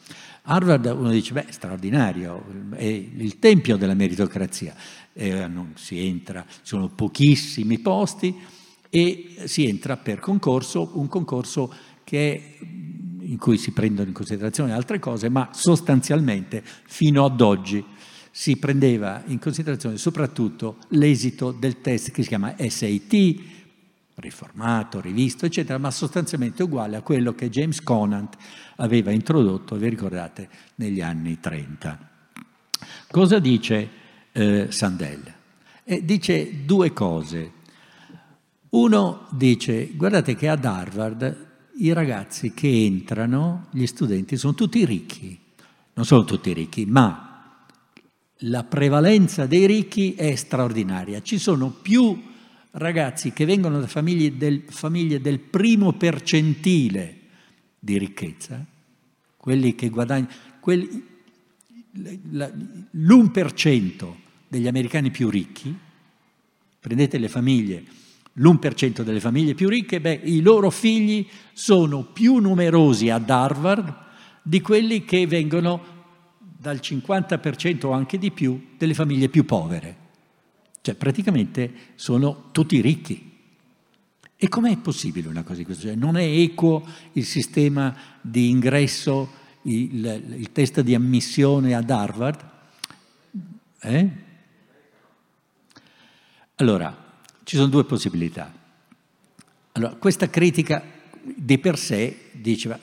Harvard 0.47 0.85
uno 0.85 1.11
dice, 1.11 1.33
beh, 1.33 1.47
straordinario, 1.49 2.45
è 2.75 2.85
il 2.85 3.39
tempio 3.39 3.77
della 3.77 3.95
meritocrazia 3.95 4.75
eh, 5.15 5.47
non 5.47 5.73
si 5.77 6.07
entra, 6.07 6.45
sono 6.63 6.89
pochissimi 6.89 7.79
posti 7.79 8.35
e 8.91 9.37
si 9.45 9.67
entra 9.67 9.97
per 9.97 10.21
concorso, 10.21 10.91
un 10.95 11.09
concorso 11.09 11.73
che, 12.05 12.59
in 12.61 13.37
cui 13.39 13.57
si 13.57 13.73
prendono 13.73 14.09
in 14.09 14.15
considerazione 14.15 14.73
altre 14.73 14.99
cose, 14.99 15.29
ma 15.29 15.49
sostanzialmente 15.53 16.63
fino 16.87 17.25
ad 17.25 17.41
oggi 17.41 17.85
si 18.31 18.57
prendeva 18.57 19.23
in 19.27 19.39
considerazione 19.39 19.97
soprattutto 19.97 20.79
l'esito 20.89 21.53
del 21.53 21.81
test 21.81 22.11
che 22.11 22.23
si 22.23 22.29
chiama 22.29 22.55
SAT, 22.59 23.35
riformato, 24.17 25.01
rivisto, 25.01 25.47
eccetera, 25.47 25.79
ma 25.79 25.91
sostanzialmente 25.91 26.63
uguale 26.63 26.97
a 26.97 27.03
quello 27.03 27.35
che 27.35 27.51
James 27.51 27.81
Conant 27.81 28.37
aveva 28.77 29.11
introdotto, 29.11 29.77
vi 29.77 29.89
ricordate, 29.89 30.49
negli 30.77 31.01
anni 31.01 31.39
30. 31.41 32.11
Cosa 33.09 33.39
dice 33.39 34.03
eh, 34.35 34.67
Sandel. 34.71 35.33
E 35.85 36.05
dice 36.05 36.65
due 36.65 36.93
cose. 36.93 37.53
Uno 38.71 39.29
dice, 39.31 39.91
guardate 39.95 40.35
che 40.35 40.49
ad 40.49 40.65
Harvard 40.65 41.53
i 41.77 41.93
ragazzi 41.93 42.53
che 42.53 42.69
entrano, 42.69 43.67
gli 43.71 43.87
studenti, 43.87 44.37
sono 44.37 44.55
tutti 44.55 44.85
ricchi. 44.85 45.39
Non 45.95 46.05
sono 46.05 46.25
tutti 46.25 46.53
ricchi, 46.53 46.85
ma 46.85 47.57
la 48.39 48.65
prevalenza 48.65 49.47
dei 49.47 49.67
ricchi 49.67 50.15
è 50.15 50.35
straordinaria. 50.35 51.23
Ci 51.23 51.39
sono 51.39 51.71
più 51.71 52.21
ragazzi 52.73 53.33
che 53.33 53.45
vengono 53.45 53.79
da 53.79 53.87
famiglie 53.87 54.37
del, 54.37 54.65
famiglie 54.67 55.21
del 55.21 55.39
primo 55.39 55.93
percentile 55.93 57.21
di 57.79 57.99
ricchezza, 57.99 58.65
quelli 59.37 59.77
che 59.77 59.89
guadagnano, 59.91 60.33
l'1% 61.93 64.23
degli 64.49 64.67
americani 64.67 65.11
più 65.11 65.31
ricchi, 65.31 65.77
prendete 66.81 67.19
le 67.19 67.29
famiglie, 67.29 67.85
l'1% 68.35 69.03
delle 69.03 69.21
famiglie 69.21 69.55
più 69.55 69.69
ricche, 69.69 70.01
beh, 70.01 70.21
i 70.25 70.41
loro 70.41 70.71
figli 70.71 71.27
sono 71.53 72.03
più 72.03 72.37
numerosi 72.39 73.09
ad 73.11 73.31
Harvard 73.31 74.03
di 74.43 74.61
quelli 74.61 75.05
che 75.05 75.27
vengono 75.27 75.93
dal 76.39 76.81
50% 76.83 77.87
o 77.87 77.93
anche 77.93 78.19
di 78.19 78.31
più 78.31 78.71
delle 78.77 78.95
famiglie 78.95 79.29
più 79.29 79.45
povere. 79.45 79.97
Cioè 80.81 80.95
praticamente 80.95 81.73
sono 81.95 82.49
tutti 82.53 82.81
ricchi. 82.81 83.33
E 84.37 84.49
com'è 84.49 84.77
possibile 84.79 85.29
una 85.29 85.43
cosa 85.43 85.59
di 85.59 85.65
questo 85.65 85.85
genere? 85.85 86.01
Non 86.01 86.17
è 86.17 86.25
equo 86.25 86.87
il 87.13 87.25
sistema 87.25 87.97
di 88.21 88.51
ingresso, 88.51 89.31
il, 89.63 90.37
il 90.37 90.53
test 90.53 90.81
di 90.81 90.95
ammissione 90.95 91.75
ad 91.75 91.89
Harvard? 91.89 92.51
Eh? 93.81 94.11
Allora, 96.57 97.21
ci 97.43 97.57
sono 97.57 97.69
due 97.69 97.85
possibilità. 97.85 98.53
Allora, 99.73 99.95
questa 99.95 100.31
critica 100.31 100.83
di 101.23 101.59
per 101.59 101.77
sé, 101.79 102.31
diceva, 102.33 102.79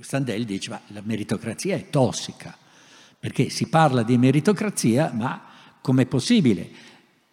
Sandel 0.00 0.44
diceva, 0.44 0.80
la 0.88 1.02
meritocrazia 1.04 1.76
è 1.76 1.90
tossica, 1.90 2.56
perché 3.18 3.50
si 3.50 3.68
parla 3.68 4.02
di 4.02 4.18
meritocrazia, 4.18 5.12
ma 5.12 5.42
com'è 5.80 6.06
possibile? 6.06 6.68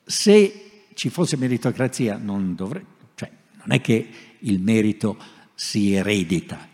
Se 0.03 0.83
ci 0.93 1.09
fosse 1.09 1.35
meritocrazia 1.35 2.17
non, 2.17 2.53
dovre, 2.53 2.85
cioè, 3.15 3.31
non 3.63 3.71
è 3.71 3.81
che 3.81 4.09
il 4.39 4.59
merito 4.59 5.17
si 5.55 5.93
eredita, 5.93 6.67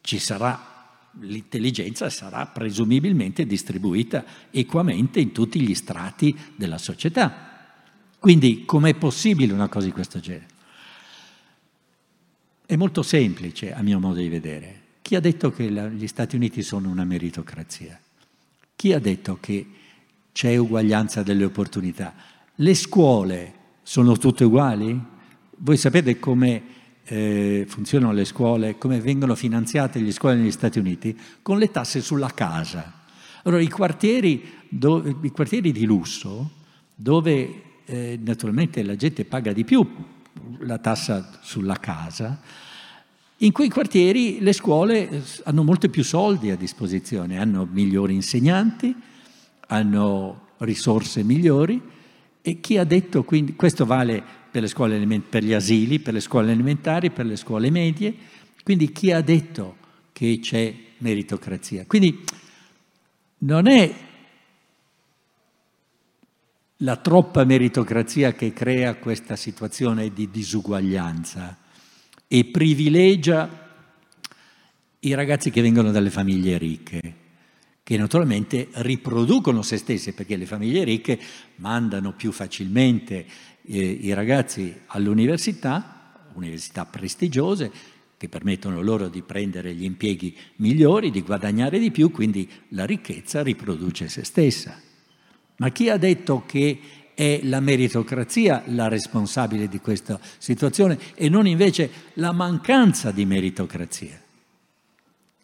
ci 0.00 0.18
sarà 0.18 0.72
l'intelligenza 1.20 2.10
sarà 2.10 2.46
presumibilmente 2.46 3.46
distribuita 3.46 4.24
equamente 4.50 5.20
in 5.20 5.32
tutti 5.32 5.60
gli 5.60 5.74
strati 5.74 6.36
della 6.56 6.78
società. 6.78 7.43
Quindi 8.24 8.64
com'è 8.64 8.94
possibile 8.94 9.52
una 9.52 9.68
cosa 9.68 9.84
di 9.84 9.92
questo 9.92 10.18
genere? 10.18 10.46
È 12.64 12.74
molto 12.74 13.02
semplice 13.02 13.74
a 13.74 13.82
mio 13.82 14.00
modo 14.00 14.18
di 14.20 14.30
vedere. 14.30 14.80
Chi 15.02 15.14
ha 15.14 15.20
detto 15.20 15.50
che 15.50 15.70
gli 15.70 16.06
Stati 16.06 16.34
Uniti 16.34 16.62
sono 16.62 16.88
una 16.88 17.04
meritocrazia? 17.04 18.00
Chi 18.76 18.94
ha 18.94 18.98
detto 18.98 19.36
che 19.38 19.66
c'è 20.32 20.56
uguaglianza 20.56 21.22
delle 21.22 21.44
opportunità? 21.44 22.14
Le 22.54 22.74
scuole 22.74 23.54
sono 23.82 24.16
tutte 24.16 24.44
uguali? 24.44 24.98
Voi 25.58 25.76
sapete 25.76 26.18
come 26.18 26.62
eh, 27.04 27.66
funzionano 27.68 28.14
le 28.14 28.24
scuole, 28.24 28.78
come 28.78 29.02
vengono 29.02 29.34
finanziate 29.34 30.00
le 30.00 30.12
scuole 30.12 30.36
negli 30.36 30.50
Stati 30.50 30.78
Uniti? 30.78 31.14
Con 31.42 31.58
le 31.58 31.70
tasse 31.70 32.00
sulla 32.00 32.30
casa. 32.32 33.02
Allora 33.42 33.60
i 33.60 33.68
quartieri, 33.68 34.50
do, 34.70 35.06
i 35.20 35.30
quartieri 35.30 35.72
di 35.72 35.84
lusso, 35.84 36.52
dove 36.94 37.72
eh, 37.86 38.18
naturalmente 38.22 38.82
la 38.82 38.96
gente 38.96 39.24
paga 39.24 39.52
di 39.52 39.64
più 39.64 39.86
la 40.60 40.78
tassa 40.78 41.38
sulla 41.42 41.78
casa, 41.78 42.40
in 43.38 43.52
quei 43.52 43.68
quartieri 43.68 44.40
le 44.40 44.52
scuole 44.52 45.08
eh, 45.08 45.22
hanno 45.44 45.62
molto 45.62 45.88
più 45.88 46.02
soldi 46.02 46.50
a 46.50 46.56
disposizione, 46.56 47.38
hanno 47.38 47.68
migliori 47.70 48.14
insegnanti, 48.14 48.94
hanno 49.68 50.48
risorse 50.58 51.22
migliori 51.22 51.80
e 52.40 52.60
chi 52.60 52.78
ha 52.78 52.84
detto 52.84 53.24
quindi, 53.24 53.54
questo 53.54 53.84
vale 53.84 54.22
per, 54.50 54.62
le 54.62 54.68
scuole, 54.68 55.04
per 55.28 55.42
gli 55.42 55.52
asili, 55.52 55.98
per 55.98 56.14
le 56.14 56.20
scuole 56.20 56.52
elementari, 56.52 57.10
per 57.10 57.26
le 57.26 57.36
scuole 57.36 57.70
medie, 57.70 58.14
quindi 58.62 58.92
chi 58.92 59.10
ha 59.12 59.20
detto 59.20 59.76
che 60.12 60.38
c'è 60.40 60.72
meritocrazia? 60.98 61.84
Quindi 61.86 62.24
non 63.38 63.66
è 63.66 63.92
la 66.78 66.96
troppa 66.96 67.44
meritocrazia 67.44 68.32
che 68.32 68.52
crea 68.52 68.96
questa 68.96 69.36
situazione 69.36 70.12
di 70.12 70.28
disuguaglianza 70.30 71.56
e 72.26 72.44
privilegia 72.46 73.62
i 75.00 75.14
ragazzi 75.14 75.50
che 75.50 75.60
vengono 75.60 75.90
dalle 75.90 76.10
famiglie 76.10 76.58
ricche, 76.58 77.14
che 77.82 77.96
naturalmente 77.98 78.68
riproducono 78.72 79.62
se 79.62 79.76
stesse, 79.76 80.14
perché 80.14 80.36
le 80.36 80.46
famiglie 80.46 80.82
ricche 80.82 81.20
mandano 81.56 82.12
più 82.12 82.32
facilmente 82.32 83.26
eh, 83.66 83.78
i 83.78 84.12
ragazzi 84.14 84.74
all'università, 84.86 86.28
università 86.32 86.86
prestigiose, 86.86 87.70
che 88.16 88.28
permettono 88.28 88.80
loro 88.80 89.08
di 89.08 89.20
prendere 89.20 89.74
gli 89.74 89.84
impieghi 89.84 90.34
migliori, 90.56 91.10
di 91.10 91.20
guadagnare 91.20 91.78
di 91.78 91.90
più, 91.90 92.10
quindi 92.10 92.48
la 92.70 92.86
ricchezza 92.86 93.42
riproduce 93.42 94.08
se 94.08 94.24
stessa. 94.24 94.83
Ma 95.56 95.70
chi 95.70 95.88
ha 95.88 95.96
detto 95.96 96.42
che 96.46 96.78
è 97.14 97.40
la 97.44 97.60
meritocrazia 97.60 98.64
la 98.66 98.88
responsabile 98.88 99.68
di 99.68 99.78
questa 99.78 100.18
situazione 100.38 100.98
e 101.14 101.28
non 101.28 101.46
invece 101.46 101.90
la 102.14 102.32
mancanza 102.32 103.12
di 103.12 103.24
meritocrazia? 103.24 104.20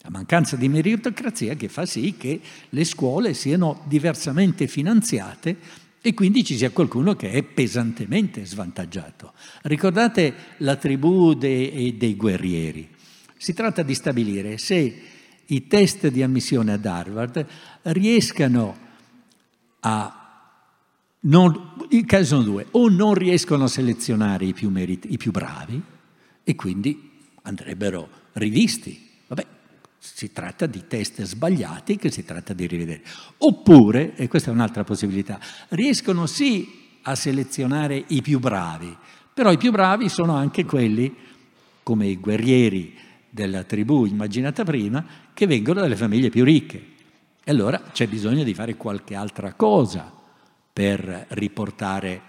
La 0.03 0.11
mancanza 0.11 0.57
di 0.57 0.69
meritocrazia 0.69 1.55
che 1.55 1.69
fa 1.69 1.87
sì 1.87 2.17
che 2.17 2.41
le 2.71 2.85
scuole 2.85 3.35
siano 3.35 3.83
diversamente 3.85 4.67
finanziate 4.67 5.57
e 6.01 6.15
quindi 6.15 6.43
ci 6.43 6.57
sia 6.57 6.71
qualcuno 6.71 7.15
che 7.15 7.31
è 7.31 7.43
pesantemente 7.43 8.47
svantaggiato. 8.47 9.35
Ricordate 9.63 10.35
la 10.59 10.77
tribù 10.77 11.35
dei, 11.35 11.97
dei 11.99 12.17
guerrieri. 12.17 12.89
Si 13.37 13.53
tratta 13.53 13.83
di 13.83 13.95
stabilire 13.95 14.57
se 14.57 15.03
i 15.47 15.67
test 15.67 16.09
di 16.09 16.23
ammissione 16.23 16.73
ad 16.73 16.87
Harvard 16.87 17.47
riescano. 17.83 18.89
Non, 21.23 21.73
I 21.91 22.05
casi 22.05 22.25
sono 22.25 22.43
due, 22.43 22.67
o 22.71 22.89
non 22.89 23.15
riescono 23.15 23.65
a 23.65 23.69
selezionare 23.69 24.47
i 24.47 24.55
più, 24.55 24.71
meriti, 24.71 25.13
i 25.13 25.17
più 25.17 25.31
bravi 25.31 25.81
e 26.43 26.55
quindi 26.55 27.11
andrebbero 27.43 28.09
rivisti. 28.33 29.09
Vabbè, 29.27 29.47
si 29.99 30.33
tratta 30.33 30.65
di 30.65 30.85
test 30.89 31.23
sbagliati 31.23 31.97
che 31.97 32.11
si 32.11 32.25
tratta 32.25 32.55
di 32.55 32.67
rivedere. 32.67 33.03
Oppure, 33.39 34.15
e 34.17 34.29
questa 34.29 34.51
è 34.51 34.55
un'altra 34.55 34.83
possibilità, 34.83 35.39
riescono 35.71 36.27
sì 36.27 36.79
a 37.03 37.15
selezionare 37.15 38.03
i 38.09 38.23
più 38.23 38.39
bravi, 38.39 38.97
però 39.33 39.53
i 39.53 39.59
più 39.59 39.71
bravi 39.71 40.09
sono 40.09 40.35
anche 40.35 40.65
quelli, 40.65 41.15
come 41.83 42.07
i 42.07 42.17
guerrieri 42.17 42.95
della 43.29 43.63
tribù 43.65 44.07
immaginata 44.07 44.65
prima, 44.65 45.05
che 45.33 45.47
vengono 45.47 45.81
dalle 45.81 45.97
famiglie 45.97 46.31
più 46.31 46.45
ricche. 46.45 46.90
Allora 47.51 47.83
c'è 47.93 48.07
bisogno 48.07 48.45
di 48.45 48.55
fare 48.55 48.77
qualche 48.77 49.17
altra 49.17 49.55
cosa 49.55 50.09
per 50.73 51.27
riportare 51.31 52.23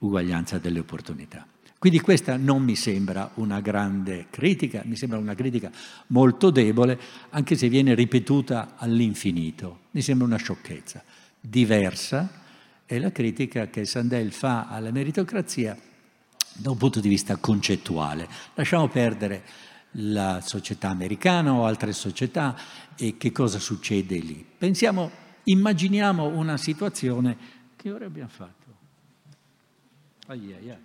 uguaglianza 0.00 0.58
delle 0.58 0.80
opportunità. 0.80 1.46
Quindi 1.78 2.00
questa 2.00 2.36
non 2.36 2.62
mi 2.62 2.76
sembra 2.76 3.30
una 3.36 3.60
grande 3.60 4.26
critica, 4.28 4.82
mi 4.84 4.94
sembra 4.94 5.16
una 5.16 5.34
critica 5.34 5.70
molto 6.08 6.50
debole, 6.50 7.00
anche 7.30 7.56
se 7.56 7.70
viene 7.70 7.94
ripetuta 7.94 8.74
all'infinito. 8.76 9.84
Mi 9.92 10.02
sembra 10.02 10.26
una 10.26 10.36
sciocchezza. 10.36 11.02
Diversa 11.40 12.30
è 12.84 12.98
la 12.98 13.10
critica 13.10 13.68
che 13.68 13.86
Sandel 13.86 14.32
fa 14.32 14.68
alla 14.68 14.90
meritocrazia 14.90 15.78
da 16.52 16.70
un 16.70 16.76
punto 16.76 17.00
di 17.00 17.08
vista 17.08 17.36
concettuale. 17.36 18.28
Lasciamo 18.52 18.88
perdere 18.88 19.44
la 19.92 20.40
società 20.40 20.90
americana 20.90 21.52
o 21.52 21.64
altre 21.64 21.92
società 21.92 22.56
e 22.96 23.16
che 23.16 23.32
cosa 23.32 23.58
succede 23.58 24.18
lì. 24.18 24.44
Pensiamo, 24.56 25.10
immaginiamo 25.44 26.26
una 26.26 26.56
situazione, 26.56 27.36
che 27.76 27.90
ora 27.90 28.06
abbiamo 28.06 28.28
fatto? 28.28 28.56
Ai, 30.26 30.52
ai, 30.52 30.70
ai 30.70 30.76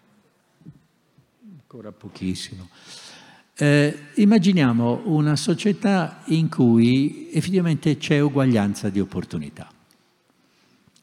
ancora 1.73 1.91
pochissimo. 1.91 2.69
Eh, 3.55 3.97
immaginiamo 4.15 5.01
una 5.05 5.35
società 5.35 6.21
in 6.25 6.47
cui 6.47 7.29
effettivamente 7.31 7.97
c'è 7.97 8.19
uguaglianza 8.19 8.89
di 8.89 8.99
opportunità. 8.99 9.71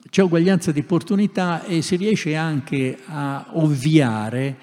C'è 0.09 0.23
uguaglianza 0.23 0.71
di 0.71 0.79
opportunità 0.79 1.65
e 1.65 1.83
si 1.83 1.97
riesce 1.97 2.37
anche 2.37 3.01
a 3.07 3.47
ovviare 3.55 4.59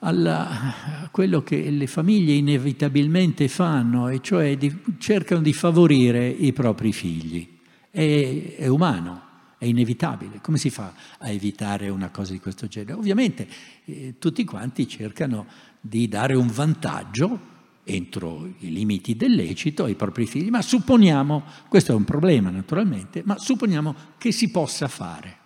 alla, 0.00 1.02
a 1.02 1.08
quello 1.10 1.42
che 1.42 1.70
le 1.70 1.86
famiglie 1.86 2.34
inevitabilmente 2.34 3.48
fanno, 3.48 4.08
e 4.08 4.20
cioè 4.20 4.56
di, 4.56 4.74
cercano 4.98 5.40
di 5.40 5.52
favorire 5.52 6.28
i 6.28 6.52
propri 6.52 6.92
figli. 6.92 7.56
È, 7.90 8.54
è 8.56 8.66
umano, 8.66 9.22
è 9.58 9.64
inevitabile. 9.64 10.40
Come 10.40 10.58
si 10.58 10.70
fa 10.70 10.92
a 11.18 11.30
evitare 11.30 11.88
una 11.88 12.10
cosa 12.10 12.32
di 12.32 12.40
questo 12.40 12.68
genere? 12.68 12.92
Ovviamente 12.92 13.48
eh, 13.84 14.14
tutti 14.18 14.44
quanti 14.44 14.86
cercano 14.86 15.46
di 15.80 16.08
dare 16.08 16.34
un 16.34 16.48
vantaggio 16.48 17.56
entro 17.84 18.52
i 18.58 18.70
limiti 18.70 19.16
del 19.16 19.32
lecito 19.32 19.84
ai 19.84 19.94
propri 19.94 20.26
figli, 20.26 20.50
ma 20.50 20.60
supponiamo, 20.60 21.42
questo 21.68 21.92
è 21.92 21.94
un 21.94 22.04
problema 22.04 22.50
naturalmente, 22.50 23.22
ma 23.24 23.38
supponiamo 23.38 23.94
che 24.18 24.30
si 24.30 24.50
possa 24.50 24.88
fare. 24.88 25.37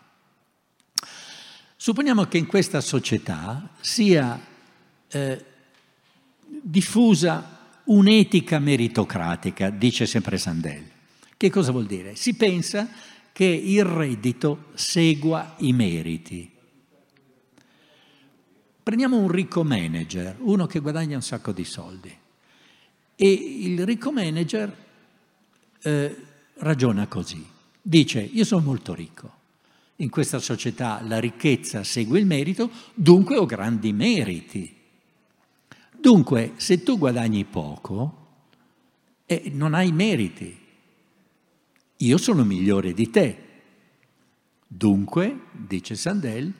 Supponiamo 1.82 2.26
che 2.26 2.38
in 2.38 2.46
questa 2.46 2.80
società 2.80 3.70
sia 3.80 4.40
eh, 5.08 5.44
diffusa 6.46 7.80
un'etica 7.86 8.60
meritocratica, 8.60 9.68
dice 9.68 10.06
sempre 10.06 10.38
Sandel. 10.38 10.88
Che 11.36 11.50
cosa 11.50 11.72
vuol 11.72 11.86
dire? 11.86 12.14
Si 12.14 12.34
pensa 12.34 12.88
che 13.32 13.46
il 13.46 13.84
reddito 13.84 14.66
segua 14.74 15.56
i 15.58 15.72
meriti. 15.72 16.48
Prendiamo 18.80 19.18
un 19.18 19.28
ricco 19.28 19.64
manager, 19.64 20.36
uno 20.38 20.66
che 20.68 20.78
guadagna 20.78 21.16
un 21.16 21.22
sacco 21.22 21.50
di 21.50 21.64
soldi, 21.64 22.16
e 23.16 23.28
il 23.28 23.84
ricco 23.84 24.12
manager 24.12 24.76
eh, 25.82 26.16
ragiona 26.58 27.08
così. 27.08 27.44
Dice, 27.82 28.20
io 28.20 28.44
sono 28.44 28.62
molto 28.62 28.94
ricco, 28.94 29.40
in 29.96 30.10
questa 30.10 30.38
società 30.38 31.00
la 31.04 31.20
ricchezza 31.20 31.84
segue 31.84 32.18
il 32.18 32.26
merito, 32.26 32.70
dunque 32.94 33.36
ho 33.36 33.46
grandi 33.46 33.92
meriti. 33.92 34.74
Dunque, 35.98 36.54
se 36.56 36.82
tu 36.82 36.98
guadagni 36.98 37.44
poco, 37.44 38.18
eh, 39.26 39.50
non 39.54 39.74
hai 39.74 39.92
meriti, 39.92 40.58
io 41.98 42.18
sono 42.18 42.44
migliore 42.44 42.92
di 42.92 43.10
te. 43.10 43.36
Dunque, 44.66 45.42
dice 45.52 45.94
Sandel, 45.94 46.52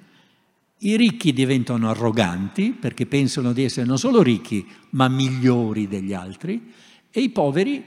i 0.79 0.97
ricchi 0.97 1.33
diventano 1.33 1.89
arroganti 1.89 2.73
perché 2.73 3.07
pensano 3.07 3.53
di 3.53 3.65
essere 3.65 3.87
non 3.87 3.99
solo 3.99 4.23
ricchi, 4.23 4.67
ma 4.91 5.09
migliori 5.09 5.89
degli 5.89 6.13
altri, 6.13 6.73
e 7.11 7.21
i 7.21 7.31
poveri 7.31 7.85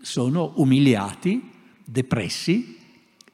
sono 0.00 0.52
umiliati, 0.56 1.50
depressi 1.84 2.78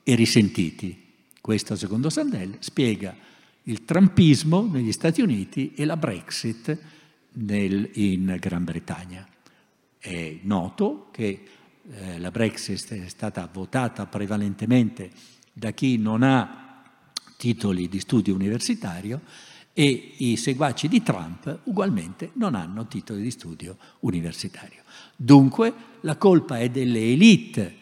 e 0.02 0.14
risentiti. 0.14 0.99
Questo, 1.40 1.74
secondo 1.74 2.10
Sandel, 2.10 2.56
spiega 2.58 3.16
il 3.64 3.84
trumpismo 3.84 4.66
negli 4.66 4.92
Stati 4.92 5.22
Uniti 5.22 5.72
e 5.74 5.84
la 5.84 5.96
Brexit 5.96 6.78
nel, 7.32 7.90
in 7.94 8.36
Gran 8.38 8.64
Bretagna. 8.64 9.26
È 9.98 10.38
noto 10.42 11.08
che 11.10 11.42
eh, 11.90 12.18
la 12.18 12.30
Brexit 12.30 12.94
è 12.94 13.08
stata 13.08 13.48
votata 13.52 14.06
prevalentemente 14.06 15.10
da 15.52 15.70
chi 15.72 15.96
non 15.96 16.22
ha 16.22 16.84
titoli 17.36 17.88
di 17.88 18.00
studio 18.00 18.34
universitario 18.34 19.22
e 19.72 20.14
i 20.18 20.36
seguaci 20.36 20.88
di 20.88 21.02
Trump 21.02 21.60
ugualmente 21.64 22.32
non 22.34 22.54
hanno 22.54 22.86
titoli 22.86 23.22
di 23.22 23.30
studio 23.30 23.76
universitario. 24.00 24.82
Dunque 25.16 25.72
la 26.00 26.16
colpa 26.16 26.58
è 26.58 26.68
delle 26.68 27.00
elite 27.00 27.76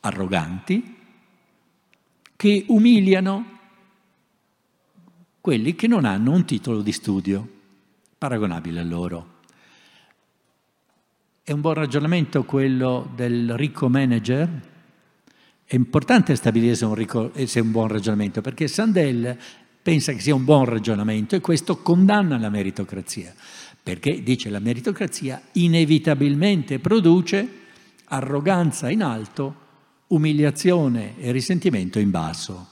arroganti 0.00 0.93
che 2.36 2.64
umiliano 2.68 3.52
quelli 5.40 5.74
che 5.74 5.86
non 5.86 6.04
hanno 6.04 6.32
un 6.32 6.44
titolo 6.44 6.80
di 6.80 6.92
studio 6.92 7.46
paragonabile 8.16 8.80
a 8.80 8.84
loro. 8.84 9.32
È 11.42 11.52
un 11.52 11.60
buon 11.60 11.74
ragionamento 11.74 12.44
quello 12.44 13.10
del 13.14 13.54
ricco 13.54 13.90
manager? 13.90 14.48
È 15.66 15.74
importante 15.74 16.34
stabilire 16.34 16.74
se 16.74 16.84
è 16.84 16.88
un, 16.88 16.94
ricco, 16.94 17.30
se 17.34 17.58
è 17.58 17.62
un 17.62 17.70
buon 17.70 17.88
ragionamento, 17.88 18.40
perché 18.40 18.66
Sandel 18.66 19.36
pensa 19.82 20.12
che 20.12 20.20
sia 20.20 20.34
un 20.34 20.44
buon 20.44 20.64
ragionamento 20.64 21.36
e 21.36 21.40
questo 21.40 21.82
condanna 21.82 22.38
la 22.38 22.48
meritocrazia, 22.48 23.34
perché 23.82 24.22
dice 24.22 24.48
la 24.48 24.60
meritocrazia 24.60 25.42
inevitabilmente 25.52 26.78
produce 26.78 27.46
arroganza 28.06 28.88
in 28.88 29.02
alto, 29.02 29.63
umiliazione 30.14 31.18
e 31.18 31.32
risentimento 31.32 31.98
in 31.98 32.10
basso. 32.10 32.68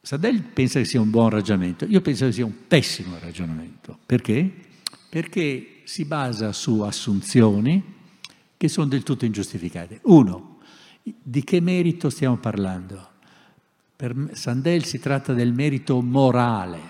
Sandel 0.00 0.42
pensa 0.42 0.78
che 0.78 0.84
sia 0.84 1.00
un 1.00 1.10
buon 1.10 1.30
ragionamento, 1.30 1.84
io 1.84 2.00
penso 2.00 2.26
che 2.26 2.32
sia 2.32 2.44
un 2.44 2.66
pessimo 2.66 3.18
ragionamento. 3.18 3.98
Perché? 4.06 4.50
Perché 5.08 5.80
si 5.84 6.04
basa 6.04 6.52
su 6.52 6.80
assunzioni 6.80 7.96
che 8.56 8.68
sono 8.68 8.86
del 8.86 9.02
tutto 9.02 9.24
ingiustificate. 9.24 10.00
Uno, 10.04 10.58
di 11.02 11.44
che 11.44 11.60
merito 11.60 12.10
stiamo 12.10 12.36
parlando? 12.36 13.06
Per 13.96 14.30
Sandel 14.32 14.84
si 14.84 14.98
tratta 14.98 15.32
del 15.32 15.52
merito 15.52 16.00
morale, 16.00 16.80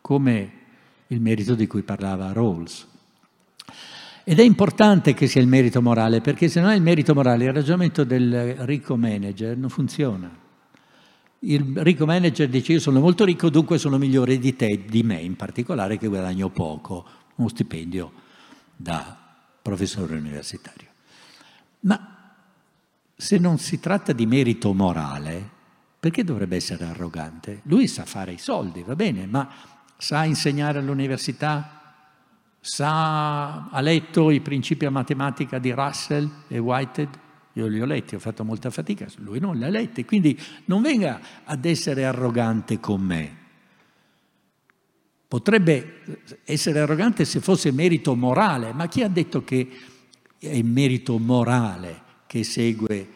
come 0.00 0.52
il 1.08 1.20
merito 1.20 1.54
di 1.54 1.66
cui 1.66 1.82
parlava 1.82 2.32
Rawls. 2.32 2.89
Ed 4.30 4.38
è 4.38 4.44
importante 4.44 5.12
che 5.12 5.26
sia 5.26 5.40
il 5.40 5.48
merito 5.48 5.82
morale, 5.82 6.20
perché 6.20 6.46
se 6.46 6.60
non 6.60 6.70
è 6.70 6.76
il 6.76 6.82
merito 6.82 7.14
morale, 7.14 7.46
il 7.46 7.52
ragionamento 7.52 8.04
del 8.04 8.58
ricco 8.58 8.96
manager 8.96 9.56
non 9.56 9.70
funziona. 9.70 10.30
Il 11.40 11.76
ricco 11.82 12.06
manager 12.06 12.48
dice 12.48 12.74
io 12.74 12.78
sono 12.78 13.00
molto 13.00 13.24
ricco, 13.24 13.50
dunque 13.50 13.76
sono 13.76 13.98
migliore 13.98 14.38
di 14.38 14.54
te, 14.54 14.84
di 14.88 15.02
me 15.02 15.16
in 15.16 15.34
particolare, 15.34 15.98
che 15.98 16.06
guadagno 16.06 16.48
poco, 16.48 17.04
uno 17.34 17.48
stipendio 17.48 18.12
da 18.76 19.18
professore 19.60 20.14
universitario. 20.14 20.86
Ma 21.80 22.30
se 23.16 23.36
non 23.36 23.58
si 23.58 23.80
tratta 23.80 24.12
di 24.12 24.26
merito 24.26 24.72
morale, 24.72 25.50
perché 25.98 26.22
dovrebbe 26.22 26.54
essere 26.54 26.84
arrogante? 26.84 27.62
Lui 27.64 27.88
sa 27.88 28.04
fare 28.04 28.30
i 28.30 28.38
soldi, 28.38 28.84
va 28.84 28.94
bene, 28.94 29.26
ma 29.26 29.50
sa 29.96 30.22
insegnare 30.22 30.78
all'università? 30.78 31.79
Sa, 32.60 33.68
ha 33.68 33.80
letto 33.80 34.30
i 34.30 34.40
principi 34.40 34.84
a 34.84 34.90
matematica 34.90 35.58
di 35.58 35.70
Russell 35.72 36.30
e 36.48 36.58
Whitehead? 36.58 37.18
io 37.54 37.66
li 37.66 37.80
ho 37.80 37.84
letti, 37.84 38.14
ho 38.14 38.18
fatto 38.20 38.44
molta 38.44 38.70
fatica, 38.70 39.06
lui 39.16 39.40
non 39.40 39.56
li 39.56 39.64
ha 39.64 39.68
letti, 39.68 40.04
quindi 40.04 40.38
non 40.66 40.82
venga 40.82 41.20
ad 41.44 41.64
essere 41.64 42.04
arrogante 42.04 42.78
con 42.78 43.00
me. 43.00 43.38
Potrebbe 45.26 46.02
essere 46.44 46.80
arrogante 46.80 47.24
se 47.24 47.40
fosse 47.40 47.72
merito 47.72 48.14
morale, 48.14 48.72
ma 48.72 48.88
chi 48.88 49.02
ha 49.02 49.08
detto 49.08 49.44
che 49.44 49.68
è 50.38 50.62
merito 50.62 51.18
morale 51.18 52.02
che 52.26 52.42
segue 52.42 53.08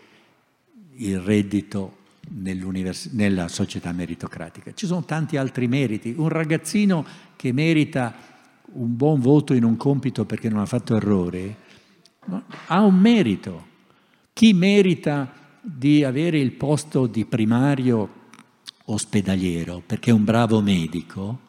il 0.97 1.19
reddito 1.21 1.99
nella 2.31 3.49
società 3.49 3.93
meritocratica? 3.93 4.73
Ci 4.75 4.87
sono 4.87 5.05
tanti 5.05 5.37
altri 5.37 5.67
meriti. 5.67 6.15
Un 6.17 6.29
ragazzino 6.29 7.05
che 7.35 7.53
merita 7.53 8.15
un 8.75 8.97
buon 8.97 9.21
voto 9.21 9.55
in 9.55 9.65
un 9.65 9.77
compito 9.77 10.25
perché 10.25 10.49
non 10.49 10.61
ha 10.61 10.67
fatto 10.67 10.97
errori 10.97 11.55
ha 12.67 12.81
un 12.81 12.99
merito 12.99 13.73
chi 14.33 14.53
merita 14.53 15.33
di 15.61 16.05
avere 16.05 16.39
il 16.39 16.53
posto 16.53 17.07
di 17.07 17.25
primario 17.25 18.23
ospedaliero 18.87 19.83
perché 19.85 20.11
è 20.11 20.13
un 20.13 20.25
bravo 20.25 20.61
medico, 20.61 21.41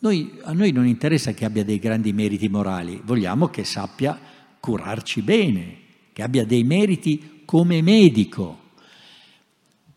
noi, 0.00 0.38
a 0.42 0.52
noi 0.52 0.70
non 0.70 0.86
interessa 0.86 1.32
che 1.32 1.44
abbia 1.44 1.64
dei 1.64 1.78
grandi 1.78 2.12
meriti 2.12 2.48
morali, 2.48 3.00
vogliamo 3.04 3.48
che 3.48 3.64
sappia 3.64 4.18
curarci 4.60 5.22
bene, 5.22 5.76
che 6.12 6.22
abbia 6.22 6.46
dei 6.46 6.62
meriti 6.62 7.42
come 7.44 7.82
medico. 7.82 8.66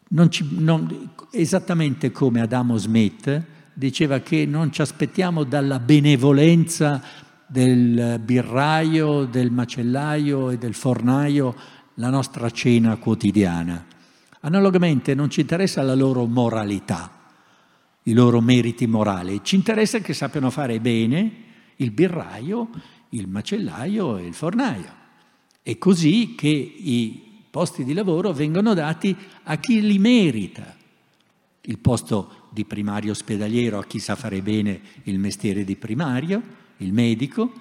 Non 0.09 0.31
ci, 0.31 0.45
non, 0.49 1.11
esattamente 1.31 2.11
come 2.11 2.41
Adamo 2.41 2.77
Smith 2.77 3.45
diceva 3.73 4.19
che 4.19 4.45
non 4.45 4.71
ci 4.71 4.81
aspettiamo 4.81 5.43
dalla 5.43 5.79
benevolenza 5.79 7.01
del 7.47 8.19
birraio, 8.23 9.25
del 9.25 9.51
macellaio 9.51 10.51
e 10.51 10.57
del 10.57 10.73
fornaio 10.73 11.55
la 11.95 12.09
nostra 12.09 12.49
cena 12.49 12.95
quotidiana. 12.97 13.85
Analogamente 14.41 15.13
non 15.13 15.29
ci 15.29 15.41
interessa 15.41 15.81
la 15.81 15.93
loro 15.93 16.25
moralità, 16.25 17.11
i 18.03 18.13
loro 18.13 18.41
meriti 18.41 18.87
morali, 18.87 19.41
ci 19.43 19.55
interessa 19.55 19.99
che 19.99 20.13
sappiano 20.13 20.49
fare 20.49 20.79
bene 20.79 21.31
il 21.75 21.91
birraio, 21.91 22.69
il 23.09 23.27
macellaio 23.27 24.17
e 24.17 24.25
il 24.25 24.33
fornaio. 24.33 24.99
È 25.61 25.77
così 25.77 26.33
che 26.35 26.47
i 26.47 27.45
posti 27.51 27.83
di 27.83 27.93
lavoro 27.93 28.31
vengono 28.31 28.73
dati 28.73 29.15
a 29.43 29.57
chi 29.57 29.81
li 29.81 29.99
merita. 29.99 30.75
Il 31.63 31.77
posto 31.77 32.40
di 32.51 32.65
primario 32.65 33.11
ospedaliero 33.11 33.79
a 33.79 33.85
chi 33.85 33.99
sa 33.99 34.15
fare 34.15 34.41
bene 34.41 34.81
il 35.03 35.17
mestiere 35.19 35.63
di 35.63 35.75
primario, 35.77 36.41
il 36.77 36.91
medico, 36.91 37.51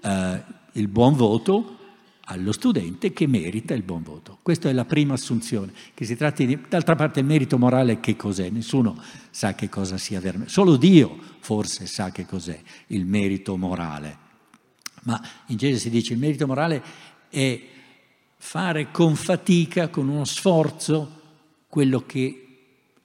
eh, 0.00 0.42
il 0.72 0.88
buon 0.88 1.14
voto 1.14 1.78
allo 2.26 2.52
studente 2.52 3.12
che 3.12 3.26
merita 3.26 3.74
il 3.74 3.82
buon 3.82 4.02
voto. 4.02 4.38
Questa 4.42 4.68
è 4.68 4.72
la 4.72 4.84
prima 4.84 5.14
assunzione, 5.14 5.72
di... 5.94 6.58
D'altra 6.68 6.94
parte 6.94 7.20
il 7.20 7.26
merito 7.26 7.58
morale 7.58 7.98
che 8.00 8.14
cos'è? 8.14 8.48
Nessuno 8.48 9.02
sa 9.30 9.54
che 9.54 9.68
cosa 9.68 9.98
sia 9.98 10.20
veramente. 10.20 10.52
Solo 10.52 10.76
Dio 10.76 11.18
forse 11.40 11.86
sa 11.86 12.12
che 12.12 12.24
cos'è 12.24 12.60
il 12.88 13.06
merito 13.06 13.56
morale. 13.56 14.18
Ma 15.02 15.20
in 15.46 15.56
genere 15.56 15.80
si 15.80 15.90
dice 15.90 16.12
il 16.12 16.20
merito 16.20 16.46
morale 16.46 16.82
è 17.28 17.60
fare 18.36 18.90
con 18.92 19.16
fatica, 19.16 19.88
con 19.88 20.08
uno 20.08 20.24
sforzo, 20.24 21.20
quello 21.66 22.04
che 22.06 22.51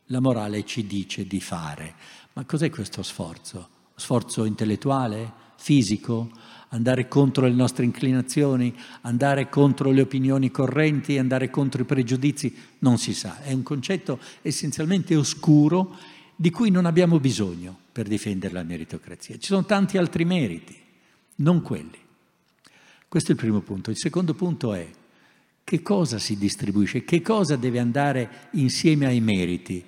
la 0.07 0.19
morale 0.19 0.65
ci 0.65 0.85
dice 0.85 1.25
di 1.25 1.39
fare. 1.39 1.95
Ma 2.33 2.43
cos'è 2.45 2.69
questo 2.69 3.03
sforzo? 3.03 3.69
Sforzo 3.95 4.45
intellettuale, 4.45 5.31
fisico, 5.57 6.29
andare 6.69 7.07
contro 7.07 7.45
le 7.47 7.53
nostre 7.53 7.85
inclinazioni, 7.85 8.75
andare 9.01 9.49
contro 9.49 9.91
le 9.91 10.01
opinioni 10.01 10.51
correnti, 10.51 11.17
andare 11.17 11.49
contro 11.49 11.81
i 11.81 11.85
pregiudizi, 11.85 12.55
non 12.79 12.97
si 12.97 13.13
sa. 13.13 13.41
È 13.41 13.51
un 13.51 13.63
concetto 13.63 14.19
essenzialmente 14.41 15.15
oscuro 15.15 15.95
di 16.35 16.51
cui 16.51 16.69
non 16.69 16.85
abbiamo 16.85 17.19
bisogno 17.19 17.75
per 17.91 18.07
difendere 18.07 18.53
la 18.53 18.63
meritocrazia. 18.63 19.37
Ci 19.37 19.47
sono 19.47 19.65
tanti 19.65 19.97
altri 19.97 20.25
meriti, 20.25 20.77
non 21.35 21.61
quelli. 21.61 21.97
Questo 23.07 23.31
è 23.31 23.33
il 23.33 23.39
primo 23.39 23.61
punto. 23.61 23.89
Il 23.89 23.97
secondo 23.97 24.33
punto 24.33 24.73
è 24.73 24.87
che 25.67 25.81
cosa 25.81 26.17
si 26.17 26.37
distribuisce, 26.37 27.03
che 27.03 27.21
cosa 27.21 27.57
deve 27.57 27.79
andare 27.79 28.47
insieme 28.51 29.05
ai 29.05 29.19
meriti. 29.19 29.83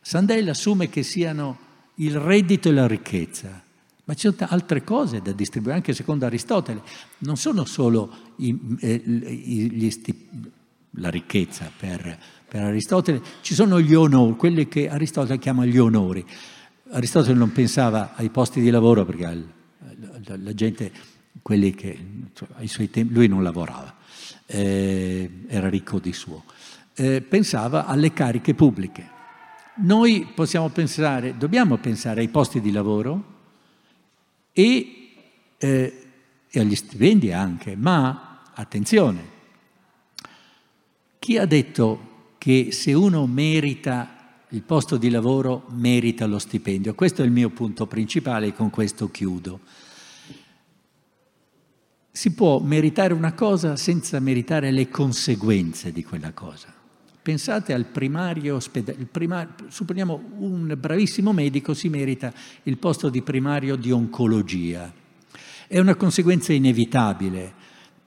Sandel 0.00 0.48
assume 0.48 0.88
che 0.88 1.04
siano 1.04 1.56
il 1.94 2.18
reddito 2.18 2.68
e 2.68 2.72
la 2.72 2.88
ricchezza, 2.88 3.62
ma 4.06 4.14
ci 4.14 4.28
sono 4.28 4.50
altre 4.50 4.82
cose 4.82 5.22
da 5.22 5.30
distribuire, 5.30 5.76
anche 5.76 5.92
secondo 5.92 6.26
Aristotele. 6.26 6.82
Non 7.18 7.36
sono 7.36 7.64
solo 7.64 8.12
i, 8.38 8.58
eh, 8.80 9.90
stip- 9.92 10.48
la 10.94 11.10
ricchezza 11.10 11.70
per, 11.78 12.18
per, 12.48 12.62
Aristotele, 12.64 13.22
ci 13.42 13.54
sono 13.54 13.80
gli 13.80 13.94
onori, 13.94 14.34
quelli 14.34 14.66
che 14.66 14.88
Aristotele 14.88 15.38
chiama 15.38 15.64
gli 15.64 15.78
onori. 15.78 16.26
Aristotele 16.90 17.38
non 17.38 17.52
pensava 17.52 18.16
ai 18.16 18.30
posti 18.30 18.60
di 18.60 18.70
lavoro 18.70 19.04
perché 19.04 19.22
la, 19.22 20.36
la 20.42 20.54
gente, 20.54 20.90
quelli 21.40 21.72
che 21.72 21.96
cioè, 22.32 22.48
ai 22.56 22.66
suoi 22.66 22.90
tempi, 22.90 23.14
lui 23.14 23.28
non 23.28 23.44
lavorava, 23.44 23.98
eh, 24.50 25.30
era 25.46 25.68
ricco 25.68 25.98
di 25.98 26.12
suo, 26.12 26.44
eh, 26.94 27.20
pensava 27.20 27.86
alle 27.86 28.12
cariche 28.12 28.54
pubbliche 28.54 29.18
noi 29.82 30.26
possiamo 30.34 30.68
pensare, 30.68 31.36
dobbiamo 31.36 31.78
pensare 31.78 32.20
ai 32.20 32.28
posti 32.28 32.60
di 32.60 32.70
lavoro 32.70 33.24
e, 34.52 35.12
eh, 35.56 36.02
e 36.50 36.60
agli 36.60 36.74
stipendi 36.74 37.32
anche, 37.32 37.76
ma 37.76 38.42
attenzione, 38.52 39.38
chi 41.18 41.38
ha 41.38 41.46
detto 41.46 42.08
che 42.38 42.72
se 42.72 42.92
uno 42.92 43.26
merita 43.26 44.16
il 44.50 44.62
posto 44.62 44.96
di 44.96 45.08
lavoro 45.08 45.66
merita 45.70 46.26
lo 46.26 46.38
stipendio? 46.38 46.94
Questo 46.94 47.22
è 47.22 47.24
il 47.24 47.30
mio 47.30 47.50
punto 47.50 47.86
principale 47.86 48.48
e 48.48 48.54
con 48.54 48.70
questo 48.70 49.10
chiudo. 49.10 49.60
Si 52.12 52.32
può 52.32 52.58
meritare 52.58 53.14
una 53.14 53.32
cosa 53.32 53.76
senza 53.76 54.18
meritare 54.18 54.70
le 54.70 54.88
conseguenze 54.88 55.92
di 55.92 56.02
quella 56.02 56.32
cosa. 56.32 56.72
Pensate 57.22 57.72
al 57.72 57.84
primario 57.84 58.56
ospedale, 58.56 59.04
primario, 59.04 59.54
supponiamo 59.68 60.20
un 60.38 60.74
bravissimo 60.78 61.32
medico 61.32 61.74
si 61.74 61.88
merita 61.88 62.32
il 62.64 62.78
posto 62.78 63.10
di 63.10 63.22
primario 63.22 63.76
di 63.76 63.92
oncologia. 63.92 64.92
È 65.68 65.78
una 65.78 65.94
conseguenza 65.94 66.52
inevitabile 66.52 67.52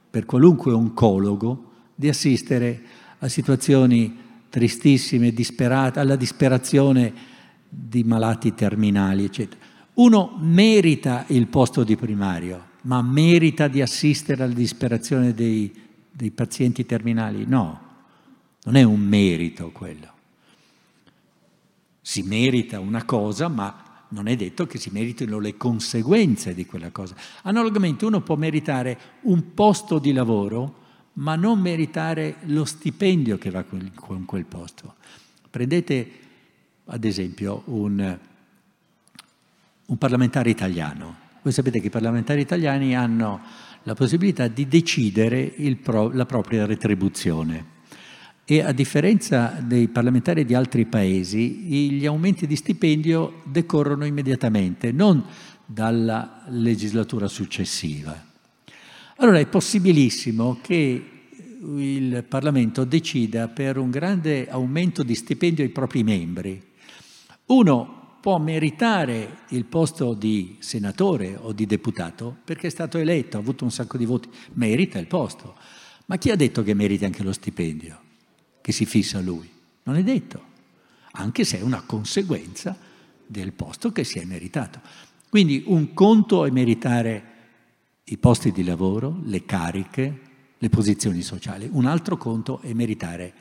per 0.10 0.26
qualunque 0.26 0.74
oncologo 0.74 1.72
di 1.96 2.10
assistere 2.10 2.82
a 3.20 3.28
situazioni 3.28 4.18
tristissime, 4.50 5.32
disperate, 5.32 6.00
alla 6.00 6.16
disperazione 6.16 7.14
di 7.70 8.04
malati 8.04 8.54
terminali, 8.54 9.24
eccetera. 9.24 9.62
Uno 9.94 10.38
merita 10.40 11.26
il 11.28 11.48
posto 11.48 11.84
di 11.84 11.96
primario, 11.96 12.64
ma 12.84 13.02
merita 13.02 13.68
di 13.68 13.82
assistere 13.82 14.44
alla 14.44 14.54
disperazione 14.54 15.34
dei, 15.34 15.72
dei 16.10 16.32
pazienti 16.32 16.86
terminali? 16.86 17.46
No. 17.46 17.92
Non 18.64 18.76
è 18.76 18.84
un 18.84 19.00
merito 19.00 19.72
quello. 19.72 20.12
Si 22.02 22.22
merita 22.24 22.80
una 22.80 23.04
cosa, 23.04 23.48
ma 23.48 24.06
non 24.10 24.28
è 24.28 24.36
detto 24.36 24.66
che 24.68 24.78
si 24.78 24.90
meritino 24.92 25.40
le 25.40 25.58
conseguenze 25.58 26.54
di 26.54 26.66
quella 26.66 26.92
cosa. 26.92 27.16
Analogamente 27.44 28.06
uno 28.06 28.22
può 28.22 28.36
meritare 28.36 28.98
un 29.22 29.54
posto 29.54 30.00
di 30.00 30.14
lavoro, 30.14 30.82
ma 31.14 31.36
non 31.36 31.60
meritare 31.60 32.38
lo 32.46 32.66
stipendio 32.66 33.38
che 33.38 33.50
va 33.50 33.64
con 33.64 34.26
quel 34.26 34.46
posto. 34.46 34.96
Prendete 35.50 36.12
ad 36.86 37.04
esempio 37.04 37.64
un, 37.66 38.20
un 39.86 39.98
parlamentare 39.98 40.50
italiano. 40.50 41.23
Voi 41.44 41.52
sapete 41.52 41.82
che 41.82 41.88
i 41.88 41.90
parlamentari 41.90 42.40
italiani 42.40 42.96
hanno 42.96 43.42
la 43.84 43.94
possibilità 43.96 44.48
di 44.48 44.66
decidere 44.66 45.54
pro, 45.82 46.10
la 46.10 46.26
propria 46.26 46.66
retribuzione 46.66 47.72
e 48.46 48.62
a 48.62 48.72
differenza 48.72 49.58
dei 49.62 49.90
parlamentari 49.90 50.46
di 50.46 50.54
altri 50.54 50.86
paesi, 50.86 51.92
gli 51.92 52.06
aumenti 52.06 52.48
di 52.48 52.56
stipendio 52.56 53.42
decorrono 53.44 54.06
immediatamente, 54.06 54.94
non 54.94 55.24
dalla 55.66 56.44
legislatura 56.48 57.28
successiva. 57.28 58.32
Allora 59.18 59.40
è 59.40 59.46
possibilissimo 59.48 60.60
che 60.62 61.10
il 61.62 62.24
Parlamento 62.26 62.86
decida 62.86 63.50
per 63.50 63.78
un 63.78 63.90
grande 63.90 64.50
aumento 64.50 65.04
di 65.04 65.16
stipendio 65.16 65.64
ai 65.64 65.70
propri 65.70 66.04
membri. 66.04 66.62
Uno 67.48 68.03
può 68.24 68.38
meritare 68.38 69.40
il 69.50 69.66
posto 69.66 70.14
di 70.14 70.56
senatore 70.60 71.36
o 71.36 71.52
di 71.52 71.66
deputato 71.66 72.38
perché 72.46 72.68
è 72.68 72.70
stato 72.70 72.98
eletto, 72.98 73.36
ha 73.36 73.42
avuto 73.42 73.66
un 73.66 73.72
sacco 73.72 73.98
di 73.98 74.06
voti, 74.06 74.30
merita 74.54 74.98
il 74.98 75.08
posto. 75.08 75.58
Ma 76.06 76.16
chi 76.16 76.32
ha 76.32 76.38
detto 76.38 76.64
che 76.64 76.74
meriti 76.74 77.04
anche 77.04 77.22
lo 77.22 77.34
stipendio? 77.34 78.04
che 78.64 78.72
si 78.72 78.86
fissa 78.86 79.20
lui. 79.20 79.52
Non 79.84 79.98
è 79.98 80.04
detto, 80.04 80.42
anche 81.12 81.44
se 81.44 81.60
è 81.60 81.62
una 81.62 81.82
conseguenza 81.82 82.76
del 83.28 83.52
posto 83.52 83.92
che 83.92 84.06
si 84.06 84.20
è 84.20 84.24
meritato. 84.24 84.80
Quindi 85.28 85.64
un 85.68 85.94
conto 85.94 86.46
è 86.46 86.50
meritare 86.50 87.32
i 88.06 88.18
posti 88.18 88.54
di 88.54 88.64
lavoro, 88.64 89.20
le 89.26 89.44
cariche, 89.44 90.20
le 90.58 90.70
posizioni 90.70 91.22
sociali. 91.22 91.68
Un 91.70 91.86
altro 91.86 92.16
conto 92.16 92.62
è 92.62 92.72
meritare 92.72 93.34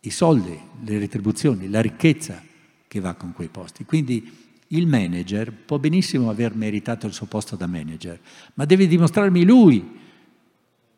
i 0.00 0.10
soldi, 0.10 0.60
le 0.84 0.98
retribuzioni, 0.98 1.70
la 1.70 1.80
ricchezza 1.80 2.42
che 2.88 3.00
va 3.00 3.14
con 3.14 3.32
quei 3.32 3.48
posti. 3.48 3.84
Quindi 3.84 4.44
il 4.68 4.86
manager 4.86 5.52
può 5.52 5.78
benissimo 5.78 6.30
aver 6.30 6.54
meritato 6.54 7.06
il 7.06 7.12
suo 7.12 7.26
posto 7.26 7.56
da 7.56 7.66
manager, 7.66 8.18
ma 8.54 8.64
deve 8.64 8.86
dimostrarmi 8.86 9.44
lui 9.44 9.98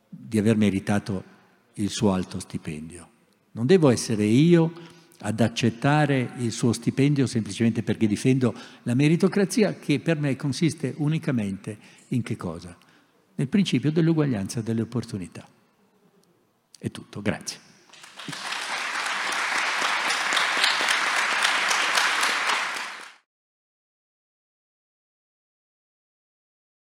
di 0.09 0.39
aver 0.39 0.57
meritato 0.57 1.37
il 1.75 1.91
suo 1.91 2.13
alto 2.13 2.41
stipendio. 2.41 3.09
Non 3.53 3.67
devo 3.67 3.91
essere 3.91 4.25
io 4.25 4.73
ad 5.21 5.41
accettare 5.41 6.33
il 6.39 6.53
suo 6.53 6.73
stipendio 6.73 7.27
semplicemente 7.27 7.83
perché 7.83 8.07
difendo 8.07 8.55
la 8.85 8.95
meritocrazia 8.95 9.75
che 9.75 9.99
per 10.01 10.19
me 10.19 10.37
consiste 10.37 10.95
unicamente 10.99 11.77
in 12.09 12.23
che 12.23 12.37
cosa? 12.37 12.77
Nel 13.35 13.49
principio 13.49 13.91
dell'uguaglianza 13.91 14.61
delle 14.61 14.83
opportunità. 14.83 15.47
È 16.79 16.91
tutto, 16.91 17.21
grazie. 17.21 17.59